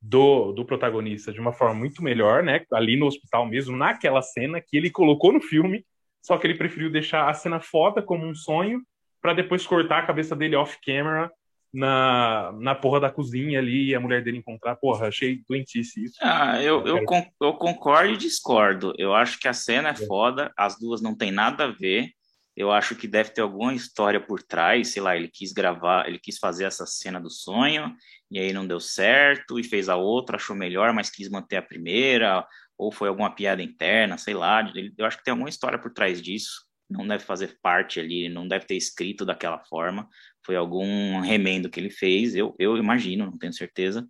do, 0.00 0.52
do 0.52 0.64
protagonista 0.64 1.32
de 1.32 1.40
uma 1.40 1.52
forma 1.52 1.74
muito 1.74 2.02
melhor, 2.02 2.42
né? 2.42 2.64
Ali 2.72 2.96
no 2.96 3.06
hospital 3.06 3.46
mesmo, 3.46 3.76
naquela 3.76 4.22
cena 4.22 4.60
que 4.60 4.76
ele 4.76 4.90
colocou 4.90 5.32
no 5.32 5.40
filme 5.40 5.84
só 6.22 6.36
que 6.36 6.46
ele 6.46 6.58
preferiu 6.58 6.90
deixar 6.90 7.28
a 7.28 7.34
cena 7.34 7.60
foda 7.60 8.02
como 8.02 8.26
um 8.26 8.34
sonho 8.34 8.82
para 9.20 9.32
depois 9.32 9.66
cortar 9.66 10.00
a 10.00 10.06
cabeça 10.06 10.36
dele 10.36 10.56
off-camera 10.56 11.30
na, 11.72 12.52
na 12.60 12.74
porra 12.74 13.00
da 13.00 13.10
cozinha 13.10 13.58
ali 13.58 13.88
e 13.88 13.94
a 13.94 14.00
mulher 14.00 14.22
dele 14.22 14.38
encontrar. 14.38 14.76
Porra, 14.76 15.08
achei 15.08 15.42
doentice 15.48 16.04
isso. 16.04 16.18
Ah, 16.20 16.62
eu, 16.62 16.86
eu, 16.86 16.98
eu, 16.98 17.06
eu 17.40 17.54
concordo 17.54 18.12
e 18.12 18.16
discordo. 18.16 18.92
Eu 18.98 19.14
acho 19.14 19.38
que 19.38 19.48
a 19.48 19.52
cena 19.52 19.88
é, 19.88 19.92
é 19.92 20.06
foda, 20.06 20.52
as 20.56 20.78
duas 20.78 21.00
não 21.00 21.16
tem 21.16 21.30
nada 21.30 21.64
a 21.64 21.70
ver. 21.70 22.10
Eu 22.58 22.72
acho 22.72 22.96
que 22.96 23.06
deve 23.06 23.30
ter 23.30 23.40
alguma 23.40 23.72
história 23.72 24.20
por 24.20 24.42
trás, 24.42 24.88
sei 24.88 25.00
lá, 25.00 25.16
ele 25.16 25.28
quis 25.28 25.52
gravar, 25.52 26.08
ele 26.08 26.18
quis 26.18 26.38
fazer 26.38 26.64
essa 26.64 26.84
cena 26.86 27.20
do 27.20 27.30
sonho, 27.30 27.94
e 28.28 28.36
aí 28.36 28.52
não 28.52 28.66
deu 28.66 28.80
certo, 28.80 29.60
e 29.60 29.62
fez 29.62 29.88
a 29.88 29.94
outra, 29.94 30.34
achou 30.36 30.56
melhor, 30.56 30.92
mas 30.92 31.08
quis 31.08 31.30
manter 31.30 31.58
a 31.58 31.62
primeira, 31.62 32.44
ou 32.76 32.90
foi 32.90 33.08
alguma 33.08 33.32
piada 33.32 33.62
interna, 33.62 34.18
sei 34.18 34.34
lá. 34.34 34.60
Eu 34.98 35.06
acho 35.06 35.18
que 35.18 35.24
tem 35.24 35.30
alguma 35.30 35.48
história 35.48 35.78
por 35.78 35.92
trás 35.92 36.20
disso. 36.20 36.66
Não 36.90 37.06
deve 37.06 37.22
fazer 37.24 37.56
parte 37.62 38.00
ali, 38.00 38.28
não 38.28 38.48
deve 38.48 38.66
ter 38.66 38.76
escrito 38.76 39.24
daquela 39.24 39.60
forma. 39.66 40.08
Foi 40.44 40.56
algum 40.56 41.20
remendo 41.20 41.70
que 41.70 41.78
ele 41.78 41.90
fez, 41.90 42.34
eu, 42.34 42.56
eu 42.58 42.76
imagino, 42.76 43.26
não 43.26 43.38
tenho 43.38 43.52
certeza. 43.52 44.04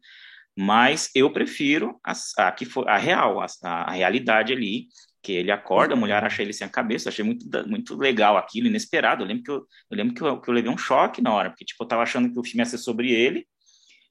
Mas 0.56 1.10
eu 1.14 1.30
prefiro 1.30 2.00
a, 2.02 2.12
a 2.38 2.56
a 2.86 2.98
real, 2.98 3.40
a, 3.40 3.46
a 3.62 3.92
realidade 3.92 4.54
ali, 4.54 4.86
ele 5.32 5.50
acorda, 5.50 5.94
a 5.94 5.96
mulher 5.96 6.22
acha 6.24 6.42
ele 6.42 6.52
sem 6.52 6.66
a 6.66 6.70
cabeça, 6.70 7.08
achei 7.08 7.24
muito, 7.24 7.46
muito 7.68 7.96
legal 7.96 8.36
aquilo, 8.36 8.66
inesperado. 8.66 9.22
Eu 9.22 9.28
lembro 9.28 9.44
que 9.44 9.50
eu, 9.50 9.66
eu 9.90 9.96
lembro 9.96 10.14
que 10.14 10.22
eu, 10.22 10.40
que 10.40 10.48
eu 10.48 10.54
levei 10.54 10.70
um 10.70 10.78
choque 10.78 11.22
na 11.22 11.32
hora, 11.32 11.50
porque 11.50 11.64
tipo, 11.64 11.82
eu 11.82 11.88
tava 11.88 12.02
achando 12.02 12.32
que 12.32 12.38
o 12.38 12.44
filme 12.44 12.60
ia 12.60 12.66
ser 12.66 12.78
sobre 12.78 13.10
ele, 13.10 13.46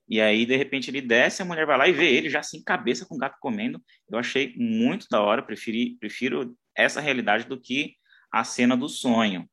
e 0.10 0.22
aí, 0.22 0.46
de 0.46 0.56
repente, 0.56 0.90
ele 0.90 1.02
desce, 1.02 1.42
a 1.42 1.46
mulher 1.46 1.66
vai 1.66 1.78
lá 1.78 1.88
e 1.88 1.92
vê 1.92 2.06
ele 2.14 2.30
já 2.30 2.42
sem 2.42 2.64
cabeça 2.64 3.06
com 3.06 3.16
o 3.16 3.18
gato 3.18 3.38
comendo. 3.42 3.82
Eu 4.10 4.18
achei 4.18 4.56
muito 4.56 5.06
da 5.12 5.22
hora, 5.22 5.44
preferi, 5.44 5.98
prefiro 6.00 6.56
essa 6.76 7.02
realidade 7.02 7.46
do 7.46 7.60
que 7.60 7.96
a 8.32 8.44
cena 8.44 8.78
do 8.78 8.88
sonho. 8.88 9.50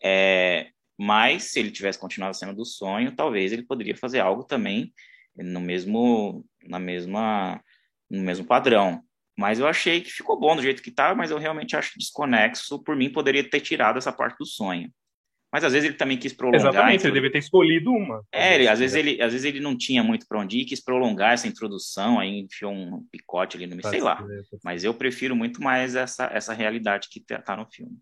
É, 0.00 0.70
mas, 0.96 1.44
se 1.44 1.58
ele 1.58 1.72
tivesse 1.72 1.98
continuado 1.98 2.30
a 2.30 2.34
cena 2.34 2.54
do 2.54 2.64
sonho, 2.64 3.14
talvez 3.14 3.52
ele 3.52 3.64
poderia 3.64 3.96
fazer 3.96 4.20
algo 4.20 4.44
também 4.44 4.92
no 5.36 5.60
mesmo, 5.60 6.46
na 6.62 6.78
mesma, 6.78 7.60
no 8.08 8.22
mesmo 8.22 8.46
padrão. 8.46 9.02
Mas 9.38 9.60
eu 9.60 9.68
achei 9.68 10.00
que 10.00 10.10
ficou 10.10 10.36
bom 10.36 10.56
do 10.56 10.62
jeito 10.62 10.82
que 10.82 10.90
tá, 10.90 11.14
mas 11.14 11.30
eu 11.30 11.38
realmente 11.38 11.76
acho 11.76 11.96
desconexo. 11.96 12.82
Por 12.82 12.96
mim, 12.96 13.08
poderia 13.08 13.48
ter 13.48 13.60
tirado 13.60 13.96
essa 13.96 14.10
parte 14.10 14.36
do 14.36 14.44
sonho. 14.44 14.90
Mas 15.52 15.62
às 15.62 15.72
vezes 15.72 15.88
ele 15.88 15.96
também 15.96 16.18
quis 16.18 16.32
prolongar. 16.32 16.60
Exatamente, 16.60 17.06
ele 17.06 17.12
devia 17.12 17.30
ter 17.30 17.38
escolhido 17.38 17.92
uma. 17.92 18.24
É, 18.32 18.56
ele, 18.56 18.66
às, 18.66 18.80
vezes 18.80 18.96
ele, 18.96 19.22
às 19.22 19.32
vezes 19.32 19.44
ele 19.44 19.60
não 19.60 19.78
tinha 19.78 20.02
muito 20.02 20.26
para 20.26 20.40
onde 20.40 20.58
ir, 20.58 20.64
quis 20.64 20.82
prolongar 20.82 21.34
essa 21.34 21.46
introdução, 21.46 22.18
aí 22.18 22.40
enfiou 22.40 22.72
um 22.72 23.06
picote 23.12 23.56
ali 23.56 23.68
no 23.68 23.76
meio, 23.76 23.88
sei 23.88 24.00
lá. 24.00 24.26
Mas 24.64 24.82
eu 24.82 24.92
prefiro 24.92 25.36
muito 25.36 25.62
mais 25.62 25.94
essa, 25.94 26.28
essa 26.32 26.52
realidade 26.52 27.08
que 27.08 27.20
tá, 27.20 27.40
tá 27.40 27.56
no 27.56 27.64
filme. 27.70 27.96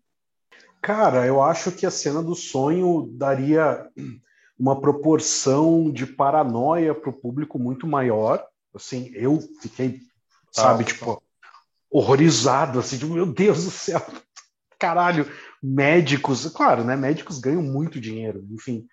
Cara, 0.81 1.23
eu 1.27 1.39
acho 1.39 1.71
que 1.71 1.85
a 1.85 1.91
cena 1.91 2.23
do 2.23 2.33
sonho 2.33 3.11
daria 3.13 3.87
uma 4.59 4.81
proporção 4.81 5.91
de 5.91 6.07
paranoia 6.07 6.95
para 6.95 7.11
o 7.11 7.13
público 7.13 7.59
muito 7.59 7.85
maior. 7.85 8.43
Assim, 8.73 9.11
eu 9.13 9.39
fiquei, 9.61 9.99
sabe, 10.51 10.83
tá. 10.83 10.91
tipo, 10.91 11.23
horrorizado, 11.89 12.79
assim, 12.79 12.97
de 12.97 13.05
meu 13.05 13.25
Deus 13.25 13.65
do 13.65 13.71
céu, 13.71 14.01
caralho, 14.79 15.29
médicos, 15.61 16.45
claro, 16.49 16.83
né? 16.83 16.95
Médicos 16.95 17.39
ganham 17.39 17.61
muito 17.61 17.99
dinheiro, 17.99 18.45
enfim. 18.51 18.85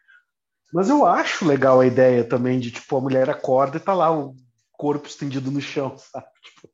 Mas 0.72 0.88
eu 0.88 1.06
acho 1.06 1.46
legal 1.46 1.80
a 1.80 1.86
ideia 1.86 2.24
também 2.24 2.58
de, 2.58 2.70
tipo, 2.70 2.96
a 2.96 3.00
mulher 3.00 3.30
acorda 3.30 3.76
e 3.76 3.80
tá 3.80 3.94
lá 3.94 4.16
o 4.16 4.34
corpo 4.72 5.06
estendido 5.06 5.50
no 5.50 5.60
chão, 5.60 5.96
sabe? 5.98 6.26
Tipo, 6.42 6.68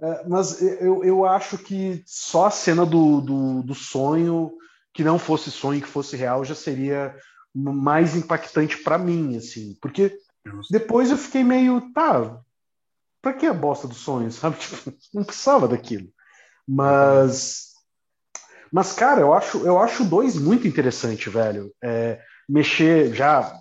é, 0.00 0.28
mas 0.28 0.60
eu, 0.60 1.02
eu 1.04 1.24
acho 1.24 1.56
que 1.58 2.02
só 2.06 2.46
a 2.46 2.50
cena 2.50 2.84
do, 2.84 3.20
do, 3.20 3.62
do 3.62 3.74
sonho, 3.74 4.52
que 4.92 5.04
não 5.04 5.18
fosse 5.18 5.50
sonho, 5.50 5.80
que 5.80 5.88
fosse 5.88 6.16
real, 6.16 6.44
já 6.44 6.54
seria 6.54 7.14
mais 7.54 8.14
impactante 8.14 8.78
para 8.78 8.98
mim, 8.98 9.36
assim. 9.36 9.76
Porque 9.80 10.16
depois 10.70 11.10
eu 11.10 11.16
fiquei 11.16 11.42
meio, 11.42 11.92
tá, 11.92 12.40
pra 13.26 13.32
que 13.32 13.46
a 13.46 13.52
bosta 13.52 13.88
do 13.88 13.94
sonho, 13.94 14.30
sabe? 14.32 14.56
Tipo, 14.56 14.92
não 15.12 15.24
precisava 15.24 15.66
daquilo. 15.66 16.08
Mas 16.66 17.66
mas, 18.72 18.92
cara, 18.92 19.20
eu 19.20 19.32
acho, 19.32 19.58
eu 19.64 19.78
acho 19.78 20.04
dois 20.04 20.36
muito 20.36 20.66
interessante, 20.66 21.30
velho. 21.30 21.72
É, 21.82 22.20
mexer, 22.48 23.14
já 23.14 23.52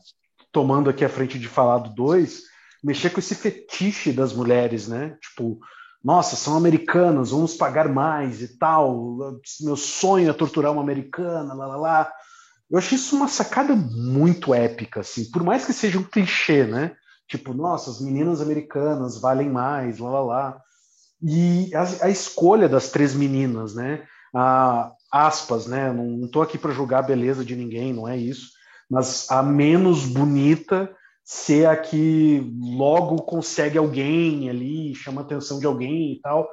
tomando 0.52 0.90
aqui 0.90 1.06
a 1.06 1.10
frente 1.10 1.38
de 1.38 1.48
falar 1.48 1.78
do 1.78 1.94
dois, 1.94 2.42
mexer 2.84 3.12
com 3.12 3.20
esse 3.20 3.36
fetiche 3.36 4.12
das 4.12 4.34
mulheres, 4.34 4.88
né? 4.88 5.16
Tipo, 5.22 5.60
nossa, 6.04 6.36
são 6.36 6.58
americanas, 6.58 7.32
vamos 7.32 7.56
pagar 7.56 7.88
mais 7.88 8.42
e 8.42 8.58
tal. 8.58 9.40
Meu 9.62 9.76
sonho 9.76 10.30
é 10.30 10.34
torturar 10.34 10.72
uma 10.72 10.82
americana, 10.82 11.54
lá, 11.54 11.68
lá, 11.68 11.76
lá. 11.78 12.14
Eu 12.70 12.78
achei 12.78 12.98
isso 12.98 13.16
uma 13.16 13.28
sacada 13.28 13.76
muito 13.76 14.54
épica, 14.54 15.02
assim, 15.02 15.30
por 15.32 15.44
mais 15.44 15.66
que 15.66 15.74
seja 15.74 16.00
um 16.00 16.04
clichê, 16.04 16.66
né? 16.66 16.96
Tipo, 17.28 17.54
nossa, 17.54 17.90
as 17.90 18.00
meninas 18.00 18.42
americanas 18.42 19.20
valem 19.20 19.50
mais, 19.50 20.00
lá, 20.00 20.10
lá, 20.10 20.22
lá. 20.22 20.62
E 21.22 21.74
a, 21.74 22.06
a 22.06 22.10
escolha 22.10 22.70
das 22.70 22.90
três 22.90 23.14
meninas, 23.16 23.74
né? 23.74 24.06
a 24.36 24.92
aspas, 25.10 25.66
né? 25.66 25.92
Não 25.94 26.26
estou 26.26 26.42
aqui 26.42 26.58
para 26.58 26.74
julgar 26.74 27.00
a 27.00 27.08
beleza 27.08 27.46
de 27.46 27.56
ninguém, 27.56 27.94
não 27.94 28.08
é 28.08 28.18
isso. 28.18 28.52
Mas 28.90 29.32
a 29.32 29.42
menos 29.42 30.06
bonita 30.06 30.94
ser 31.24 31.68
a 31.68 31.78
que 31.78 32.54
logo 32.62 33.16
consegue 33.24 33.78
alguém 33.78 34.50
ali, 34.50 34.94
chama 34.94 35.22
a 35.22 35.24
atenção 35.24 35.58
de 35.58 35.66
alguém 35.66 36.14
e 36.14 36.22
tal. 36.22 36.48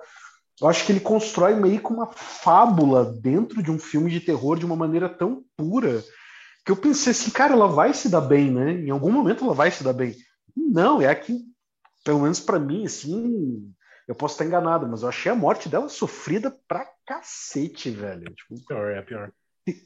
Eu 0.61 0.68
acho 0.68 0.86
que 0.86 0.92
ele 0.92 1.01
constrói 1.01 1.55
meio 1.57 1.80
que 1.80 1.92
uma 1.92 2.07
fábula 2.07 3.05
dentro 3.05 3.62
de 3.62 3.70
um 3.70 3.78
filme 3.78 4.11
de 4.11 4.20
terror 4.20 4.57
de 4.57 4.64
uma 4.64 4.76
maneira 4.76 5.09
tão 5.09 5.42
pura 5.57 6.03
que 6.64 6.70
eu 6.70 6.76
pensei 6.76 7.11
assim, 7.11 7.30
cara, 7.32 7.55
ela 7.55 7.66
vai 7.66 7.92
se 7.92 8.09
dar 8.09 8.20
bem, 8.20 8.51
né? 8.51 8.72
Em 8.72 8.90
algum 8.90 9.11
momento 9.11 9.44
ela 9.44 9.53
vai 9.53 9.72
se 9.72 9.82
dar 9.82 9.92
bem. 9.92 10.14
Não, 10.57 11.00
é 11.00 11.07
aqui, 11.07 11.40
pelo 12.05 12.20
menos 12.20 12.40
para 12.40 12.59
mim, 12.59 12.84
assim, 12.84 13.72
eu 14.07 14.14
posso 14.14 14.34
estar 14.34 14.44
enganado, 14.44 14.86
mas 14.88 15.03
eu 15.03 15.09
achei 15.09 15.30
a 15.30 15.36
morte 15.36 15.68
dela 15.68 15.88
sofrida 15.88 16.55
pra 16.66 16.86
cacete, 17.07 17.90
velho. 17.90 18.32
Tipo, 18.34 18.66
pior, 18.66 18.90
é 18.90 19.03
pior. 19.03 19.32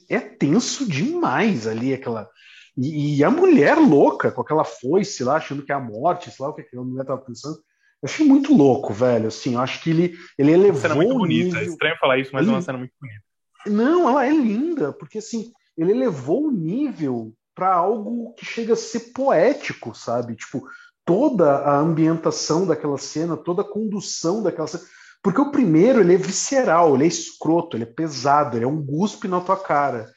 É 0.09 0.19
tenso 0.19 0.89
demais 0.89 1.67
ali 1.67 1.93
aquela. 1.93 2.29
E, 2.77 3.19
e, 3.19 3.25
a 3.25 3.31
mulher 3.31 3.77
louca, 3.77 4.31
com 4.31 4.41
aquela 4.41 4.65
foice 4.65 5.25
lá, 5.25 5.37
achando 5.37 5.63
que 5.63 5.73
é 5.73 5.75
a 5.75 5.81
morte, 5.81 6.31
sei 6.31 6.45
lá 6.45 6.51
o 6.51 6.55
que 6.55 6.63
aquela 6.63 6.85
mulher 6.85 7.05
tava 7.05 7.21
pensando. 7.21 7.57
Eu 8.03 8.09
achei 8.09 8.27
muito 8.27 8.55
louco, 8.55 8.93
velho. 8.93 9.29
Assim, 9.29 9.55
eu 9.55 9.61
acho 9.61 9.83
que 9.83 9.91
ele, 9.91 10.15
ele 10.39 10.53
elevou. 10.53 10.73
Uma 10.75 10.81
cena 10.81 10.95
muito 10.95 11.15
bonita. 11.15 11.45
Nível... 11.45 11.61
É 11.61 11.65
estranho 11.65 11.97
falar 11.99 12.19
isso, 12.19 12.31
mas 12.33 12.43
ele... 12.43 12.51
é 12.51 12.55
uma 12.55 12.63
cena 12.63 12.79
muito 12.79 12.93
bonita. 13.01 13.23
Não, 13.67 14.09
ela 14.09 14.27
é 14.27 14.31
linda, 14.31 14.93
porque 14.93 15.19
assim, 15.19 15.53
ele 15.77 15.91
elevou 15.91 16.47
o 16.47 16.51
nível 16.51 17.35
para 17.57 17.75
algo 17.75 18.35
que 18.35 18.45
chega 18.45 18.75
a 18.75 18.77
ser 18.77 19.13
poético, 19.15 19.95
sabe? 19.95 20.37
Tipo, 20.37 20.69
toda 21.07 21.57
a 21.61 21.79
ambientação 21.79 22.67
daquela 22.67 22.99
cena, 22.99 23.35
toda 23.35 23.63
a 23.63 23.69
condução 23.69 24.43
daquela 24.43 24.69
cena. 24.69 24.85
Porque 25.23 25.41
o 25.41 25.51
primeiro, 25.51 26.01
ele 26.01 26.15
é 26.15 26.19
visceral, 26.19 26.95
ele 26.95 27.05
é 27.05 27.09
escroto, 27.09 27.77
ele 27.77 27.85
é 27.85 27.87
pesado, 27.87 28.57
ele 28.57 28.67
é 28.67 28.69
um 28.69 28.81
guspe 28.81 29.27
na 29.27 29.41
tua 29.41 29.57
cara. 29.57 30.13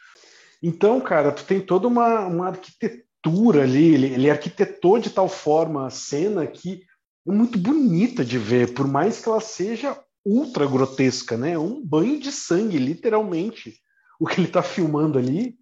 Então, 0.61 0.99
cara, 0.99 1.31
tu 1.31 1.45
tem 1.45 1.61
toda 1.61 1.87
uma, 1.87 2.25
uma 2.27 2.47
arquitetura 2.47 3.63
ali, 3.63 3.93
ele, 3.93 4.07
ele 4.07 4.29
arquitetou 4.29 4.99
de 4.99 5.09
tal 5.09 5.29
forma 5.29 5.87
a 5.87 5.89
cena 5.89 6.45
que 6.45 6.81
é 7.25 7.31
muito 7.31 7.57
bonita 7.57 8.25
de 8.25 8.37
ver, 8.37 8.73
por 8.73 8.85
mais 8.85 9.21
que 9.21 9.29
ela 9.29 9.39
seja 9.39 9.97
ultra 10.25 10.67
grotesca, 10.67 11.37
né? 11.37 11.57
Um 11.57 11.81
banho 11.81 12.19
de 12.19 12.31
sangue, 12.31 12.77
literalmente, 12.77 13.75
o 14.19 14.27
que 14.27 14.41
ele 14.41 14.47
está 14.47 14.61
filmando 14.61 15.17
ali, 15.17 15.55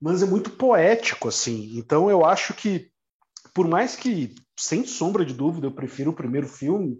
mas 0.00 0.22
é 0.22 0.26
muito 0.26 0.50
poético, 0.50 1.28
assim. 1.28 1.76
Então 1.76 2.10
eu 2.10 2.24
acho 2.24 2.54
que, 2.54 2.90
por 3.54 3.66
mais 3.66 3.96
que, 3.96 4.34
sem 4.58 4.84
sombra 4.84 5.24
de 5.24 5.34
dúvida, 5.34 5.66
eu 5.66 5.72
prefiro 5.72 6.10
o 6.10 6.16
primeiro 6.16 6.48
filme, 6.48 6.98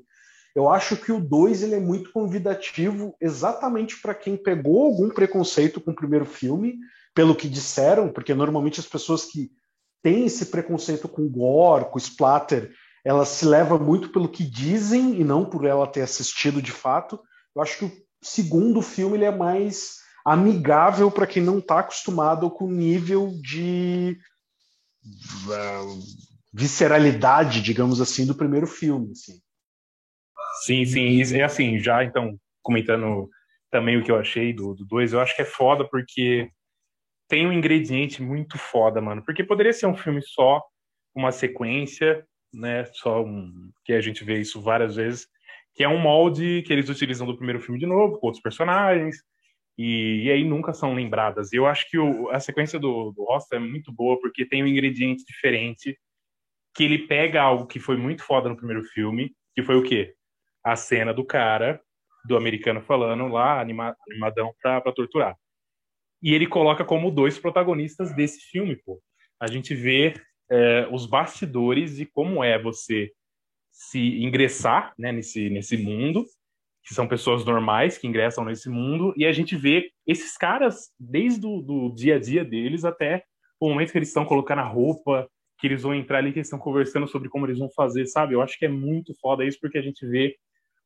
eu 0.55 0.68
acho 0.68 0.96
que 0.96 1.12
o 1.12 1.20
2 1.20 1.62
ele 1.62 1.76
é 1.76 1.80
muito 1.80 2.11
convidativo 2.11 3.14
exatamente 3.20 4.01
para 4.01 4.14
quem 4.14 4.36
pegou 4.36 4.86
algum 4.86 5.09
preconceito 5.09 5.80
com 5.80 5.92
o 5.92 5.94
primeiro 5.94 6.24
filme, 6.24 6.76
pelo 7.14 7.34
que 7.34 7.49
disseram, 7.49 8.11
porque 8.11 8.34
normalmente 8.34 8.80
as 8.80 8.86
pessoas 8.86 9.24
que 9.24 9.51
têm 10.03 10.26
esse 10.26 10.46
preconceito 10.46 11.09
com 11.09 11.28
gore, 11.28 11.90
com 11.90 11.99
splatter, 11.99 12.72
ela 13.05 13.24
se 13.24 13.44
leva 13.44 13.78
muito 13.78 14.11
pelo 14.11 14.28
que 14.28 14.44
dizem 14.44 15.20
e 15.20 15.24
não 15.24 15.44
por 15.44 15.64
ela 15.64 15.86
ter 15.86 16.03
assistido 16.03 16.61
de 16.61 16.72
fato. 16.72 17.20
Eu 17.55 17.62
acho 17.62 17.78
que 17.78 17.84
o 17.84 17.92
segundo 18.22 18.82
filme 18.82 19.16
ele 19.16 19.24
é 19.24 19.36
mais 19.36 19.97
amigável 20.32 21.10
para 21.10 21.26
quem 21.26 21.42
não 21.42 21.58
está 21.58 21.80
acostumado 21.80 22.50
com 22.50 22.66
o 22.66 22.72
nível 22.72 23.32
de 23.40 24.18
uh, 25.46 25.98
visceralidade, 26.52 27.62
digamos 27.62 28.00
assim, 28.00 28.26
do 28.26 28.34
primeiro 28.34 28.66
filme. 28.66 29.12
Assim. 29.12 29.40
Sim, 30.64 30.84
sim. 30.84 31.36
E 31.36 31.42
assim, 31.42 31.78
já 31.78 32.04
então, 32.04 32.38
comentando 32.62 33.28
também 33.70 33.96
o 33.96 34.04
que 34.04 34.10
eu 34.10 34.18
achei 34.18 34.52
do 34.52 34.74
2, 34.74 35.12
eu 35.12 35.20
acho 35.20 35.36
que 35.36 35.42
é 35.42 35.44
foda 35.44 35.88
porque 35.88 36.50
tem 37.28 37.46
um 37.46 37.52
ingrediente 37.52 38.22
muito 38.22 38.58
foda, 38.58 39.00
mano. 39.00 39.22
Porque 39.24 39.44
poderia 39.44 39.72
ser 39.72 39.86
um 39.86 39.96
filme 39.96 40.22
só, 40.22 40.62
uma 41.14 41.30
sequência, 41.30 42.26
né? 42.52 42.84
Só 42.94 43.22
um. 43.22 43.70
Que 43.84 43.92
a 43.92 44.00
gente 44.00 44.24
vê 44.24 44.40
isso 44.40 44.60
várias 44.60 44.96
vezes. 44.96 45.28
Que 45.74 45.84
é 45.84 45.88
um 45.88 46.00
molde 46.00 46.62
que 46.66 46.72
eles 46.72 46.88
utilizam 46.88 47.26
do 47.26 47.36
primeiro 47.36 47.60
filme 47.60 47.78
de 47.78 47.86
novo, 47.86 48.18
com 48.18 48.26
outros 48.26 48.42
personagens. 48.42 49.16
E, 49.78 50.24
e 50.24 50.30
aí 50.32 50.42
nunca 50.42 50.74
são 50.74 50.92
lembradas. 50.92 51.52
Eu 51.52 51.64
acho 51.64 51.88
que 51.88 51.96
o, 51.96 52.28
a 52.30 52.40
sequência 52.40 52.80
do, 52.80 53.12
do 53.12 53.26
é 53.52 53.58
muito 53.60 53.92
boa 53.92 54.20
porque 54.20 54.44
tem 54.44 54.62
um 54.62 54.66
ingrediente 54.66 55.24
diferente. 55.24 55.96
Que 56.74 56.84
ele 56.84 57.06
pega 57.06 57.40
algo 57.40 57.66
que 57.66 57.78
foi 57.78 57.96
muito 57.96 58.22
foda 58.22 58.48
no 58.48 58.56
primeiro 58.56 58.84
filme, 58.84 59.34
que 59.54 59.62
foi 59.62 59.76
o 59.76 59.82
quê? 59.82 60.14
A 60.64 60.76
cena 60.76 61.14
do 61.14 61.24
cara, 61.24 61.80
do 62.26 62.36
americano 62.36 62.80
falando 62.82 63.28
lá, 63.28 63.60
anima, 63.60 63.96
animadão 64.10 64.52
pra, 64.60 64.80
pra 64.80 64.92
torturar. 64.92 65.36
E 66.20 66.34
ele 66.34 66.46
coloca 66.46 66.84
como 66.84 67.10
dois 67.10 67.38
protagonistas 67.38 68.14
desse 68.14 68.40
filme, 68.50 68.76
pô. 68.76 69.00
A 69.40 69.46
gente 69.46 69.74
vê 69.74 70.14
é, 70.50 70.88
os 70.90 71.06
bastidores 71.06 72.00
e 72.00 72.06
como 72.06 72.42
é 72.42 72.60
você 72.60 73.12
se 73.70 74.22
ingressar 74.22 74.92
né, 74.98 75.12
nesse, 75.12 75.48
nesse 75.48 75.76
mundo, 75.76 76.26
que 76.89 76.95
são 76.95 77.07
pessoas 77.07 77.45
normais 77.45 77.99
que 77.99 78.07
ingressam 78.07 78.47
nesse 78.47 78.70
mundo, 78.70 79.12
e 79.14 79.26
a 79.26 79.32
gente 79.32 79.55
vê 79.55 79.91
esses 80.07 80.39
caras 80.39 80.89
desde 80.99 81.47
o 81.47 81.61
do 81.61 81.95
dia 81.95 82.16
a 82.16 82.18
dia 82.18 82.43
deles 82.43 82.82
até 82.82 83.22
o 83.61 83.68
momento 83.68 83.93
que 83.93 83.99
eles 83.99 84.09
estão 84.09 84.24
colocando 84.24 84.61
a 84.61 84.64
roupa, 84.64 85.28
que 85.61 85.66
eles 85.66 85.82
vão 85.82 85.95
entrar 85.95 86.18
ali, 86.18 86.32
que 86.32 86.39
eles 86.39 86.47
estão 86.47 86.59
conversando 86.59 87.07
sobre 87.07 87.28
como 87.28 87.45
eles 87.45 87.59
vão 87.59 87.68
fazer, 87.76 88.07
sabe? 88.07 88.32
Eu 88.32 88.41
acho 88.41 88.59
que 88.59 88.64
é 88.64 88.70
muito 88.70 89.12
foda 89.20 89.45
isso, 89.45 89.59
porque 89.61 89.76
a 89.76 89.82
gente 89.82 90.07
vê 90.07 90.34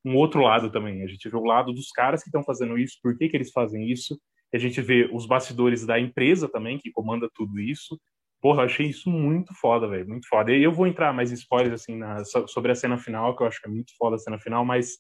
um 0.04 0.16
outro 0.16 0.40
lado 0.40 0.72
também. 0.72 1.04
A 1.04 1.06
gente 1.06 1.28
vê 1.28 1.36
o 1.36 1.44
lado 1.44 1.72
dos 1.72 1.92
caras 1.92 2.20
que 2.20 2.30
estão 2.30 2.42
fazendo 2.42 2.76
isso, 2.76 2.98
por 3.00 3.16
que, 3.16 3.28
que 3.28 3.36
eles 3.36 3.52
fazem 3.52 3.88
isso. 3.88 4.18
A 4.52 4.58
gente 4.58 4.80
vê 4.82 5.08
os 5.12 5.24
bastidores 5.24 5.86
da 5.86 6.00
empresa 6.00 6.48
também, 6.48 6.78
que 6.78 6.90
comanda 6.90 7.30
tudo 7.32 7.60
isso. 7.60 7.96
Porra, 8.40 8.62
eu 8.62 8.66
achei 8.66 8.86
isso 8.86 9.08
muito 9.08 9.54
foda, 9.54 9.86
velho. 9.86 10.08
Muito 10.08 10.26
foda. 10.26 10.52
E 10.52 10.64
eu 10.64 10.72
vou 10.72 10.88
entrar 10.88 11.12
mais 11.12 11.30
spoilers, 11.30 11.74
assim, 11.74 11.96
na, 11.96 12.24
sobre 12.24 12.72
a 12.72 12.74
cena 12.74 12.98
final, 12.98 13.36
que 13.36 13.42
eu 13.44 13.46
acho 13.46 13.60
que 13.60 13.68
é 13.68 13.70
muito 13.70 13.92
foda 13.96 14.16
a 14.16 14.18
cena 14.18 14.40
final, 14.40 14.64
mas 14.64 14.98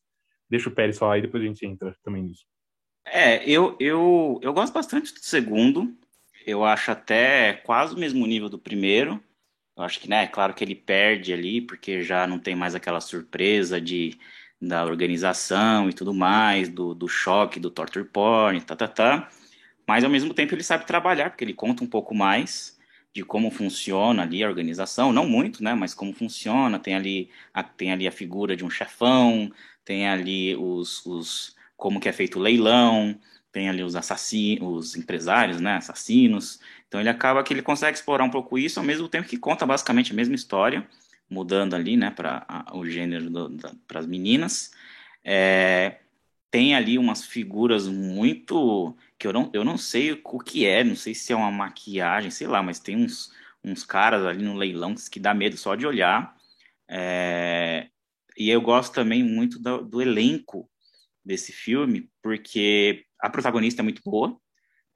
deixa 0.52 0.68
o 0.68 0.72
Pérez 0.72 0.98
falar 0.98 1.16
e 1.16 1.22
depois 1.22 1.42
a 1.42 1.46
gente 1.46 1.64
entra 1.64 1.96
também 2.04 2.24
nisso. 2.24 2.44
É, 3.06 3.42
eu, 3.48 3.74
eu, 3.80 4.38
eu 4.42 4.52
gosto 4.52 4.72
bastante 4.72 5.12
do 5.14 5.20
segundo. 5.20 5.96
Eu 6.46 6.62
acho 6.62 6.90
até 6.90 7.54
quase 7.54 7.94
o 7.94 7.98
mesmo 7.98 8.26
nível 8.26 8.50
do 8.50 8.58
primeiro. 8.58 9.18
Eu 9.74 9.82
acho 9.82 9.98
que, 9.98 10.10
né, 10.10 10.24
é 10.24 10.26
claro 10.26 10.52
que 10.52 10.62
ele 10.62 10.74
perde 10.74 11.32
ali, 11.32 11.62
porque 11.62 12.02
já 12.02 12.26
não 12.26 12.38
tem 12.38 12.54
mais 12.54 12.74
aquela 12.74 13.00
surpresa 13.00 13.80
de, 13.80 14.18
da 14.60 14.84
organização 14.84 15.88
e 15.88 15.94
tudo 15.94 16.12
mais, 16.12 16.68
do, 16.68 16.94
do 16.94 17.08
choque, 17.08 17.58
do 17.58 17.70
torture 17.70 18.04
porn, 18.04 18.60
tá, 18.60 18.76
tá, 18.76 18.86
tá. 18.86 19.30
Mas, 19.88 20.04
ao 20.04 20.10
mesmo 20.10 20.34
tempo, 20.34 20.54
ele 20.54 20.62
sabe 20.62 20.86
trabalhar, 20.86 21.30
porque 21.30 21.44
ele 21.44 21.54
conta 21.54 21.82
um 21.82 21.86
pouco 21.86 22.14
mais 22.14 22.78
de 23.14 23.22
como 23.22 23.50
funciona 23.50 24.22
ali 24.22 24.42
a 24.42 24.48
organização, 24.48 25.12
não 25.12 25.26
muito, 25.26 25.62
né, 25.62 25.74
mas 25.74 25.94
como 25.94 26.12
funciona, 26.12 26.78
tem 26.78 26.94
ali 26.94 27.30
a, 27.52 27.62
tem 27.62 27.92
ali 27.92 28.06
a 28.08 28.12
figura 28.12 28.56
de 28.56 28.64
um 28.64 28.70
chefão, 28.70 29.50
tem 29.84 30.08
ali 30.08 30.56
os, 30.56 31.04
os 31.06 31.56
como 31.76 32.00
que 32.00 32.08
é 32.08 32.12
feito 32.12 32.38
o 32.38 32.42
leilão, 32.42 33.18
tem 33.50 33.68
ali 33.68 33.82
os 33.82 33.94
assassinos, 33.94 34.62
os 34.62 34.96
empresários, 34.96 35.60
né, 35.60 35.76
assassinos. 35.76 36.60
Então 36.88 37.00
ele 37.00 37.08
acaba 37.10 37.42
que 37.42 37.52
ele 37.52 37.62
consegue 37.62 37.96
explorar 37.96 38.24
um 38.24 38.30
pouco 38.30 38.58
isso 38.58 38.80
ao 38.80 38.86
mesmo 38.86 39.08
tempo 39.08 39.28
que 39.28 39.36
conta 39.36 39.66
basicamente 39.66 40.12
a 40.12 40.14
mesma 40.14 40.34
história, 40.34 40.86
mudando 41.28 41.74
ali, 41.74 41.96
né, 41.96 42.10
para 42.10 42.66
o 42.72 42.86
gênero 42.86 43.30
para 43.86 44.00
as 44.00 44.06
meninas. 44.06 44.72
É, 45.24 45.98
tem 46.50 46.74
ali 46.74 46.98
umas 46.98 47.24
figuras 47.24 47.88
muito 47.88 48.96
que 49.18 49.26
eu 49.26 49.32
não, 49.32 49.50
eu 49.52 49.64
não 49.64 49.78
sei 49.78 50.12
o 50.12 50.38
que 50.40 50.66
é, 50.66 50.84
não 50.84 50.96
sei 50.96 51.14
se 51.14 51.32
é 51.32 51.36
uma 51.36 51.50
maquiagem, 51.50 52.30
sei 52.30 52.46
lá, 52.46 52.62
mas 52.62 52.78
tem 52.78 52.96
uns, 52.96 53.32
uns 53.64 53.84
caras 53.84 54.24
ali 54.26 54.42
no 54.44 54.54
leilão 54.54 54.94
que 55.10 55.20
dá 55.20 55.32
medo 55.34 55.56
só 55.56 55.74
de 55.74 55.86
olhar. 55.86 56.36
É, 56.88 57.88
e 58.36 58.50
eu 58.50 58.60
gosto 58.60 58.94
também 58.94 59.22
muito 59.22 59.60
do, 59.60 59.82
do, 59.82 60.02
elenco 60.02 60.68
desse 61.24 61.52
filme, 61.52 62.10
porque 62.22 63.04
a 63.20 63.30
protagonista 63.30 63.82
é 63.82 63.84
muito 63.84 64.02
boa, 64.04 64.36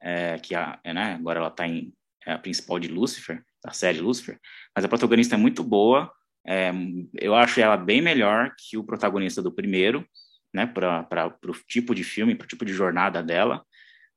é, 0.01 0.37
que 0.39 0.55
a, 0.55 0.79
é, 0.83 0.93
né, 0.93 1.13
agora 1.13 1.39
ela 1.39 1.49
está 1.49 1.67
em 1.67 1.93
é 2.25 2.33
a 2.33 2.37
principal 2.37 2.77
de 2.77 2.89
Lucifer, 2.89 3.41
da 3.63 3.71
série 3.71 4.01
Lucifer, 4.01 4.37
mas 4.75 4.83
a 4.83 4.89
protagonista 4.89 5.35
é 5.35 5.37
muito 5.37 5.63
boa, 5.63 6.11
é, 6.45 6.71
eu 7.15 7.33
acho 7.33 7.59
ela 7.59 7.77
bem 7.77 8.01
melhor 8.01 8.53
que 8.57 8.77
o 8.77 8.83
protagonista 8.83 9.41
do 9.41 9.51
primeiro, 9.51 10.07
né, 10.53 10.65
para 10.65 11.27
o 11.45 11.53
tipo 11.67 11.95
de 11.95 12.03
filme, 12.03 12.35
para 12.35 12.45
o 12.45 12.47
tipo 12.47 12.65
de 12.65 12.73
jornada 12.73 13.21
dela. 13.21 13.65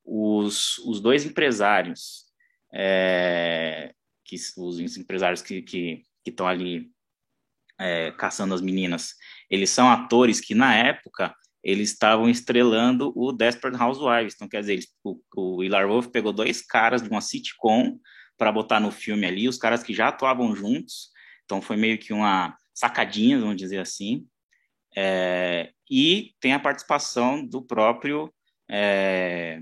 Os, 0.05 0.79
os 0.79 1.01
dois 1.01 1.25
empresários, 1.25 2.25
é, 2.73 3.93
que, 4.25 4.37
os 4.57 4.97
empresários 4.97 5.43
que 5.43 6.03
estão 6.25 6.47
ali 6.47 6.91
é, 7.81 8.13
caçando 8.13 8.55
as 8.55 8.61
meninas, 8.61 9.15
eles 9.49 9.71
são 9.71 9.91
atores 9.91 10.41
que, 10.41 10.55
na 10.55 10.75
época, 10.75 11.35
eles 11.63 11.91
estavam 11.91 12.29
estrelando 12.29 13.13
o 13.17 13.33
Desperate 13.33 13.81
Housewives. 13.83 14.35
Então, 14.35 14.49
quer 14.49 14.61
dizer, 14.61 14.75
eles, 14.75 14.89
o, 15.03 15.21
o 15.35 15.89
Wolf 15.89 16.09
pegou 16.09 16.33
dois 16.33 16.63
caras 16.63 17.03
de 17.03 17.09
uma 17.09 17.21
sitcom 17.21 17.99
para 18.39 18.53
botar 18.53 18.81
no 18.81 18.91
filme 18.91 19.27
ali, 19.27 19.49
os 19.49 19.59
caras 19.59 19.83
que 19.83 19.93
já 19.93 20.09
atuavam 20.09 20.55
juntos. 20.55 21.11
Então, 21.45 21.61
foi 21.61 21.77
meio 21.77 21.99
que 21.99 22.13
uma 22.13 22.57
sacadinha, 22.75 23.39
vamos 23.39 23.57
dizer 23.57 23.79
assim. 23.79 24.27
É, 24.97 25.73
e 25.91 26.33
tem 26.41 26.53
a 26.53 26.61
participação 26.61 27.45
do 27.45 27.63
próprio 27.63 28.33
é, 28.71 29.61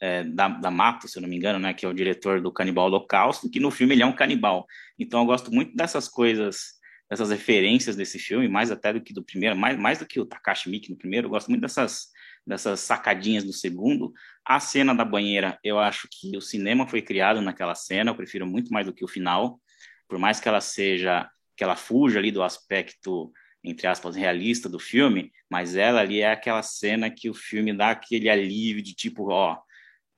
é, 0.00 0.24
da, 0.24 0.48
da 0.48 0.70
Mato, 0.70 1.08
se 1.08 1.16
eu 1.16 1.22
não 1.22 1.28
me 1.28 1.36
engano, 1.36 1.58
né, 1.58 1.72
que 1.72 1.86
é 1.86 1.88
o 1.88 1.94
diretor 1.94 2.40
do 2.40 2.52
Canibal 2.52 2.86
Holocausto, 2.86 3.50
que 3.50 3.60
no 3.60 3.70
filme 3.70 3.94
ele 3.94 4.02
é 4.02 4.06
um 4.06 4.14
canibal. 4.14 4.66
Então 4.98 5.20
eu 5.20 5.26
gosto 5.26 5.50
muito 5.50 5.74
dessas 5.74 6.08
coisas, 6.08 6.74
dessas 7.08 7.30
referências 7.30 7.96
desse 7.96 8.18
filme, 8.18 8.48
mais 8.48 8.70
até 8.70 8.92
do 8.92 9.00
que 9.00 9.12
do 9.12 9.22
primeiro, 9.22 9.56
mais, 9.56 9.78
mais 9.78 9.98
do 9.98 10.06
que 10.06 10.18
o 10.20 10.26
Takashi 10.26 10.70
Miike 10.70 10.90
no 10.90 10.96
primeiro, 10.96 11.26
eu 11.26 11.30
gosto 11.30 11.48
muito 11.48 11.60
dessas, 11.60 12.08
dessas 12.46 12.80
sacadinhas 12.80 13.44
do 13.44 13.52
segundo. 13.52 14.12
A 14.44 14.58
cena 14.58 14.94
da 14.94 15.04
banheira, 15.04 15.58
eu 15.62 15.78
acho 15.78 16.08
que 16.10 16.36
o 16.36 16.40
cinema 16.40 16.86
foi 16.86 17.02
criado 17.02 17.40
naquela 17.40 17.74
cena, 17.74 18.10
eu 18.10 18.16
prefiro 18.16 18.46
muito 18.46 18.72
mais 18.72 18.86
do 18.86 18.92
que 18.92 19.04
o 19.04 19.08
final, 19.08 19.60
por 20.08 20.18
mais 20.18 20.40
que 20.40 20.48
ela 20.48 20.60
seja, 20.60 21.28
que 21.56 21.62
ela 21.62 21.76
fuja 21.76 22.18
ali 22.18 22.30
do 22.30 22.42
aspecto 22.42 23.32
entre 23.64 23.86
aspas, 23.86 24.14
realista 24.14 24.68
do 24.68 24.78
filme, 24.78 25.32
mas 25.48 25.74
ela 25.74 26.00
ali 26.00 26.20
é 26.20 26.30
aquela 26.30 26.62
cena 26.62 27.10
que 27.10 27.30
o 27.30 27.34
filme 27.34 27.74
dá 27.74 27.90
aquele 27.90 28.28
alívio 28.28 28.82
de 28.82 28.94
tipo, 28.94 29.30
ó, 29.30 29.58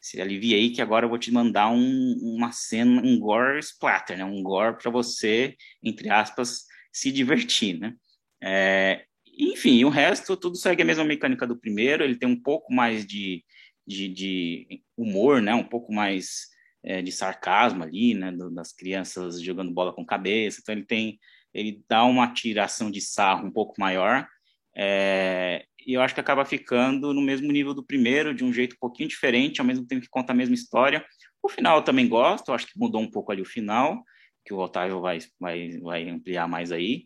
se 0.01 0.21
alivia 0.21 0.57
aí 0.57 0.71
que 0.71 0.83
agora 0.83 1.07
eu 1.07 1.09
vou 1.09 1.19
te 1.19 1.31
mandar 1.33 1.69
um, 1.71 2.19
uma 2.21 2.51
cena, 2.53 3.01
um 3.03 3.19
gore 3.19 3.61
splatter, 3.61 4.19
né? 4.19 4.25
Um 4.25 4.43
gore 4.43 4.77
para 4.79 4.91
você, 4.91 5.57
entre 5.83 6.11
aspas, 6.11 6.65
se 6.97 7.13
divertir, 7.13 7.79
né? 7.79 7.95
É, 8.43 9.05
enfim, 9.27 9.85
o 9.85 9.91
resto 9.91 10.35
tudo 10.35 10.57
segue 10.57 10.81
a 10.81 10.85
mesma 10.85 11.05
mecânica 11.05 11.47
do 11.47 11.59
primeiro, 11.59 12.03
ele 12.03 12.17
tem 12.17 12.27
um 12.27 12.41
pouco 12.41 12.73
mais 12.73 13.05
de, 13.05 13.45
de, 13.87 14.09
de 14.09 14.83
humor, 14.97 15.43
né? 15.43 15.55
Um 15.55 15.63
pouco 15.63 15.93
mais 15.93 16.47
é, 16.83 17.03
de 17.03 17.13
sarcasmo 17.13 17.85
ali, 17.85 18.15
né? 18.15 18.33
Do, 18.33 18.51
das 18.51 18.73
crianças 18.73 19.43
jogando 19.43 19.75
bola 19.75 19.93
com 19.93 20.07
cabeça, 20.07 20.61
então 20.63 20.75
ele 20.75 20.87
tem 20.87 21.19
ele 21.53 21.83
dá 21.89 22.05
uma 22.05 22.33
tiração 22.33 22.91
de 22.91 23.01
sarro 23.01 23.47
um 23.47 23.51
pouco 23.51 23.75
maior, 23.79 24.27
é, 24.75 25.65
e 25.87 25.95
eu 25.95 26.03
acho 26.03 26.15
que 26.15 26.21
acaba 26.21 26.45
ficando 26.45 27.13
no 27.13 27.23
mesmo 27.23 27.51
nível 27.53 27.73
do 27.75 27.85
primeiro, 27.85 28.35
de 28.35 28.45
um 28.45 28.53
jeito 28.53 28.75
um 28.75 28.79
pouquinho 28.79 29.09
diferente, 29.09 29.61
ao 29.61 29.67
mesmo 29.67 29.87
tempo 29.87 30.03
que 30.03 30.09
conta 30.09 30.33
a 30.33 30.37
mesma 30.37 30.55
história. 30.55 31.05
O 31.43 31.49
final 31.49 31.79
eu 31.79 31.83
também 31.83 32.09
gosto, 32.09 32.53
acho 32.53 32.67
que 32.67 32.79
mudou 32.79 33.01
um 33.01 33.11
pouco 33.11 33.33
ali 33.33 33.41
o 33.41 33.47
final, 33.47 34.03
que 34.47 34.55
o 34.55 34.59
Otávio 34.59 35.01
vai, 35.01 35.19
vai, 35.41 35.71
vai 35.81 36.09
ampliar 36.09 36.49
mais 36.49 36.71
aí, 36.71 37.05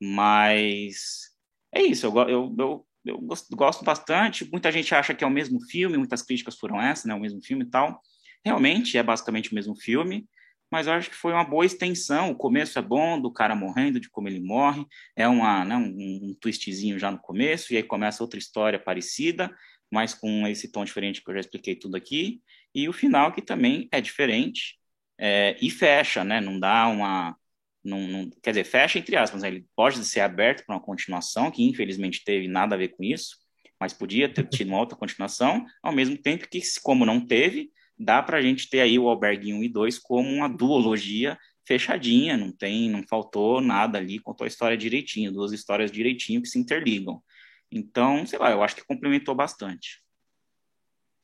mas 0.00 1.30
é 1.74 1.82
isso, 1.82 2.06
eu, 2.06 2.14
eu, 2.28 2.54
eu, 2.58 2.86
eu 3.04 3.18
gosto 3.52 3.84
bastante, 3.84 4.48
muita 4.50 4.70
gente 4.70 4.94
acha 4.94 5.14
que 5.14 5.24
é 5.24 5.26
o 5.26 5.30
mesmo 5.30 5.60
filme, 5.68 5.96
muitas 5.96 6.22
críticas 6.22 6.58
foram 6.58 6.80
essas, 6.80 7.06
né, 7.06 7.14
o 7.14 7.20
mesmo 7.20 7.40
filme 7.42 7.64
e 7.64 7.70
tal, 7.70 8.00
realmente 8.44 8.98
é 8.98 9.02
basicamente 9.02 9.50
o 9.50 9.54
mesmo 9.54 9.74
filme, 9.74 10.28
mas 10.70 10.86
eu 10.86 10.94
acho 10.94 11.10
que 11.10 11.16
foi 11.16 11.32
uma 11.34 11.44
boa 11.44 11.66
extensão. 11.66 12.30
O 12.30 12.34
começo 12.34 12.78
é 12.78 12.82
bom, 12.82 13.20
do 13.20 13.30
cara 13.30 13.54
morrendo, 13.54 14.00
de 14.00 14.08
como 14.08 14.26
ele 14.26 14.40
morre, 14.40 14.86
é 15.14 15.28
uma, 15.28 15.66
né, 15.66 15.76
um, 15.76 16.30
um 16.30 16.34
twistzinho 16.40 16.98
já 16.98 17.10
no 17.10 17.18
começo, 17.18 17.74
e 17.74 17.76
aí 17.76 17.82
começa 17.82 18.22
outra 18.22 18.38
história 18.38 18.78
parecida, 18.78 19.54
mas 19.90 20.14
com 20.14 20.46
esse 20.46 20.72
tom 20.72 20.82
diferente 20.82 21.22
que 21.22 21.30
eu 21.30 21.34
já 21.34 21.40
expliquei 21.40 21.76
tudo 21.76 21.94
aqui, 21.94 22.40
e 22.74 22.88
o 22.88 22.92
final 22.92 23.32
que 23.32 23.42
também 23.42 23.86
é 23.92 24.00
diferente, 24.00 24.78
é, 25.24 25.56
e 25.62 25.70
fecha, 25.70 26.24
né? 26.24 26.40
Não 26.40 26.58
dá 26.58 26.88
uma. 26.88 27.36
Não, 27.84 28.00
não, 28.00 28.30
quer 28.42 28.50
dizer, 28.50 28.64
fecha 28.64 28.98
entre 28.98 29.16
aspas, 29.16 29.42
né? 29.42 29.48
ele 29.48 29.66
pode 29.76 30.04
ser 30.04 30.20
aberto 30.20 30.64
para 30.66 30.74
uma 30.74 30.82
continuação, 30.82 31.50
que 31.50 31.62
infelizmente 31.62 32.24
teve 32.24 32.48
nada 32.48 32.74
a 32.74 32.78
ver 32.78 32.88
com 32.88 33.04
isso, 33.04 33.36
mas 33.78 33.92
podia 33.92 34.32
ter 34.32 34.48
tido 34.48 34.68
uma 34.68 34.78
outra 34.78 34.96
continuação, 34.96 35.64
ao 35.82 35.92
mesmo 35.92 36.16
tempo 36.16 36.48
que, 36.48 36.60
como 36.82 37.06
não 37.06 37.24
teve, 37.24 37.70
dá 37.98 38.22
para 38.22 38.38
a 38.38 38.42
gente 38.42 38.68
ter 38.68 38.80
aí 38.80 38.98
o 38.98 39.08
Albergue 39.08 39.52
1 39.52 39.62
e 39.64 39.68
2 39.68 39.98
como 39.98 40.28
uma 40.28 40.48
duologia 40.48 41.38
fechadinha, 41.64 42.36
não 42.36 42.52
tem, 42.52 42.90
não 42.90 43.04
faltou 43.04 43.60
nada 43.60 43.98
ali, 43.98 44.18
contou 44.18 44.44
a 44.44 44.48
história 44.48 44.76
direitinho, 44.76 45.32
duas 45.32 45.52
histórias 45.52 45.90
direitinho 45.90 46.42
que 46.42 46.48
se 46.48 46.58
interligam. 46.58 47.22
Então, 47.70 48.26
sei 48.26 48.38
lá, 48.38 48.50
eu 48.50 48.62
acho 48.62 48.76
que 48.76 48.84
complementou 48.84 49.34
bastante. 49.34 50.02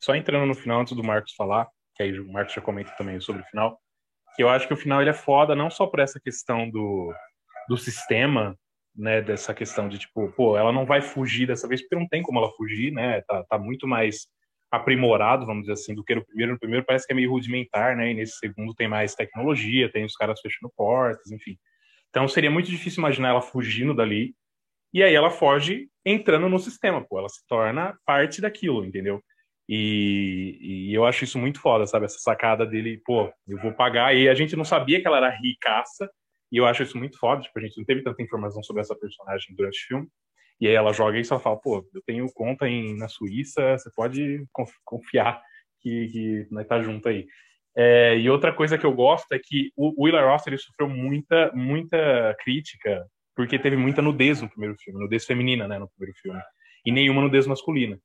Só 0.00 0.14
entrando 0.14 0.46
no 0.46 0.54
final, 0.54 0.80
antes 0.80 0.94
do 0.94 1.04
Marcos 1.04 1.34
falar, 1.34 1.68
que 1.96 2.02
aí 2.04 2.18
o 2.18 2.32
Marcos 2.32 2.54
já 2.54 2.60
comenta 2.60 2.92
também 2.96 3.20
sobre 3.20 3.42
o 3.42 3.44
final, 3.46 3.80
eu 4.42 4.48
acho 4.48 4.66
que 4.66 4.74
o 4.74 4.76
final 4.76 5.00
ele 5.00 5.10
é 5.10 5.14
foda 5.14 5.54
não 5.54 5.70
só 5.70 5.86
por 5.86 6.00
essa 6.00 6.20
questão 6.20 6.68
do, 6.70 7.12
do 7.68 7.76
sistema, 7.76 8.56
né, 8.96 9.20
dessa 9.20 9.54
questão 9.54 9.88
de 9.88 9.98
tipo, 9.98 10.32
pô, 10.32 10.56
ela 10.56 10.72
não 10.72 10.84
vai 10.84 11.00
fugir 11.00 11.46
dessa 11.46 11.68
vez, 11.68 11.82
porque 11.82 11.96
não 11.96 12.08
tem 12.08 12.22
como 12.22 12.38
ela 12.38 12.50
fugir, 12.50 12.92
né, 12.92 13.20
tá, 13.22 13.44
tá 13.44 13.58
muito 13.58 13.86
mais 13.86 14.28
aprimorado, 14.70 15.46
vamos 15.46 15.62
dizer 15.62 15.72
assim, 15.74 15.94
do 15.94 16.04
que 16.04 16.14
no 16.14 16.24
primeiro. 16.24 16.52
No 16.52 16.58
primeiro 16.58 16.84
parece 16.84 17.06
que 17.06 17.12
é 17.12 17.16
meio 17.16 17.30
rudimentar, 17.30 17.96
né? 17.96 18.10
E 18.10 18.14
nesse 18.14 18.38
segundo 18.38 18.74
tem 18.74 18.88
mais 18.88 19.14
tecnologia, 19.14 19.90
tem 19.90 20.04
os 20.04 20.14
caras 20.14 20.40
fechando 20.40 20.72
portas, 20.76 21.30
enfim. 21.30 21.58
Então 22.10 22.28
seria 22.28 22.50
muito 22.50 22.70
difícil 22.70 23.00
imaginar 23.00 23.30
ela 23.30 23.40
fugindo 23.40 23.94
dali. 23.94 24.34
E 24.92 25.02
aí 25.02 25.14
ela 25.14 25.30
foge 25.30 25.88
entrando 26.04 26.48
no 26.48 26.58
sistema, 26.58 27.04
pô. 27.04 27.18
Ela 27.18 27.28
se 27.28 27.46
torna 27.46 27.96
parte 28.04 28.40
daquilo, 28.40 28.84
entendeu? 28.84 29.22
E, 29.68 30.88
e 30.90 30.94
eu 30.94 31.04
acho 31.04 31.24
isso 31.24 31.38
muito 31.38 31.60
foda, 31.60 31.86
sabe? 31.86 32.06
Essa 32.06 32.18
sacada 32.18 32.64
dele, 32.64 33.02
pô, 33.04 33.30
eu 33.46 33.58
vou 33.58 33.72
pagar. 33.72 34.16
E 34.16 34.28
a 34.28 34.34
gente 34.34 34.56
não 34.56 34.64
sabia 34.64 35.00
que 35.00 35.06
ela 35.06 35.18
era 35.18 35.30
ricaça. 35.30 36.08
E 36.50 36.56
eu 36.56 36.66
acho 36.66 36.82
isso 36.82 36.96
muito 36.96 37.18
foda, 37.18 37.42
tipo, 37.42 37.58
a 37.58 37.62
gente 37.62 37.76
não 37.76 37.84
teve 37.84 38.02
tanta 38.02 38.22
informação 38.22 38.62
sobre 38.62 38.80
essa 38.80 38.96
personagem 38.96 39.54
durante 39.54 39.78
o 39.84 39.86
filme. 39.86 40.08
E 40.60 40.66
aí 40.66 40.74
ela 40.74 40.92
joga 40.92 41.18
e 41.18 41.24
fala, 41.24 41.56
pô, 41.56 41.86
eu 41.94 42.02
tenho 42.06 42.26
conta 42.32 42.66
em, 42.66 42.96
na 42.96 43.06
Suíça, 43.06 43.76
você 43.76 43.90
pode 43.94 44.44
confiar 44.84 45.40
que, 45.80 46.08
que 46.08 46.46
nós 46.50 46.66
tá 46.66 46.80
junto 46.80 47.08
aí. 47.08 47.26
É, 47.76 48.18
e 48.18 48.28
outra 48.28 48.52
coisa 48.52 48.76
que 48.78 48.86
eu 48.86 48.92
gosto 48.92 49.30
é 49.32 49.38
que 49.38 49.70
o 49.76 50.02
Willa 50.02 50.22
Ross 50.22 50.46
ele 50.46 50.58
sofreu 50.58 50.88
muita, 50.88 51.52
muita 51.54 52.34
crítica 52.40 53.06
porque 53.36 53.56
teve 53.56 53.76
muita 53.76 54.02
nudez 54.02 54.42
no 54.42 54.48
primeiro 54.48 54.74
filme, 54.80 54.98
nudez 54.98 55.24
feminina, 55.24 55.68
né, 55.68 55.78
no 55.78 55.88
primeiro 55.90 56.18
filme, 56.18 56.40
e 56.84 56.90
nenhuma 56.90 57.22
nudez 57.22 57.46
masculina. 57.46 57.96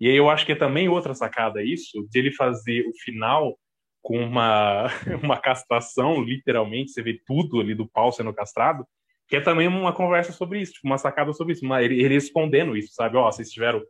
E 0.00 0.08
aí 0.08 0.16
eu 0.16 0.30
acho 0.30 0.46
que 0.46 0.52
é 0.52 0.56
também 0.56 0.88
outra 0.88 1.14
sacada 1.14 1.62
isso, 1.62 2.06
de 2.10 2.18
ele 2.18 2.32
fazer 2.32 2.86
o 2.86 2.92
final 3.04 3.58
com 4.02 4.18
uma, 4.18 4.86
uma 5.22 5.38
castração, 5.38 6.22
literalmente, 6.22 6.90
você 6.90 7.02
vê 7.02 7.20
tudo 7.26 7.60
ali 7.60 7.74
do 7.74 7.86
pau 7.86 8.10
sendo 8.10 8.32
castrado, 8.32 8.86
que 9.28 9.36
é 9.36 9.40
também 9.40 9.68
uma 9.68 9.92
conversa 9.92 10.32
sobre 10.32 10.60
isso, 10.60 10.72
tipo, 10.72 10.86
uma 10.86 10.98
sacada 10.98 11.32
sobre 11.32 11.52
isso, 11.52 11.74
ele, 11.74 12.02
ele 12.02 12.14
respondendo 12.14 12.76
isso, 12.76 12.94
sabe? 12.94 13.16
Ó, 13.16 13.28
oh, 13.28 13.32
vocês 13.32 13.50
tiveram, 13.50 13.82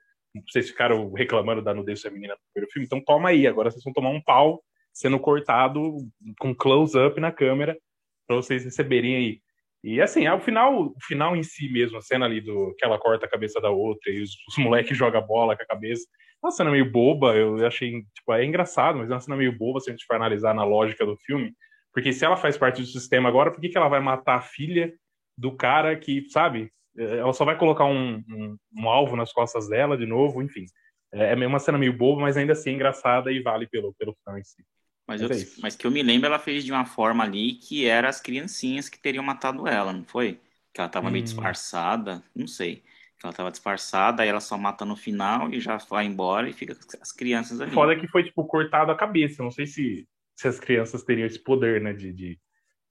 vocês 0.51 0.69
ficaram 0.69 1.13
reclamando 1.13 1.63
da 1.63 1.73
nudez 1.73 2.03
feminina 2.03 2.35
no 2.35 2.41
primeiro 2.53 2.73
filme, 2.73 2.87
então 2.87 3.03
toma 3.03 3.31
aí, 3.31 3.47
agora 3.47 3.71
vocês 3.71 3.83
vão 3.83 3.93
tomar 3.93 4.11
um 4.11 4.21
pau 4.21 4.63
sendo 4.93 5.19
cortado 5.19 5.97
com 6.39 6.55
close-up 6.55 7.19
na 7.21 7.31
câmera 7.31 7.79
para 8.27 8.37
vocês 8.37 8.65
receberem 8.65 9.17
aí. 9.17 9.41
E 9.83 10.01
assim, 10.01 10.27
ao 10.27 10.41
final, 10.41 10.89
o 10.89 10.95
final 11.03 11.35
em 11.35 11.43
si 11.43 11.71
mesmo, 11.71 11.97
a 11.97 12.03
cena 12.03 12.27
ali 12.27 12.41
do 12.41 12.75
que 12.77 12.85
ela 12.85 12.99
corta 12.99 13.27
a 13.27 13.31
cabeça 13.31 13.61
da 13.61 13.71
outra 13.71 14.13
e 14.13 14.21
os, 14.21 14.31
os 14.49 14.59
moleques 14.59 14.97
jogam 14.97 15.27
bola 15.27 15.57
com 15.57 15.63
a 15.63 15.67
cabeça, 15.67 16.07
é 16.43 16.47
uma 16.47 16.51
cena 16.51 16.71
meio 16.71 16.91
boba, 16.91 17.35
eu 17.35 17.67
achei, 17.67 18.03
tipo, 18.15 18.33
é 18.33 18.45
engraçado, 18.45 18.99
mas 18.99 19.11
é 19.11 19.15
uma 19.15 19.21
cena 19.21 19.37
meio 19.37 19.57
boba 19.57 19.81
se 19.81 19.91
a 19.91 19.93
gente 19.93 20.05
for 20.07 20.17
analisar 20.17 20.55
na 20.55 20.65
lógica 20.65 21.05
do 21.05 21.17
filme, 21.17 21.55
porque 21.93 22.13
se 22.13 22.25
ela 22.25 22.37
faz 22.37 22.57
parte 22.57 22.81
do 22.81 22.87
sistema 22.87 23.29
agora, 23.29 23.51
por 23.51 23.61
que, 23.61 23.69
que 23.69 23.77
ela 23.77 23.89
vai 23.89 24.01
matar 24.01 24.37
a 24.37 24.43
filha 24.43 24.93
do 25.37 25.57
cara 25.57 25.97
que, 25.97 26.29
sabe, 26.31 26.71
é, 26.97 27.19
ela 27.19 27.33
só 27.33 27.45
vai 27.45 27.57
colocar 27.57 27.85
um, 27.85 28.23
um, 28.29 28.57
um 28.79 28.89
alvo 28.89 29.17
nas 29.17 29.33
costas 29.33 29.69
dela 29.69 29.97
de 29.97 30.07
novo, 30.07 30.43
enfim. 30.43 30.65
É, 31.13 31.33
é 31.33 31.47
uma 31.47 31.59
cena 31.59 31.79
meio 31.79 31.97
boba, 31.97 32.21
mas 32.23 32.37
ainda 32.37 32.53
assim 32.53 32.71
é 32.71 32.73
engraçada 32.75 33.33
e 33.33 33.41
vale 33.43 33.67
pelo, 33.67 33.95
pelo 33.95 34.17
fã 34.25 34.39
em 34.39 34.45
si. 34.45 34.63
Mas, 35.11 35.21
mas, 35.21 35.31
eu, 35.31 35.37
é 35.37 35.61
mas 35.61 35.77
que 35.77 35.85
eu 35.85 35.91
me 35.91 36.05
lembro, 36.05 36.27
ela 36.27 36.39
fez 36.39 36.65
de 36.65 36.71
uma 36.71 36.85
forma 36.85 37.25
ali 37.25 37.55
que 37.55 37.85
era 37.85 38.09
as 38.09 38.21
criancinhas 38.21 38.89
que 38.89 38.97
teriam 38.97 39.25
matado 39.25 39.67
ela, 39.67 39.93
não 39.93 40.05
foi? 40.05 40.39
Que 40.73 40.81
ela 40.81 40.89
tava 40.89 41.09
hum. 41.09 41.11
meio 41.11 41.25
disfarçada, 41.25 42.23
não 42.35 42.47
sei. 42.47 42.77
Que 43.19 43.27
ela 43.27 43.33
tava 43.33 43.51
disfarçada, 43.51 44.23
aí 44.23 44.29
ela 44.29 44.41
só 44.41 44.57
mata 44.57 44.85
no 44.85 44.95
final 44.95 45.53
e 45.53 45.59
já 45.59 45.77
vai 45.79 46.07
embora 46.07 46.49
e 46.49 46.53
fica 46.53 46.77
as 47.01 47.11
crianças 47.11 47.61
ali. 47.61 47.73
Foda 47.73 47.99
que 47.99 48.07
foi, 48.07 48.23
tipo, 48.23 48.45
cortado 48.45 48.93
a 48.93 48.97
cabeça. 48.97 49.43
Não 49.43 49.51
sei 49.51 49.67
se, 49.67 50.07
se 50.37 50.47
as 50.47 50.61
crianças 50.61 51.03
teriam 51.03 51.27
esse 51.27 51.41
poder, 51.41 51.81
né, 51.81 51.93
de, 51.93 52.13
de 52.13 52.39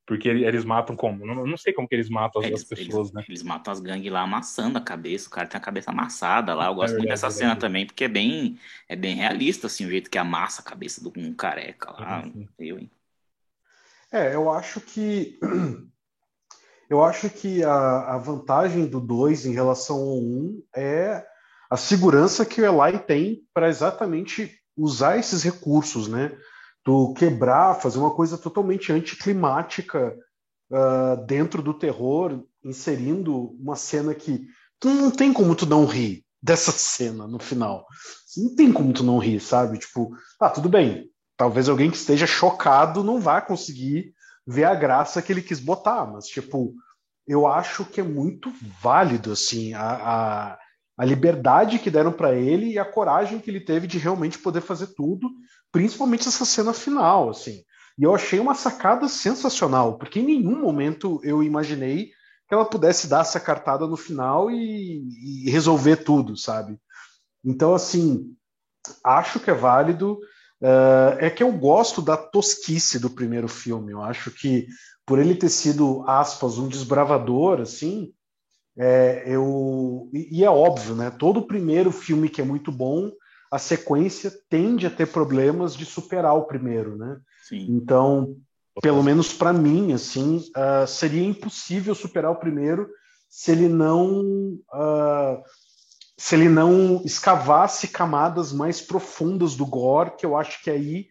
porque 0.09 0.27
eles 0.27 0.65
matam 0.65 0.95
como? 0.95 1.23
Não, 1.23 1.45
não 1.45 1.55
sei 1.55 1.71
como 1.71 1.87
que 1.87 1.93
eles 1.93 2.09
matam 2.09 2.41
eles, 2.41 2.61
as 2.61 2.67
pessoas, 2.67 3.09
eles, 3.09 3.11
né? 3.11 3.23
Eles 3.29 3.43
matam 3.43 3.71
as 3.71 3.79
gangues 3.79 4.11
lá 4.11 4.21
amassando 4.21 4.79
a 4.79 4.81
cabeça. 4.81 5.27
O 5.27 5.31
cara 5.31 5.45
tem 5.47 5.59
a 5.59 5.63
cabeça 5.63 5.91
amassada 5.91 6.55
lá. 6.55 6.65
Eu 6.65 6.73
gosto 6.73 6.95
é 6.95 6.97
muito 6.97 7.09
dessa 7.09 7.27
é 7.27 7.29
cena 7.29 7.55
também, 7.55 7.85
porque 7.85 8.05
é 8.05 8.07
bem, 8.07 8.57
é 8.87 8.95
bem 8.95 9.15
realista, 9.15 9.67
assim, 9.67 9.85
o 9.85 9.89
jeito 9.91 10.09
que 10.09 10.17
amassa 10.17 10.63
a 10.63 10.65
cabeça 10.65 10.99
do 10.99 11.13
um 11.15 11.31
careca 11.35 11.91
lá. 11.91 12.23
Eu, 12.57 12.79
hein? 12.79 12.89
É, 14.11 14.33
eu 14.33 14.51
acho 14.51 14.81
que. 14.81 15.39
Eu 16.89 17.03
acho 17.03 17.29
que 17.29 17.63
a, 17.63 18.15
a 18.15 18.17
vantagem 18.17 18.87
do 18.87 18.99
2 18.99 19.45
em 19.45 19.53
relação 19.53 19.97
ao 19.97 20.17
1 20.17 20.21
um 20.21 20.63
é 20.75 21.23
a 21.69 21.77
segurança 21.77 22.43
que 22.43 22.59
o 22.59 22.65
Eli 22.65 22.97
tem 22.97 23.43
para 23.53 23.69
exatamente 23.69 24.59
usar 24.75 25.19
esses 25.19 25.43
recursos, 25.43 26.07
né? 26.07 26.35
Tu 26.83 27.13
quebrar, 27.13 27.75
fazer 27.75 27.99
uma 27.99 28.13
coisa 28.13 28.37
totalmente 28.37 28.91
anticlimática 28.91 30.15
uh, 30.71 31.25
dentro 31.25 31.61
do 31.61 31.73
terror, 31.73 32.43
inserindo 32.63 33.51
uma 33.59 33.75
cena 33.75 34.13
que 34.13 34.45
tu 34.79 34.89
não 34.89 35.11
tem 35.11 35.33
como 35.33 35.55
tu 35.55 35.65
não 35.65 35.85
rir 35.85 36.23
dessa 36.41 36.71
cena 36.73 37.27
no 37.27 37.39
final. 37.39 37.85
Não 38.37 38.55
tem 38.55 38.71
como 38.71 38.93
tu 38.93 39.03
não 39.03 39.17
rir, 39.17 39.39
sabe? 39.39 39.77
Tipo, 39.77 40.11
ah, 40.39 40.49
tudo 40.49 40.69
bem. 40.69 41.09
Talvez 41.35 41.69
alguém 41.69 41.89
que 41.89 41.97
esteja 41.97 42.27
chocado 42.27 43.03
não 43.03 43.19
vá 43.19 43.41
conseguir 43.41 44.13
ver 44.45 44.65
a 44.65 44.75
graça 44.75 45.21
que 45.21 45.31
ele 45.31 45.41
quis 45.41 45.59
botar, 45.59 46.05
mas 46.05 46.25
tipo, 46.25 46.73
eu 47.27 47.45
acho 47.45 47.85
que 47.85 48.01
é 48.01 48.03
muito 48.03 48.51
válido 48.81 49.31
assim 49.31 49.73
a, 49.73 49.83
a, 49.83 50.58
a 50.99 51.05
liberdade 51.05 51.79
que 51.79 51.89
deram 51.89 52.11
para 52.11 52.35
ele 52.35 52.73
e 52.73 52.77
a 52.77 52.83
coragem 52.83 53.39
que 53.39 53.49
ele 53.49 53.61
teve 53.61 53.87
de 53.87 53.97
realmente 53.97 54.37
poder 54.37 54.59
fazer 54.59 54.87
tudo 54.87 55.29
principalmente 55.71 56.27
essa 56.27 56.43
cena 56.43 56.73
final, 56.73 57.29
assim. 57.29 57.63
E 57.97 58.03
eu 58.03 58.13
achei 58.13 58.37
uma 58.37 58.53
sacada 58.53 59.07
sensacional, 59.07 59.97
porque 59.97 60.19
em 60.19 60.25
nenhum 60.25 60.59
momento 60.59 61.21
eu 61.23 61.41
imaginei 61.41 62.07
que 62.47 62.53
ela 62.53 62.65
pudesse 62.65 63.07
dar 63.07 63.21
essa 63.21 63.39
cartada 63.39 63.87
no 63.87 63.95
final 63.95 64.51
e, 64.51 65.45
e 65.45 65.49
resolver 65.49 65.97
tudo, 65.97 66.35
sabe? 66.35 66.77
Então, 67.45 67.73
assim, 67.73 68.35
acho 69.01 69.39
que 69.39 69.49
é 69.49 69.53
válido. 69.53 70.19
Uh, 70.61 71.15
é 71.19 71.29
que 71.29 71.41
eu 71.41 71.53
gosto 71.53 72.01
da 72.01 72.17
tosquice 72.17 72.99
do 72.99 73.09
primeiro 73.09 73.47
filme. 73.47 73.93
Eu 73.93 74.01
acho 74.01 74.31
que 74.31 74.67
por 75.05 75.17
ele 75.17 75.33
ter 75.33 75.47
sido, 75.47 76.03
aspas, 76.05 76.57
um 76.57 76.67
desbravador, 76.67 77.61
assim, 77.61 78.11
é, 78.79 79.23
eu 79.25 80.09
e, 80.13 80.39
e 80.39 80.43
é 80.43 80.49
óbvio, 80.49 80.95
né? 80.95 81.11
Todo 81.11 81.45
primeiro 81.45 81.91
filme 81.91 82.29
que 82.29 82.41
é 82.41 82.45
muito 82.45 82.71
bom 82.71 83.11
a 83.51 83.57
sequência 83.57 84.31
tende 84.49 84.85
a 84.85 84.89
ter 84.89 85.07
problemas 85.07 85.75
de 85.75 85.85
superar 85.85 86.35
o 86.35 86.45
primeiro, 86.45 86.95
né? 86.97 87.19
Sim. 87.43 87.65
Então, 87.69 88.37
pelo 88.81 89.03
menos 89.03 89.33
para 89.33 89.51
mim, 89.51 89.91
assim, 89.91 90.37
uh, 90.55 90.87
seria 90.87 91.25
impossível 91.25 91.93
superar 91.93 92.31
o 92.31 92.39
primeiro 92.39 92.89
se 93.27 93.51
ele 93.51 93.67
não 93.67 94.53
uh, 94.73 95.43
se 96.17 96.35
ele 96.35 96.49
não 96.49 97.01
escavasse 97.05 97.87
camadas 97.87 98.51
mais 98.51 98.81
profundas 98.81 99.55
do 99.55 99.65
gore, 99.65 100.15
que 100.17 100.25
eu 100.25 100.37
acho 100.37 100.61
que 100.61 100.69
aí 100.69 101.07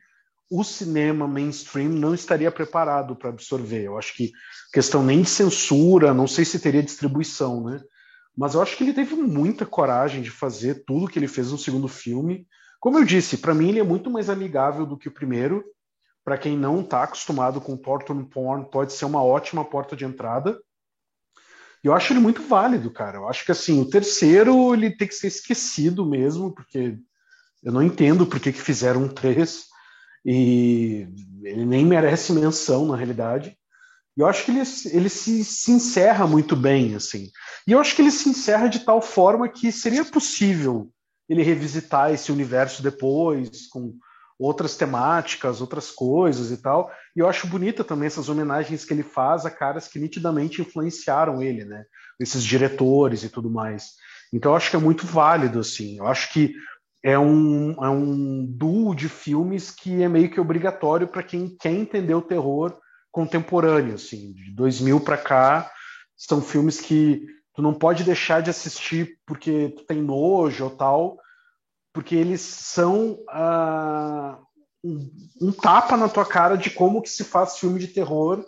o 0.50 0.64
cinema 0.64 1.26
mainstream 1.26 1.90
não 1.90 2.14
estaria 2.14 2.50
preparado 2.50 3.16
para 3.16 3.30
absorver. 3.30 3.84
Eu 3.84 3.98
acho 3.98 4.14
que 4.14 4.32
questão 4.72 5.02
nem 5.02 5.22
de 5.22 5.30
censura, 5.30 6.14
não 6.14 6.26
sei 6.26 6.44
se 6.44 6.58
teria 6.58 6.82
distribuição, 6.82 7.64
né? 7.64 7.80
Mas 8.36 8.54
eu 8.54 8.62
acho 8.62 8.76
que 8.76 8.84
ele 8.84 8.94
teve 8.94 9.14
muita 9.16 9.66
coragem 9.66 10.22
de 10.22 10.30
fazer 10.30 10.84
tudo 10.84 11.08
que 11.08 11.18
ele 11.18 11.26
fez 11.26 11.50
no 11.50 11.58
segundo 11.58 11.88
filme. 11.88 12.46
Como 12.78 12.98
eu 12.98 13.04
disse, 13.04 13.38
para 13.38 13.54
mim 13.54 13.70
ele 13.70 13.80
é 13.80 13.84
muito 13.84 14.08
mais 14.10 14.30
amigável 14.30 14.86
do 14.86 14.96
que 14.96 15.08
o 15.08 15.12
primeiro. 15.12 15.64
para 16.24 16.38
quem 16.38 16.58
não 16.58 16.82
está 16.82 17.04
acostumado 17.04 17.58
com 17.60 17.76
torture 17.76 18.22
porn, 18.28 18.70
pode 18.70 18.92
ser 18.92 19.06
uma 19.06 19.22
ótima 19.22 19.64
porta 19.64 19.96
de 19.96 20.04
entrada. 20.04 20.60
Eu 21.82 21.94
acho 21.94 22.12
ele 22.12 22.20
muito 22.20 22.42
válido, 22.42 22.92
cara. 22.92 23.16
Eu 23.16 23.28
acho 23.28 23.44
que 23.44 23.52
assim, 23.52 23.80
o 23.80 23.88
terceiro 23.88 24.74
ele 24.74 24.94
tem 24.94 25.08
que 25.08 25.14
ser 25.14 25.28
esquecido 25.28 26.04
mesmo, 26.04 26.54
porque 26.54 26.98
eu 27.62 27.72
não 27.72 27.82
entendo 27.82 28.26
por 28.26 28.38
que, 28.38 28.52
fizeram 28.52 29.04
um 29.04 29.08
três 29.08 29.64
e 30.24 31.08
ele 31.42 31.64
nem 31.64 31.84
merece 31.84 32.32
menção 32.32 32.86
na 32.86 32.96
realidade. 32.96 33.57
E 34.18 34.20
eu 34.20 34.26
acho 34.26 34.44
que 34.44 34.50
ele, 34.50 34.62
ele 34.92 35.08
se, 35.08 35.44
se 35.44 35.70
encerra 35.70 36.26
muito 36.26 36.56
bem, 36.56 36.96
assim. 36.96 37.30
E 37.64 37.70
eu 37.70 37.78
acho 37.78 37.94
que 37.94 38.02
ele 38.02 38.10
se 38.10 38.28
encerra 38.28 38.66
de 38.66 38.80
tal 38.80 39.00
forma 39.00 39.48
que 39.48 39.70
seria 39.70 40.04
possível 40.04 40.90
ele 41.28 41.44
revisitar 41.44 42.12
esse 42.12 42.32
universo 42.32 42.82
depois, 42.82 43.68
com 43.68 43.94
outras 44.36 44.76
temáticas, 44.76 45.60
outras 45.60 45.92
coisas 45.92 46.50
e 46.50 46.56
tal. 46.60 46.90
E 47.14 47.20
eu 47.20 47.28
acho 47.28 47.46
bonita 47.46 47.84
também 47.84 48.08
essas 48.08 48.28
homenagens 48.28 48.84
que 48.84 48.92
ele 48.92 49.04
faz 49.04 49.46
a 49.46 49.50
caras 49.52 49.86
que 49.86 50.00
nitidamente 50.00 50.60
influenciaram 50.60 51.40
ele, 51.40 51.64
né? 51.64 51.84
Esses 52.18 52.42
diretores 52.42 53.22
e 53.22 53.28
tudo 53.28 53.48
mais. 53.48 53.92
Então 54.32 54.50
eu 54.50 54.56
acho 54.56 54.70
que 54.70 54.76
é 54.76 54.80
muito 54.80 55.06
válido, 55.06 55.60
assim. 55.60 55.98
Eu 55.98 56.08
acho 56.08 56.32
que 56.32 56.54
é 57.04 57.16
um, 57.16 57.72
é 57.84 57.88
um 57.88 58.44
duo 58.44 58.96
de 58.96 59.08
filmes 59.08 59.70
que 59.70 60.02
é 60.02 60.08
meio 60.08 60.28
que 60.28 60.40
obrigatório 60.40 61.06
para 61.06 61.22
quem 61.22 61.56
quer 61.56 61.72
entender 61.72 62.14
o 62.14 62.22
terror 62.22 62.76
contemporâneo, 63.10 63.94
assim. 63.94 64.32
De 64.32 64.50
2000 64.52 65.00
para 65.00 65.16
cá, 65.16 65.70
são 66.16 66.42
filmes 66.42 66.80
que 66.80 67.26
tu 67.54 67.62
não 67.62 67.74
pode 67.74 68.04
deixar 68.04 68.40
de 68.40 68.50
assistir 68.50 69.18
porque 69.26 69.74
tu 69.76 69.84
tem 69.84 70.02
nojo 70.02 70.64
ou 70.64 70.70
tal, 70.70 71.18
porque 71.92 72.14
eles 72.14 72.40
são 72.40 73.18
uh, 73.28 74.36
um, 74.84 75.10
um, 75.42 75.52
tapa 75.52 75.96
na 75.96 76.08
tua 76.08 76.24
cara 76.24 76.56
de 76.56 76.70
como 76.70 77.02
que 77.02 77.10
se 77.10 77.24
faz 77.24 77.58
filme 77.58 77.80
de 77.80 77.88
terror 77.88 78.44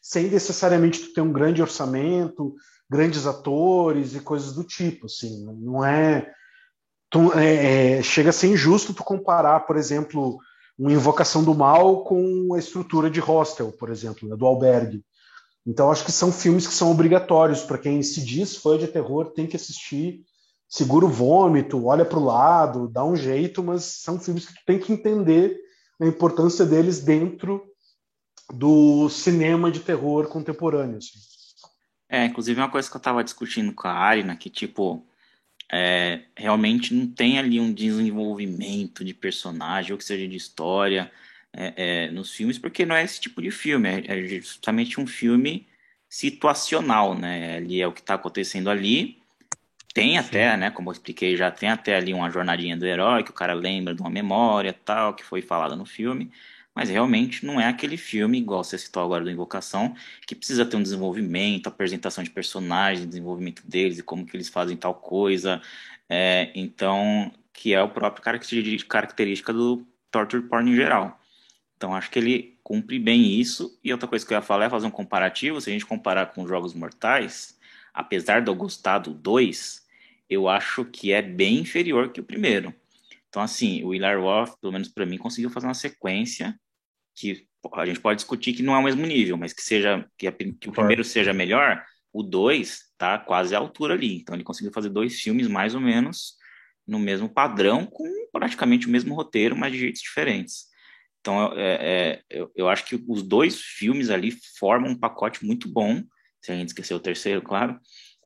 sem 0.00 0.28
necessariamente 0.28 1.00
tu 1.00 1.12
ter 1.12 1.20
um 1.20 1.32
grande 1.32 1.60
orçamento, 1.60 2.54
grandes 2.88 3.26
atores 3.26 4.14
e 4.14 4.20
coisas 4.20 4.52
do 4.52 4.62
tipo, 4.62 5.06
assim, 5.06 5.44
não 5.58 5.84
é, 5.84 6.32
tu, 7.10 7.36
é, 7.36 7.98
é 7.98 8.02
chega 8.02 8.30
a 8.30 8.32
ser 8.32 8.46
injusto 8.46 8.94
tu 8.94 9.02
comparar, 9.02 9.66
por 9.66 9.76
exemplo, 9.76 10.38
uma 10.78 10.92
Invocação 10.92 11.42
do 11.42 11.54
Mal 11.54 12.04
com 12.04 12.54
a 12.54 12.58
estrutura 12.58 13.10
de 13.10 13.20
Hostel, 13.20 13.72
por 13.72 13.90
exemplo, 13.90 14.28
né, 14.28 14.36
do 14.36 14.46
Albergue. 14.46 15.04
Então 15.66 15.90
acho 15.90 16.04
que 16.04 16.12
são 16.12 16.30
filmes 16.30 16.66
que 16.66 16.74
são 16.74 16.90
obrigatórios 16.90 17.62
para 17.62 17.78
quem 17.78 18.02
se 18.02 18.24
diz 18.24 18.56
fã 18.56 18.78
de 18.78 18.86
terror 18.86 19.32
tem 19.32 19.46
que 19.46 19.56
assistir 19.56 20.24
segura 20.68 21.06
o 21.06 21.10
vômito, 21.10 21.86
olha 21.86 22.04
para 22.04 22.18
o 22.18 22.24
lado, 22.24 22.88
dá 22.88 23.04
um 23.04 23.16
jeito, 23.16 23.62
mas 23.62 23.84
são 23.84 24.18
filmes 24.18 24.46
que 24.46 24.54
tu 24.54 24.60
tem 24.66 24.78
que 24.78 24.92
entender 24.92 25.56
a 26.00 26.06
importância 26.06 26.66
deles 26.66 27.00
dentro 27.00 27.64
do 28.52 29.08
cinema 29.08 29.70
de 29.70 29.80
terror 29.80 30.28
contemporâneo. 30.28 30.98
Assim. 30.98 31.18
É, 32.08 32.24
inclusive 32.24 32.60
uma 32.60 32.70
coisa 32.70 32.88
que 32.88 32.96
eu 32.96 32.98
estava 32.98 33.24
discutindo 33.24 33.72
com 33.74 33.88
a 33.88 33.92
Arina, 33.92 34.36
que 34.36 34.50
tipo, 34.50 35.06
é, 35.70 36.20
realmente 36.36 36.94
não 36.94 37.06
tem 37.08 37.38
ali 37.38 37.58
um 37.60 37.72
desenvolvimento 37.72 39.04
de 39.04 39.14
personagem, 39.14 39.92
ou 39.92 39.98
que 39.98 40.04
seja 40.04 40.26
de 40.26 40.36
história, 40.36 41.10
é, 41.52 42.06
é, 42.06 42.10
nos 42.10 42.32
filmes, 42.32 42.58
porque 42.58 42.84
não 42.84 42.94
é 42.94 43.02
esse 43.02 43.20
tipo 43.20 43.40
de 43.40 43.50
filme, 43.50 43.88
é, 43.88 44.04
é 44.06 44.40
justamente 44.40 45.00
um 45.00 45.06
filme 45.06 45.66
situacional, 46.08 47.14
né? 47.18 47.56
Ali 47.56 47.80
é 47.80 47.86
o 47.86 47.92
que 47.92 48.00
está 48.00 48.14
acontecendo 48.14 48.70
ali, 48.70 49.18
tem 49.96 50.18
até, 50.18 50.52
Sim. 50.52 50.58
né, 50.58 50.70
como 50.70 50.90
eu 50.90 50.92
expliquei, 50.92 51.36
já 51.38 51.50
tem 51.50 51.70
até 51.70 51.96
ali 51.96 52.12
uma 52.12 52.30
jornadinha 52.30 52.76
do 52.76 52.84
herói, 52.84 53.24
que 53.24 53.30
o 53.30 53.34
cara 53.34 53.54
lembra 53.54 53.94
de 53.94 54.02
uma 54.02 54.10
memória 54.10 54.70
tal, 54.72 55.14
que 55.14 55.24
foi 55.24 55.40
falada 55.40 55.74
no 55.74 55.86
filme, 55.86 56.30
mas 56.76 56.90
realmente 56.90 57.46
não 57.46 57.58
é 57.58 57.66
aquele 57.66 57.96
filme, 57.96 58.36
igual 58.36 58.62
você 58.62 58.76
citou 58.76 59.02
agora 59.02 59.24
do 59.24 59.30
Invocação, 59.30 59.96
que 60.26 60.34
precisa 60.34 60.66
ter 60.66 60.76
um 60.76 60.82
desenvolvimento, 60.82 61.68
apresentação 61.68 62.22
de 62.22 62.28
personagens, 62.28 63.06
desenvolvimento 63.06 63.66
deles 63.66 63.98
e 63.98 64.02
como 64.02 64.26
que 64.26 64.36
eles 64.36 64.50
fazem 64.50 64.76
tal 64.76 64.94
coisa, 64.94 65.62
é, 66.06 66.52
então, 66.54 67.32
que 67.50 67.72
é 67.72 67.82
o 67.82 67.88
próprio 67.88 68.22
característica 68.22 69.54
do 69.54 69.86
torture 70.10 70.42
porn 70.42 70.70
em 70.70 70.76
geral. 70.76 71.18
Então, 71.78 71.94
acho 71.94 72.10
que 72.10 72.18
ele 72.18 72.58
cumpre 72.62 72.98
bem 72.98 73.40
isso, 73.40 73.78
e 73.82 73.90
outra 73.90 74.06
coisa 74.06 74.26
que 74.26 74.34
eu 74.34 74.36
ia 74.36 74.42
falar 74.42 74.66
é 74.66 74.70
fazer 74.70 74.86
um 74.86 74.90
comparativo, 74.90 75.58
se 75.62 75.70
a 75.70 75.72
gente 75.72 75.86
comparar 75.86 76.26
com 76.26 76.46
Jogos 76.46 76.74
Mortais, 76.74 77.58
apesar 77.94 78.42
de 78.42 78.50
eu 78.50 78.54
gostar 78.54 78.98
do 78.98 79.14
2, 79.14 79.82
eu 80.28 80.46
acho 80.46 80.84
que 80.84 81.10
é 81.10 81.22
bem 81.22 81.58
inferior 81.60 82.12
que 82.12 82.20
o 82.20 82.24
primeiro. 82.24 82.74
Então, 83.30 83.42
assim, 83.42 83.82
o 83.82 83.94
Hilar 83.94 84.20
Roth, 84.20 84.58
pelo 84.60 84.74
menos 84.74 84.88
para 84.88 85.06
mim, 85.06 85.16
conseguiu 85.16 85.48
fazer 85.48 85.66
uma 85.66 85.74
sequência 85.74 86.58
que 87.16 87.46
a 87.74 87.86
gente 87.86 88.00
pode 88.00 88.18
discutir 88.18 88.52
que 88.52 88.62
não 88.62 88.74
é 88.74 88.78
o 88.78 88.82
mesmo 88.82 89.04
nível, 89.04 89.36
mas 89.36 89.52
que 89.52 89.62
seja 89.62 90.06
que, 90.16 90.26
a, 90.26 90.32
que 90.32 90.68
o 90.68 90.72
primeiro 90.72 91.02
seja 91.02 91.32
melhor, 91.32 91.82
o 92.12 92.22
2 92.22 92.80
tá 92.96 93.18
quase 93.18 93.54
à 93.54 93.58
altura 93.58 93.94
ali. 93.94 94.18
Então 94.18 94.34
ele 94.34 94.44
conseguiu 94.44 94.72
fazer 94.72 94.90
dois 94.90 95.20
filmes 95.20 95.48
mais 95.48 95.74
ou 95.74 95.80
menos 95.80 96.36
no 96.86 96.98
mesmo 96.98 97.28
padrão, 97.28 97.84
com 97.84 98.04
praticamente 98.30 98.86
o 98.86 98.90
mesmo 98.90 99.14
roteiro, 99.14 99.56
mas 99.56 99.72
de 99.72 99.78
jeitos 99.78 100.00
diferentes. 100.00 100.66
Então 101.20 101.52
é, 101.54 101.74
é, 101.74 102.22
eu, 102.30 102.52
eu 102.54 102.68
acho 102.68 102.84
que 102.84 103.02
os 103.08 103.22
dois 103.22 103.60
filmes 103.60 104.10
ali 104.10 104.32
formam 104.58 104.92
um 104.92 104.98
pacote 104.98 105.44
muito 105.44 105.68
bom, 105.68 106.00
se 106.40 106.52
a 106.52 106.54
gente 106.54 106.68
esquecer 106.68 106.94
o 106.94 107.00
terceiro, 107.00 107.42
claro, 107.42 107.80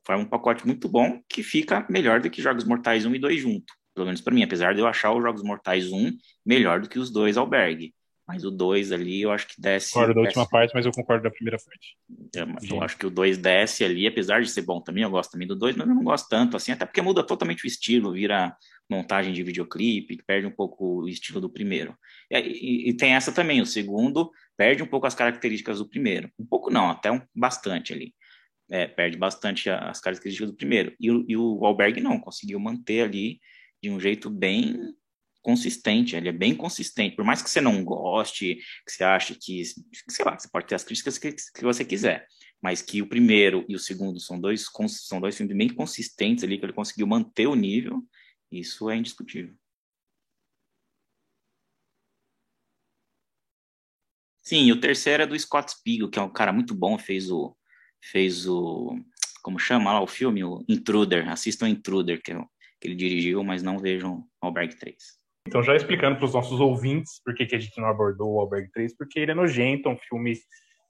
forma 0.05 0.23
um 0.23 0.29
pacote 0.29 0.65
muito 0.65 0.87
bom 0.87 1.19
que 1.27 1.41
fica 1.41 1.85
melhor 1.89 2.21
do 2.21 2.29
que 2.29 2.41
Jogos 2.41 2.63
Mortais 2.63 3.05
1 3.05 3.15
e 3.15 3.19
2 3.19 3.41
junto. 3.41 3.73
Pelo 3.95 4.05
menos 4.05 4.21
para 4.21 4.33
mim, 4.33 4.43
apesar 4.43 4.73
de 4.73 4.79
eu 4.79 4.87
achar 4.87 5.11
os 5.11 5.21
Jogos 5.21 5.43
Mortais 5.43 5.91
1 5.91 6.11
melhor 6.45 6.79
do 6.79 6.89
que 6.89 6.99
os 6.99 7.11
dois 7.11 7.37
Albergue. 7.37 7.93
Mas 8.31 8.43
o 8.43 8.51
2 8.51 8.91
ali 8.91 9.21
eu 9.21 9.31
acho 9.31 9.47
que 9.47 9.59
desce. 9.59 9.91
Concordo 9.93 10.13
da 10.13 10.21
última 10.21 10.47
parte, 10.47 10.71
mas 10.73 10.85
eu 10.85 10.91
concordo 10.91 11.23
da 11.23 11.31
primeira 11.31 11.57
parte. 11.57 11.97
É, 12.35 12.73
eu 12.73 12.81
acho 12.81 12.97
que 12.97 13.05
o 13.05 13.09
2 13.09 13.37
desce 13.37 13.83
ali, 13.83 14.07
apesar 14.07 14.41
de 14.41 14.49
ser 14.49 14.61
bom 14.61 14.79
também, 14.81 15.03
eu 15.03 15.09
gosto 15.09 15.31
também 15.31 15.47
do 15.47 15.55
2, 15.55 15.75
mas 15.75 15.87
eu 15.87 15.95
não 15.95 16.03
gosto 16.03 16.29
tanto 16.29 16.55
assim, 16.55 16.71
até 16.71 16.85
porque 16.85 17.01
muda 17.01 17.23
totalmente 17.23 17.65
o 17.65 17.67
estilo, 17.67 18.13
vira 18.13 18.55
montagem 18.89 19.33
de 19.33 19.43
videoclipe, 19.43 20.21
perde 20.25 20.47
um 20.47 20.51
pouco 20.51 21.01
o 21.01 21.07
estilo 21.07 21.39
do 21.39 21.49
primeiro. 21.49 21.95
E, 22.29 22.37
e, 22.37 22.89
e, 22.89 22.93
tem 22.93 23.13
essa 23.13 23.31
também, 23.31 23.61
o 23.61 23.65
segundo 23.65 24.31
perde 24.57 24.83
um 24.83 24.87
pouco 24.87 25.07
as 25.07 25.15
características 25.15 25.79
do 25.79 25.87
primeiro. 25.87 26.29
Um 26.39 26.45
pouco 26.45 26.69
não, 26.69 26.89
até 26.89 27.11
um, 27.11 27.21
bastante 27.35 27.93
ali 27.93 28.13
é, 28.71 28.87
perde 28.87 29.17
bastante 29.17 29.69
as 29.69 29.99
características 29.99 30.49
do 30.49 30.55
primeiro. 30.55 30.95
E, 30.99 31.07
e 31.27 31.37
o 31.37 31.65
Alberg 31.65 31.99
não, 31.99 32.17
conseguiu 32.17 32.59
manter 32.59 33.01
ali 33.01 33.39
de 33.83 33.89
um 33.89 33.99
jeito 33.99 34.29
bem 34.29 34.95
consistente, 35.41 36.15
ele 36.15 36.29
é 36.29 36.31
bem 36.31 36.55
consistente, 36.55 37.15
por 37.15 37.25
mais 37.25 37.41
que 37.41 37.49
você 37.49 37.61
não 37.61 37.83
goste, 37.83 38.55
que 38.85 38.91
você 38.91 39.03
ache 39.03 39.35
que, 39.35 39.63
sei 40.09 40.25
lá, 40.25 40.37
você 40.37 40.47
pode 40.49 40.67
ter 40.67 40.75
as 40.75 40.83
críticas 40.83 41.17
que, 41.17 41.31
que 41.33 41.63
você 41.63 41.83
quiser, 41.83 42.27
mas 42.61 42.81
que 42.81 43.01
o 43.01 43.07
primeiro 43.07 43.65
e 43.67 43.75
o 43.75 43.79
segundo 43.79 44.19
são 44.19 44.39
dois, 44.39 44.65
são 44.89 45.19
dois 45.19 45.35
filmes 45.35 45.57
bem 45.57 45.69
consistentes 45.69 46.43
ali, 46.43 46.57
que 46.57 46.65
ele 46.65 46.73
conseguiu 46.73 47.07
manter 47.07 47.47
o 47.47 47.55
nível, 47.55 48.03
isso 48.51 48.89
é 48.89 48.97
indiscutível. 48.97 49.55
Sim, 54.41 54.71
o 54.71 54.79
terceiro 54.79 55.23
é 55.23 55.27
do 55.27 55.39
Scott 55.39 55.71
Spiegel, 55.71 56.09
que 56.09 56.19
é 56.19 56.21
um 56.21 56.31
cara 56.31 56.51
muito 56.51 56.73
bom, 56.73 56.97
fez 56.97 57.29
o 57.31 57.55
fez 58.01 58.47
o. 58.47 58.99
Como 59.43 59.59
chama 59.59 59.93
lá 59.93 60.01
o 60.01 60.07
filme? 60.07 60.43
O 60.43 60.63
Intruder. 60.67 61.29
Assistam 61.29 61.69
Intruder, 61.69 62.21
que, 62.21 62.31
é 62.31 62.39
que 62.79 62.87
ele 62.87 62.95
dirigiu, 62.95 63.43
mas 63.43 63.63
não 63.63 63.77
vejam 63.77 64.27
Alberg 64.41 64.75
3. 64.75 65.20
Então, 65.51 65.61
já 65.61 65.75
explicando 65.75 66.15
para 66.15 66.23
os 66.23 66.33
nossos 66.33 66.61
ouvintes 66.61 67.21
por 67.25 67.35
que, 67.35 67.43
a 67.43 67.59
gente 67.59 67.77
não 67.77 67.89
abordou 67.89 68.31
o 68.31 68.39
Alberg 68.39 68.71
3, 68.71 68.95
porque 68.95 69.19
ele 69.19 69.31
é 69.31 69.35
nojento, 69.35 69.89
é 69.89 69.91
um 69.91 69.97
filme 69.97 70.37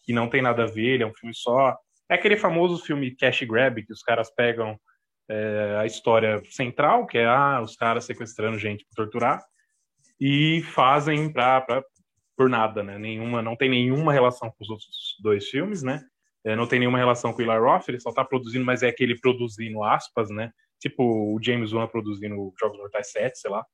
que 0.03 0.13
não 0.13 0.29
tem 0.29 0.39
nada 0.39 0.65
a 0.65 0.67
ver, 0.67 0.93
ele 0.93 1.03
é 1.03 1.07
um 1.07 1.13
filme 1.15 1.33
só. 1.33 1.75
É 2.07 2.13
aquele 2.13 2.37
famoso 2.37 2.83
filme 2.83 3.15
Cash 3.15 3.41
Grab, 3.41 3.83
que 3.83 3.91
os 3.91 4.03
caras 4.03 4.29
pegam 4.35 4.79
é, 5.27 5.77
a 5.79 5.85
história 5.87 6.43
central, 6.45 7.07
que 7.07 7.17
é 7.17 7.25
ah, 7.25 7.59
os 7.59 7.75
caras 7.75 8.05
sequestrando 8.05 8.59
gente 8.59 8.85
para 8.85 9.03
torturar, 9.03 9.43
e 10.19 10.61
fazem 10.73 11.33
pra, 11.33 11.61
pra, 11.61 11.83
por 12.37 12.47
nada, 12.47 12.83
né? 12.83 12.99
Nenhuma, 12.99 13.41
não 13.41 13.55
tem 13.55 13.69
nenhuma 13.69 14.13
relação 14.13 14.51
com 14.51 14.63
os 14.63 14.69
outros 14.69 15.17
dois 15.23 15.47
filmes, 15.47 15.81
né? 15.81 16.03
é, 16.43 16.55
não 16.55 16.67
tem 16.67 16.79
nenhuma 16.79 16.97
relação 16.97 17.31
com 17.33 17.39
o 17.39 17.41
Eli 17.41 17.57
Roth, 17.59 17.87
ele 17.87 17.99
só 17.99 18.09
está 18.09 18.25
produzindo, 18.25 18.65
mas 18.65 18.81
é 18.83 18.87
aquele 18.87 19.19
produzindo 19.19 19.83
aspas, 19.83 20.29
né? 20.29 20.51
Tipo 20.79 21.03
o 21.03 21.39
James 21.41 21.71
Wan 21.71 21.87
produzindo 21.87 22.51
Jogos 22.59 22.77
Mortais 22.79 23.11
7, 23.11 23.37
sei 23.37 23.51
lá. 23.51 23.65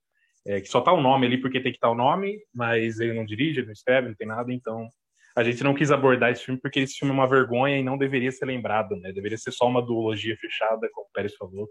É, 0.48 0.62
que 0.62 0.70
só 0.70 0.80
tá 0.80 0.94
o 0.94 1.02
nome 1.02 1.28
ali 1.28 1.42
porque 1.42 1.60
tem 1.60 1.74
que 1.74 1.78
estar 1.78 1.90
tá 1.90 1.94
o 1.94 1.98
nome, 1.98 2.40
mas 2.56 3.02
ele 3.02 3.14
não 3.14 3.26
dirige, 3.26 3.60
ele 3.60 3.68
não 3.68 3.74
escreve, 3.74 4.08
não 4.08 4.16
tem 4.16 4.26
nada, 4.26 4.54
então 4.54 4.88
a 5.36 5.44
gente 5.44 5.62
não 5.62 5.76
quis 5.76 5.92
abordar 5.92 6.32
esse 6.32 6.46
filme 6.46 6.60
porque 6.60 6.80
esse 6.80 6.96
filme 6.96 7.14
é 7.14 7.18
uma 7.18 7.28
vergonha 7.28 7.78
e 7.78 7.84
não 7.84 7.98
deveria 7.98 8.32
ser 8.32 8.46
lembrado, 8.46 8.96
né? 8.96 9.12
Deveria 9.12 9.38
ser 9.38 9.52
só 9.52 9.68
uma 9.68 9.86
duologia 9.86 10.38
fechada, 10.38 10.90
como 10.94 11.06
o 11.06 11.12
Pérez 11.14 11.36
falou, 11.36 11.70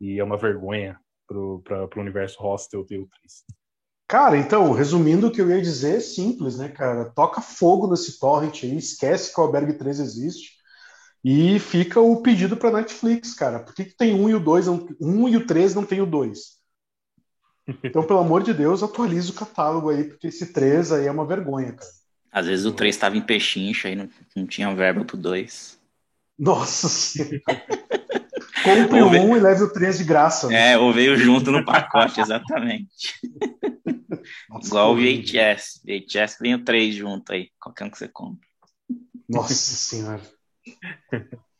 e 0.00 0.18
é 0.18 0.24
uma 0.24 0.36
vergonha 0.36 0.98
pro, 1.26 1.62
pra, 1.62 1.86
pro 1.86 2.00
universo 2.00 2.42
hostel 2.42 2.84
ter 2.84 2.98
o 2.98 3.06
3. 3.06 3.44
Cara, 4.08 4.36
então, 4.36 4.72
resumindo 4.72 5.28
o 5.28 5.30
que 5.30 5.40
eu 5.40 5.48
ia 5.48 5.62
dizer, 5.62 5.98
é 5.98 6.00
simples, 6.00 6.58
né, 6.58 6.68
cara? 6.68 7.10
Toca 7.10 7.40
fogo 7.40 7.88
nesse 7.88 8.18
torrent 8.18 8.64
aí, 8.64 8.76
esquece 8.76 9.32
que 9.32 9.40
o 9.40 9.44
Albergue 9.44 9.78
3 9.78 10.00
existe 10.00 10.58
e 11.24 11.58
fica 11.60 12.00
o 12.00 12.20
pedido 12.20 12.56
para 12.56 12.72
Netflix, 12.72 13.34
cara. 13.34 13.60
Por 13.60 13.72
que, 13.72 13.84
que 13.84 13.96
tem 13.96 14.12
um 14.12 14.28
e 14.28 14.34
o 14.34 14.40
dois, 14.40 14.66
um 14.66 15.28
e 15.28 15.36
o 15.36 15.46
três 15.46 15.74
não 15.74 15.86
tem 15.86 16.00
o 16.00 16.06
dois? 16.06 16.59
Então, 17.82 18.02
pelo 18.02 18.20
amor 18.20 18.42
de 18.42 18.52
Deus, 18.52 18.82
atualiza 18.82 19.30
o 19.30 19.34
catálogo 19.34 19.90
aí, 19.90 20.04
porque 20.04 20.28
esse 20.28 20.52
3 20.52 20.92
aí 20.92 21.06
é 21.06 21.10
uma 21.10 21.26
vergonha, 21.26 21.72
cara. 21.72 21.90
Às 22.32 22.46
vezes 22.46 22.64
o 22.64 22.72
3 22.72 22.94
estava 22.94 23.16
em 23.16 23.20
pechincha 23.20 23.88
e 23.88 23.96
não, 23.96 24.08
não 24.36 24.46
tinha 24.46 24.74
verba 24.74 25.04
pro 25.04 25.16
2. 25.16 25.78
Nossa 26.38 26.88
senhora. 26.88 27.42
Compre 28.62 29.02
o 29.02 29.08
1 29.08 29.36
e 29.36 29.40
leve 29.40 29.62
o 29.64 29.72
3 29.72 29.98
de 29.98 30.04
graça. 30.04 30.48
Né? 30.48 30.72
É, 30.72 30.78
ou 30.78 30.92
veio 30.92 31.16
junto 31.16 31.50
no 31.50 31.64
pacote, 31.64 32.20
exatamente. 32.20 33.18
Nossa, 34.48 34.68
Igual 34.68 34.92
o 34.92 34.96
VHS. 34.96 35.80
VHS 35.84 36.38
vem 36.40 36.54
o 36.54 36.64
3 36.64 36.94
junto 36.94 37.32
aí, 37.32 37.48
qualquer 37.60 37.84
um 37.84 37.90
que 37.90 37.98
você 37.98 38.08
compra. 38.08 38.46
Nossa 39.28 39.54
senhora. 39.54 40.22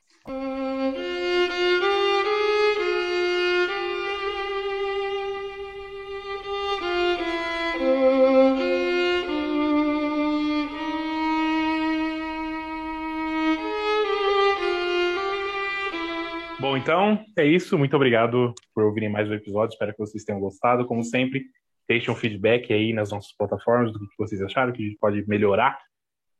Bom, 16.60 16.76
então 16.76 17.24
é 17.38 17.46
isso. 17.46 17.78
Muito 17.78 17.96
obrigado 17.96 18.54
por 18.74 18.84
ouvirem 18.84 19.08
mais 19.08 19.30
um 19.30 19.32
episódio. 19.32 19.72
Espero 19.72 19.92
que 19.92 19.98
vocês 19.98 20.24
tenham 20.24 20.38
gostado. 20.38 20.84
Como 20.84 21.02
sempre, 21.02 21.46
deixem 21.88 22.12
um 22.12 22.16
feedback 22.16 22.70
aí 22.70 22.92
nas 22.92 23.10
nossas 23.10 23.34
plataformas 23.34 23.90
do 23.94 23.98
que 23.98 24.14
vocês 24.18 24.42
acharam, 24.42 24.70
que 24.70 24.82
a 24.82 24.86
gente 24.86 24.98
pode 24.98 25.26
melhorar. 25.26 25.78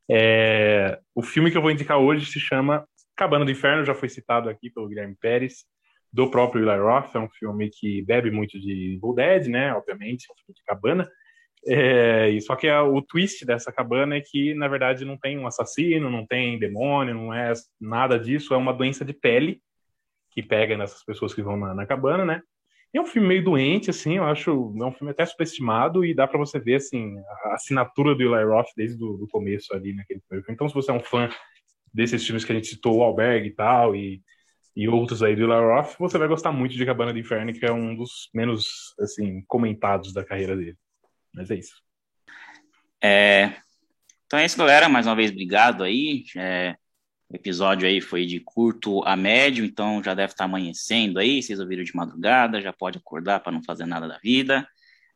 É... 0.07 0.99
O 1.15 1.23
filme 1.23 1.49
que 1.49 1.57
eu 1.57 1.61
vou 1.61 1.71
indicar 1.71 1.97
hoje 1.97 2.27
se 2.27 2.39
chama 2.39 2.87
Cabana 3.15 3.43
do 3.43 3.49
Inferno, 3.49 3.83
já 3.83 3.95
foi 3.95 4.09
citado 4.09 4.47
aqui 4.47 4.69
pelo 4.69 4.87
Guilherme 4.87 5.15
Pérez, 5.19 5.65
do 6.13 6.29
próprio 6.29 6.69
Eli 6.69 6.79
Roth. 6.79 7.15
É 7.15 7.19
um 7.19 7.29
filme 7.29 7.71
que 7.73 8.03
bebe 8.03 8.29
muito 8.29 8.59
de 8.59 8.97
Evil 8.97 9.15
Dead, 9.15 9.47
né? 9.47 9.73
Obviamente, 9.73 10.27
é 10.29 10.33
um 10.33 10.37
filme 10.37 10.53
de 10.55 10.63
cabana. 10.67 11.09
É... 11.67 12.39
Só 12.41 12.55
que 12.55 12.71
o 12.71 13.01
twist 13.01 13.43
dessa 13.43 13.71
cabana 13.71 14.17
é 14.17 14.21
que, 14.21 14.53
na 14.53 14.67
verdade, 14.67 15.03
não 15.03 15.17
tem 15.17 15.39
um 15.39 15.47
assassino, 15.47 16.11
não 16.11 16.27
tem 16.27 16.59
demônio, 16.59 17.15
não 17.15 17.33
é 17.33 17.53
nada 17.79 18.19
disso. 18.19 18.53
É 18.53 18.57
uma 18.57 18.71
doença 18.71 19.03
de 19.03 19.13
pele 19.13 19.59
que 20.31 20.41
pega 20.41 20.77
nessas 20.77 21.03
pessoas 21.03 21.33
que 21.33 21.41
vão 21.41 21.57
na, 21.57 21.73
na 21.73 21.85
cabana, 21.85 22.25
né? 22.25 22.41
É 22.93 22.99
um 22.99 23.05
filme 23.05 23.27
meio 23.27 23.43
doente, 23.43 23.89
assim, 23.89 24.17
eu 24.17 24.25
acho, 24.25 24.51
é 24.51 24.85
um 24.85 24.91
filme 24.91 25.11
até 25.11 25.25
superestimado 25.25 26.03
e 26.03 26.13
dá 26.13 26.27
para 26.27 26.37
você 26.37 26.59
ver, 26.59 26.75
assim, 26.75 27.17
a 27.45 27.53
assinatura 27.53 28.13
do 28.13 28.21
Eli 28.21 28.43
Roth 28.43 28.67
desde 28.75 29.01
o 29.01 29.27
começo 29.31 29.73
ali 29.73 29.93
naquele 29.93 30.19
primeiro 30.19 30.45
filme. 30.45 30.55
Então, 30.55 30.67
se 30.67 30.75
você 30.75 30.91
é 30.91 30.93
um 30.93 30.99
fã 30.99 31.29
desses 31.93 32.25
filmes 32.25 32.43
que 32.43 32.51
a 32.51 32.55
gente 32.55 32.67
citou, 32.67 32.97
o 32.97 33.03
Albergue 33.03 33.47
e 33.47 33.53
tal, 33.53 33.95
e, 33.95 34.21
e 34.75 34.89
outros 34.89 35.23
aí 35.23 35.37
do 35.37 35.43
Eli 35.43 35.53
Roth, 35.53 35.95
você 35.97 36.17
vai 36.17 36.27
gostar 36.27 36.51
muito 36.51 36.75
de 36.75 36.85
Cabana 36.85 37.13
do 37.13 37.19
Inferno, 37.19 37.53
que 37.53 37.65
é 37.65 37.71
um 37.71 37.95
dos 37.95 38.29
menos, 38.33 38.93
assim, 38.99 39.41
comentados 39.47 40.13
da 40.13 40.25
carreira 40.25 40.57
dele. 40.57 40.77
Mas 41.33 41.49
é 41.49 41.55
isso. 41.55 41.81
É... 43.01 43.53
Então 44.25 44.37
é 44.37 44.45
isso, 44.45 44.57
galera. 44.57 44.89
Mais 44.89 45.07
uma 45.07 45.15
vez, 45.15 45.31
obrigado 45.31 45.81
aí. 45.81 46.23
É... 46.37 46.75
O 47.31 47.35
episódio 47.37 47.87
aí 47.87 48.01
foi 48.01 48.25
de 48.25 48.41
curto 48.41 49.01
a 49.05 49.15
médio, 49.15 49.63
então 49.63 50.03
já 50.03 50.13
deve 50.13 50.33
estar 50.33 50.43
amanhecendo 50.43 51.17
aí. 51.17 51.41
Vocês 51.41 51.61
ouviram 51.61 51.81
de 51.81 51.95
madrugada, 51.95 52.59
já 52.59 52.73
pode 52.73 52.97
acordar 52.97 53.39
para 53.39 53.53
não 53.53 53.63
fazer 53.63 53.85
nada 53.85 54.05
da 54.05 54.17
vida. 54.17 54.67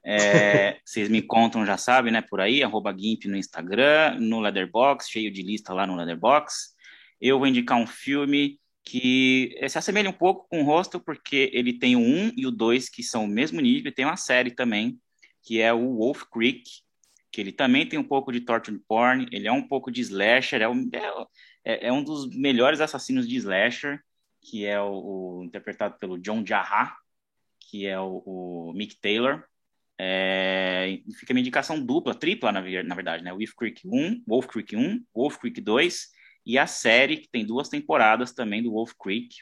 É, 0.02 0.80
vocês 0.86 1.10
me 1.10 1.22
contam, 1.22 1.66
já 1.66 1.78
sabem, 1.78 2.14
né? 2.14 2.22
Por 2.22 2.40
aí, 2.40 2.64
arroba 2.64 2.96
GIMP 2.98 3.26
no 3.26 3.36
Instagram, 3.36 4.18
no 4.18 4.40
Leatherbox, 4.40 5.10
cheio 5.10 5.30
de 5.30 5.42
lista 5.42 5.74
lá 5.74 5.86
no 5.86 5.98
Leatherbox. 5.98 6.74
Eu 7.20 7.38
vou 7.38 7.48
indicar 7.48 7.78
um 7.78 7.86
filme 7.86 8.62
que 8.82 9.54
se 9.68 9.78
assemelha 9.78 10.10
um 10.10 10.14
pouco 10.14 10.48
com 10.48 10.62
o 10.62 10.66
Hostel, 10.66 11.02
porque 11.02 11.50
ele 11.52 11.74
tem 11.74 11.98
o 11.98 12.00
1 12.00 12.32
e 12.38 12.48
o 12.48 12.52
2, 12.52 12.88
que 12.88 13.04
são 13.04 13.26
o 13.26 13.28
mesmo 13.28 13.60
nível, 13.60 13.92
e 13.92 13.94
tem 13.94 14.06
uma 14.06 14.16
série 14.16 14.52
também, 14.52 14.98
que 15.44 15.60
é 15.60 15.74
o 15.74 15.98
Wolf 15.98 16.24
Creek, 16.32 16.64
que 17.30 17.42
ele 17.42 17.52
também 17.52 17.86
tem 17.86 18.00
um 18.00 18.04
pouco 18.04 18.32
de 18.32 18.40
torture 18.40 18.80
porn, 18.88 19.28
ele 19.34 19.50
é 19.50 19.52
um 19.52 19.68
pouco 19.68 19.92
de 19.92 20.00
slasher, 20.00 20.62
é, 20.62 20.70
um, 20.70 20.88
é, 20.94 21.12
é, 21.66 21.88
é 21.88 21.92
um 21.92 22.04
dos 22.04 22.30
melhores 22.30 22.80
assassinos 22.80 23.28
de 23.28 23.36
slasher, 23.38 24.00
que 24.40 24.66
é 24.66 24.80
o, 24.80 25.40
o 25.40 25.44
interpretado 25.44 25.98
pelo 25.98 26.20
John 26.20 26.46
Jarrah, 26.46 26.96
que 27.60 27.88
é 27.88 28.00
o, 28.00 28.22
o 28.26 28.74
Mick 28.74 28.96
Taylor. 29.02 29.44
É, 30.00 31.00
fica 31.18 31.34
uma 31.34 31.40
indicação 31.40 31.84
dupla, 31.84 32.14
tripla, 32.14 32.52
na, 32.52 32.62
na 32.62 32.96
verdade, 32.96 33.24
né? 33.24 33.32
Wolf 33.32 33.54
Creek 33.58 33.82
1, 33.86 34.24
Wolf 34.28 34.46
Creek 34.46 34.76
1, 34.76 35.04
Wolf 35.14 35.38
Creek 35.38 35.60
2, 35.60 36.08
e 36.46 36.60
a 36.60 36.68
série, 36.68 37.18
que 37.18 37.30
tem 37.30 37.46
duas 37.46 37.70
temporadas 37.70 38.32
também 38.34 38.62
do 38.62 38.72
Wolf 38.72 38.94
Creek, 39.02 39.36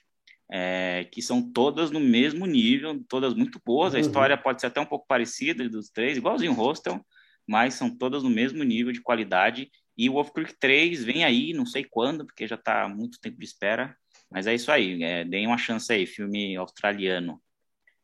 é, 0.49 1.07
que 1.11 1.21
são 1.21 1.51
todas 1.51 1.91
no 1.91 1.99
mesmo 1.99 2.45
nível, 2.45 3.03
todas 3.09 3.33
muito 3.33 3.59
boas. 3.65 3.93
Uhum. 3.93 3.97
A 3.97 4.01
história 4.01 4.37
pode 4.37 4.61
ser 4.61 4.67
até 4.67 4.79
um 4.79 4.85
pouco 4.85 5.05
parecida 5.07 5.67
dos 5.67 5.89
três, 5.89 6.17
igualzinho 6.17 6.53
o 6.53 6.55
Hostel, 6.55 7.03
mas 7.45 7.73
são 7.73 7.89
todas 7.89 8.23
no 8.23 8.29
mesmo 8.29 8.63
nível 8.63 8.93
de 8.93 9.01
qualidade 9.01 9.69
e 9.97 10.09
o 10.09 10.13
Wolf 10.13 10.31
Creek 10.31 10.55
3 10.59 11.03
vem 11.03 11.23
aí, 11.23 11.53
não 11.53 11.65
sei 11.65 11.83
quando, 11.83 12.25
porque 12.25 12.47
já 12.47 12.55
está 12.55 12.87
muito 12.87 13.19
tempo 13.19 13.37
de 13.37 13.45
espera. 13.45 13.95
Mas 14.29 14.47
é 14.47 14.55
isso 14.55 14.71
aí, 14.71 15.03
é, 15.03 15.23
deem 15.23 15.45
uma 15.45 15.57
chance 15.57 15.91
aí, 15.93 16.07
filme 16.07 16.55
australiano. 16.55 17.39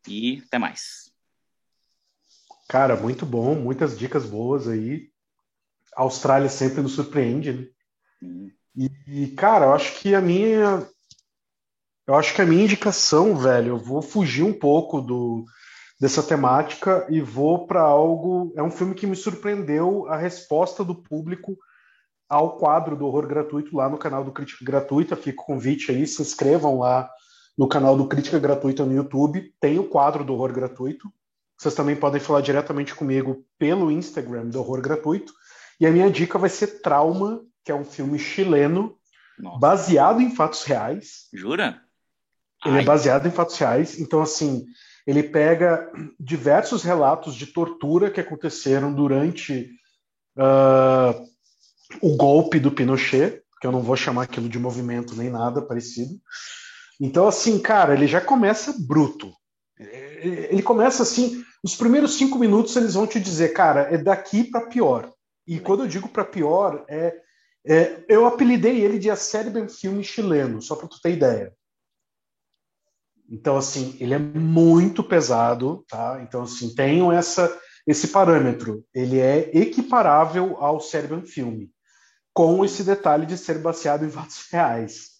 E 0.08 0.42
até 0.46 0.58
mais. 0.58 1.10
Cara, 2.68 2.96
muito 2.96 3.26
bom, 3.26 3.54
muitas 3.56 3.98
dicas 3.98 4.24
boas 4.24 4.68
aí. 4.68 5.10
A 5.96 6.02
Austrália 6.02 6.48
sempre 6.48 6.80
nos 6.80 6.92
surpreende, 6.92 7.52
né? 7.52 7.66
Hum. 8.22 8.50
E, 9.08 9.26
cara, 9.28 9.66
eu 9.66 9.74
acho 9.74 9.98
que 9.98 10.14
a 10.14 10.20
minha. 10.20 10.86
Eu 12.06 12.14
acho 12.14 12.34
que 12.34 12.40
a 12.40 12.46
minha 12.46 12.64
indicação, 12.64 13.36
velho, 13.36 13.70
eu 13.70 13.78
vou 13.78 14.00
fugir 14.00 14.42
um 14.42 14.52
pouco 14.52 15.00
do, 15.00 15.44
dessa 16.00 16.22
temática 16.22 17.06
e 17.10 17.20
vou 17.20 17.66
para 17.66 17.82
algo. 17.82 18.52
É 18.56 18.62
um 18.62 18.70
filme 18.70 18.94
que 18.94 19.06
me 19.06 19.16
surpreendeu 19.16 20.06
a 20.06 20.16
resposta 20.16 20.84
do 20.84 20.94
público 20.94 21.58
ao 22.30 22.56
quadro 22.56 22.96
do 22.96 23.04
horror 23.04 23.26
gratuito 23.26 23.76
lá 23.76 23.88
no 23.88 23.98
canal 23.98 24.22
do 24.24 24.30
Crítica 24.30 24.64
Gratuita. 24.64 25.16
Fica 25.16 25.42
o 25.42 25.44
convite 25.44 25.90
aí, 25.90 26.06
se 26.06 26.22
inscrevam 26.22 26.78
lá 26.78 27.10
no 27.58 27.66
canal 27.66 27.96
do 27.96 28.06
Crítica 28.06 28.38
Gratuita 28.38 28.84
no 28.84 28.94
YouTube. 28.94 29.52
Tem 29.60 29.80
o 29.80 29.88
quadro 29.88 30.22
do 30.22 30.32
horror 30.32 30.52
gratuito. 30.52 31.12
Vocês 31.58 31.74
também 31.74 31.96
podem 31.96 32.20
falar 32.20 32.40
diretamente 32.40 32.94
comigo 32.94 33.44
pelo 33.58 33.90
Instagram 33.90 34.46
do 34.46 34.60
Horror 34.60 34.80
Gratuito. 34.80 35.32
E 35.78 35.86
a 35.86 35.90
minha 35.90 36.10
dica 36.10 36.38
vai 36.38 36.48
ser 36.48 36.80
Trauma, 36.80 37.42
que 37.64 37.72
é 37.72 37.74
um 37.74 37.84
filme 37.84 38.18
chileno 38.18 38.96
Nossa. 39.38 39.58
baseado 39.58 40.22
em 40.22 40.34
fatos 40.34 40.62
reais. 40.64 41.28
Jura? 41.34 41.82
Ele 42.64 42.76
é 42.76 42.78
Ai. 42.78 42.82
é 42.82 42.86
baseado 42.86 43.26
em 43.26 43.30
fatos 43.30 43.58
reais. 43.58 43.98
Então, 43.98 44.22
assim, 44.22 44.64
ele 45.06 45.22
pega 45.22 45.90
diversos 46.18 46.82
relatos 46.82 47.34
de 47.34 47.46
tortura 47.48 48.10
que 48.10 48.20
aconteceram 48.20 48.94
durante 48.94 49.70
uh, 50.38 51.29
o 52.00 52.16
golpe 52.16 52.60
do 52.60 52.70
Pinochet, 52.70 53.42
que 53.60 53.66
eu 53.66 53.72
não 53.72 53.82
vou 53.82 53.96
chamar 53.96 54.22
aquilo 54.22 54.48
de 54.48 54.58
movimento 54.58 55.14
nem 55.14 55.28
nada 55.28 55.60
parecido. 55.60 56.18
Então, 57.00 57.28
assim, 57.28 57.58
cara, 57.58 57.94
ele 57.94 58.06
já 58.06 58.20
começa 58.20 58.74
bruto. 58.78 59.32
Ele 59.78 60.62
começa 60.62 61.02
assim, 61.02 61.42
os 61.62 61.74
primeiros 61.74 62.14
cinco 62.14 62.38
minutos 62.38 62.76
eles 62.76 62.94
vão 62.94 63.06
te 63.06 63.20
dizer, 63.20 63.50
cara, 63.50 63.82
é 63.92 63.98
daqui 63.98 64.44
para 64.44 64.66
pior. 64.66 65.10
E 65.46 65.58
quando 65.58 65.84
eu 65.84 65.88
digo 65.88 66.08
para 66.08 66.24
pior, 66.24 66.84
é, 66.88 67.14
é, 67.66 68.04
eu 68.08 68.26
apelidei 68.26 68.80
ele 68.80 68.98
de 68.98 69.10
Acerben 69.10 69.68
Filme 69.68 70.04
Chileno, 70.04 70.60
só 70.60 70.76
para 70.76 70.88
tu 70.88 71.00
ter 71.00 71.12
ideia. 71.12 71.54
Então, 73.28 73.56
assim, 73.56 73.96
ele 74.00 74.12
é 74.12 74.18
muito 74.18 75.04
pesado, 75.04 75.84
tá? 75.88 76.20
Então, 76.22 76.42
assim, 76.42 76.74
tenham 76.74 77.12
essa, 77.12 77.58
esse 77.86 78.08
parâmetro. 78.08 78.84
Ele 78.92 79.18
é 79.18 79.50
equiparável 79.56 80.56
ao 80.58 80.80
Serbian 80.80 81.22
Filme 81.22 81.70
com 82.32 82.64
esse 82.64 82.82
detalhe 82.84 83.26
de 83.26 83.36
ser 83.36 83.58
baseado 83.58 84.04
em 84.04 84.10
fatos 84.10 84.46
reais. 84.50 85.10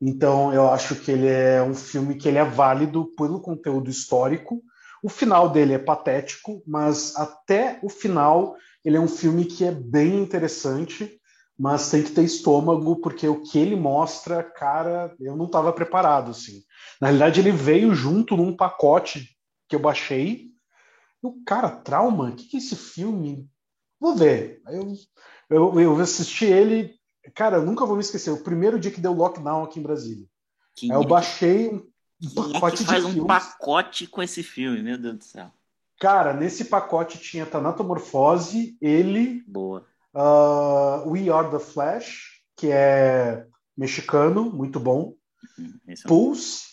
Então, 0.00 0.52
eu 0.52 0.68
acho 0.70 0.94
que 0.94 1.10
ele 1.10 1.26
é 1.26 1.62
um 1.62 1.74
filme 1.74 2.14
que 2.14 2.28
ele 2.28 2.38
é 2.38 2.44
válido 2.44 3.12
pelo 3.16 3.40
conteúdo 3.40 3.90
histórico. 3.90 4.62
O 5.02 5.08
final 5.08 5.48
dele 5.48 5.74
é 5.74 5.78
patético, 5.78 6.62
mas 6.66 7.16
até 7.16 7.78
o 7.82 7.88
final 7.88 8.56
ele 8.84 8.96
é 8.96 9.00
um 9.00 9.08
filme 9.08 9.44
que 9.44 9.64
é 9.64 9.72
bem 9.72 10.20
interessante, 10.20 11.20
mas 11.58 11.90
tem 11.90 12.02
que 12.02 12.12
ter 12.12 12.22
estômago, 12.22 13.00
porque 13.00 13.26
o 13.26 13.42
que 13.42 13.58
ele 13.58 13.74
mostra, 13.74 14.42
cara, 14.42 15.14
eu 15.18 15.36
não 15.36 15.46
estava 15.46 15.72
preparado, 15.72 16.30
assim. 16.30 16.62
Na 17.00 17.08
realidade, 17.08 17.40
ele 17.40 17.50
veio 17.50 17.94
junto 17.94 18.36
num 18.36 18.56
pacote 18.56 19.36
que 19.68 19.74
eu 19.74 19.80
baixei. 19.80 20.46
O 21.20 21.42
cara, 21.44 21.68
trauma? 21.68 22.30
O 22.30 22.36
que, 22.36 22.44
que 22.44 22.56
é 22.56 22.60
esse 22.60 22.76
filme? 22.76 23.50
Vou 24.00 24.14
ver. 24.14 24.62
Eu 24.68 24.94
eu, 25.48 25.80
eu 25.80 25.96
assisti 26.00 26.44
ele, 26.44 26.94
cara, 27.34 27.56
eu 27.56 27.64
nunca 27.64 27.86
vou 27.86 27.96
me 27.96 28.02
esquecer. 28.02 28.30
O 28.30 28.42
primeiro 28.42 28.78
dia 28.78 28.90
que 28.90 29.00
deu 29.00 29.12
lockdown 29.12 29.64
aqui 29.64 29.78
em 29.78 29.82
Brasília. 29.82 30.26
Quem 30.74 30.90
eu 30.90 31.02
é 31.02 31.06
baixei 31.06 31.70
um 32.22 32.34
pacote 32.34 32.82
é 32.82 32.86
faz 32.86 33.04
um 33.04 33.12
filmes. 33.12 33.26
pacote 33.26 34.06
com 34.06 34.22
esse 34.22 34.42
filme, 34.42 34.82
meu 34.82 34.98
Deus 34.98 35.18
do 35.18 35.24
céu. 35.24 35.50
Cara, 36.00 36.32
nesse 36.32 36.64
pacote 36.66 37.18
tinha 37.18 37.46
Tanatomorfose, 37.46 38.76
ele. 38.80 39.42
Boa. 39.46 39.84
Uh, 40.14 41.08
We 41.08 41.28
Are 41.30 41.50
the 41.50 41.58
Flash, 41.58 42.42
que 42.56 42.70
é 42.70 43.46
mexicano, 43.76 44.50
muito 44.50 44.78
bom. 44.80 45.14
Uhum, 45.58 45.78
é 45.86 45.94
Pulse, 46.06 46.64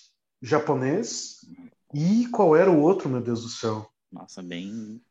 japonês. 0.41 1.37
Uhum. 1.47 1.69
E 1.93 2.27
qual 2.27 2.55
era 2.55 2.69
o 2.69 2.79
outro, 2.79 3.09
meu 3.09 3.21
Deus 3.21 3.43
do 3.43 3.49
céu? 3.49 3.89
Nossa, 4.11 4.41
bem 4.41 5.01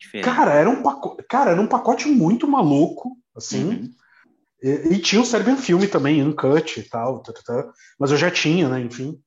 diferente. 0.00 0.24
Cara, 0.24 0.54
era 0.54 0.68
um 0.68 0.82
pacote, 0.82 1.22
cara, 1.28 1.50
era 1.50 1.60
um 1.60 1.66
pacote 1.66 2.08
muito 2.08 2.48
maluco, 2.48 3.16
assim. 3.36 3.64
Uhum. 3.64 3.90
E, 4.62 4.94
e, 4.94 4.98
tinha 4.98 5.20
o 5.20 5.24
Serbian 5.24 5.56
Filme 5.56 5.86
também, 5.86 6.22
Uncut 6.22 6.80
e 6.80 6.82
tal, 6.82 7.20
tá, 7.20 7.32
tá, 7.32 7.40
tá, 7.44 7.72
mas 7.98 8.10
eu 8.10 8.16
já 8.16 8.30
tinha, 8.30 8.68
né, 8.68 8.80
enfim. 8.80 9.18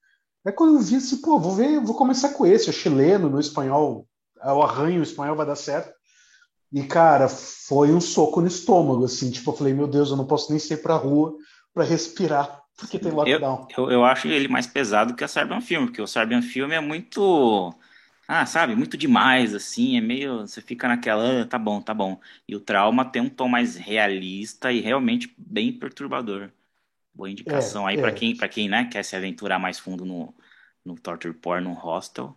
É 0.45 0.51
quando 0.51 0.75
eu 0.75 0.81
vi 0.81 0.95
assim, 0.95 1.21
pô, 1.21 1.39
vou 1.39 1.55
ver, 1.55 1.79
vou 1.79 1.95
começar 1.95 2.29
com 2.29 2.45
esse, 2.45 2.69
é 2.69 2.73
chileno, 2.73 3.29
no 3.29 3.39
espanhol, 3.39 4.07
é 4.41 4.51
o 4.51 4.61
arranho, 4.61 4.99
o 4.99 5.03
espanhol 5.03 5.35
vai 5.35 5.45
dar 5.45 5.55
certo. 5.55 5.93
E, 6.71 6.83
cara, 6.83 7.29
foi 7.29 7.91
um 7.91 8.01
soco 8.01 8.41
no 8.41 8.47
estômago, 8.47 9.05
assim, 9.05 9.31
tipo, 9.31 9.51
eu 9.51 9.55
falei, 9.55 9.73
meu 9.73 9.87
Deus, 9.87 10.09
eu 10.09 10.17
não 10.17 10.25
posso 10.25 10.51
nem 10.51 10.59
sair 10.59 10.77
pra 10.77 10.95
rua 10.95 11.33
para 11.73 11.83
respirar, 11.83 12.61
porque 12.77 12.99
tem 12.99 13.11
lockdown. 13.11 13.67
Eu, 13.77 13.85
eu, 13.85 13.91
eu, 13.91 14.05
acho 14.05 14.27
ele 14.27 14.47
mais 14.47 14.67
pesado 14.67 15.15
que 15.15 15.23
o 15.23 15.27
Serbian 15.27 15.61
Film, 15.61 15.85
porque 15.85 16.01
o 16.01 16.07
Serbian 16.07 16.41
Film 16.41 16.71
é 16.71 16.79
muito 16.79 17.73
ah, 18.27 18.45
sabe, 18.45 18.75
muito 18.75 18.97
demais, 18.97 19.53
assim, 19.53 19.97
é 19.97 20.01
meio. 20.01 20.41
Você 20.41 20.61
fica 20.61 20.87
naquela, 20.87 21.41
ah, 21.41 21.45
tá 21.45 21.59
bom, 21.59 21.81
tá 21.81 21.93
bom. 21.93 22.19
E 22.47 22.55
o 22.55 22.59
trauma 22.59 23.03
tem 23.03 23.21
um 23.21 23.29
tom 23.29 23.47
mais 23.47 23.75
realista 23.75 24.71
e 24.71 24.79
realmente 24.79 25.33
bem 25.37 25.71
perturbador. 25.77 26.49
Boa 27.13 27.29
indicação 27.29 27.87
é, 27.87 27.91
aí 27.91 27.97
é. 27.99 28.01
para 28.01 28.11
quem, 28.11 28.35
pra 28.35 28.47
quem 28.47 28.69
né, 28.69 28.85
quer 28.91 29.03
se 29.03 29.15
aventurar 29.15 29.59
mais 29.59 29.77
fundo 29.77 30.05
no, 30.05 30.33
no 30.83 30.95
Torture 30.95 31.33
Porn, 31.33 31.67
no 31.67 31.73
hostel. 31.73 32.35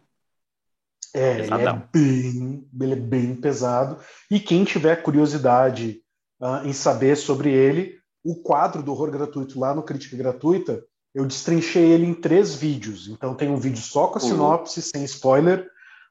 É, 1.15 1.39
ele 1.39 1.51
é, 1.51 1.83
bem, 1.93 2.69
ele 2.79 2.93
é 2.93 2.97
bem 2.97 3.35
pesado. 3.35 3.99
E 4.31 4.39
quem 4.39 4.65
tiver 4.65 5.03
curiosidade 5.03 6.03
uh, 6.41 6.67
em 6.67 6.73
saber 6.73 7.17
sobre 7.17 7.51
ele, 7.51 7.99
o 8.23 8.35
quadro 8.43 8.83
do 8.83 8.91
horror 8.93 9.11
gratuito 9.11 9.59
lá 9.59 9.75
no 9.75 9.83
Crítica 9.83 10.17
Gratuita, 10.17 10.85
eu 11.15 11.25
destrinchei 11.25 11.91
ele 11.93 12.05
em 12.05 12.13
três 12.13 12.55
vídeos. 12.55 13.09
Então 13.09 13.35
tem 13.35 13.49
um 13.49 13.57
vídeo 13.57 13.81
só 13.81 14.09
com 14.09 14.19
a 14.19 14.21
sinopse, 14.21 14.83
sem 14.83 15.05
spoiler, 15.05 15.67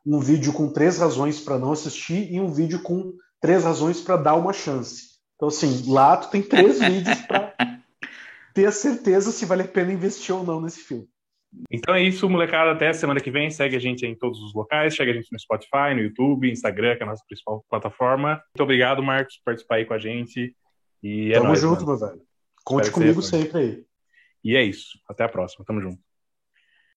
um 0.05 0.19
vídeo 0.19 0.53
com 0.53 0.71
três 0.71 0.97
razões 0.97 1.39
para 1.39 1.57
não 1.57 1.71
assistir 1.71 2.31
e 2.31 2.39
um 2.39 2.51
vídeo 2.51 2.81
com 2.81 3.13
três 3.41 3.63
razões 3.63 4.01
para 4.01 4.17
dar 4.17 4.35
uma 4.35 4.53
chance. 4.53 5.15
Então, 5.35 5.47
assim, 5.47 5.91
lá 5.91 6.15
tu 6.17 6.29
tem 6.29 6.41
três 6.41 6.79
vídeos 6.83 7.19
para 7.21 7.53
ter 8.53 8.65
a 8.65 8.71
certeza 8.71 9.31
se 9.31 9.45
vale 9.45 9.63
a 9.63 9.67
pena 9.67 9.91
investir 9.91 10.33
ou 10.33 10.43
não 10.43 10.61
nesse 10.61 10.79
filme. 10.79 11.07
Então 11.71 11.95
é 11.95 12.03
isso, 12.03 12.29
molecada. 12.29 12.71
Até 12.71 12.91
semana 12.93 13.19
que 13.19 13.31
vem. 13.31 13.49
Segue 13.49 13.75
a 13.75 13.79
gente 13.79 14.05
em 14.05 14.15
todos 14.15 14.39
os 14.41 14.53
locais. 14.53 14.95
Segue 14.95 15.11
a 15.11 15.13
gente 15.13 15.31
no 15.31 15.39
Spotify, 15.39 15.93
no 15.93 16.01
YouTube, 16.01 16.51
Instagram, 16.51 16.95
que 16.95 17.03
é 17.03 17.05
a 17.05 17.09
nossa 17.09 17.23
principal 17.27 17.65
plataforma. 17.69 18.41
Muito 18.53 18.63
obrigado, 18.63 19.01
Marcos, 19.01 19.37
por 19.37 19.45
participar 19.45 19.75
aí 19.75 19.85
com 19.85 19.93
a 19.93 19.99
gente. 19.99 20.55
E 21.01 21.31
é 21.31 21.35
Tamo 21.35 21.47
nóis, 21.47 21.59
junto, 21.59 21.85
mano. 21.85 21.99
meu 21.99 22.09
velho. 22.09 22.21
Conte 22.63 22.85
Espero 22.85 23.01
comigo 23.01 23.21
sempre 23.21 23.59
aí. 23.59 23.85
E 24.43 24.55
é 24.55 24.63
isso. 24.63 24.99
Até 25.07 25.23
a 25.23 25.29
próxima. 25.29 25.63
Tamo 25.65 25.81
junto. 25.81 25.99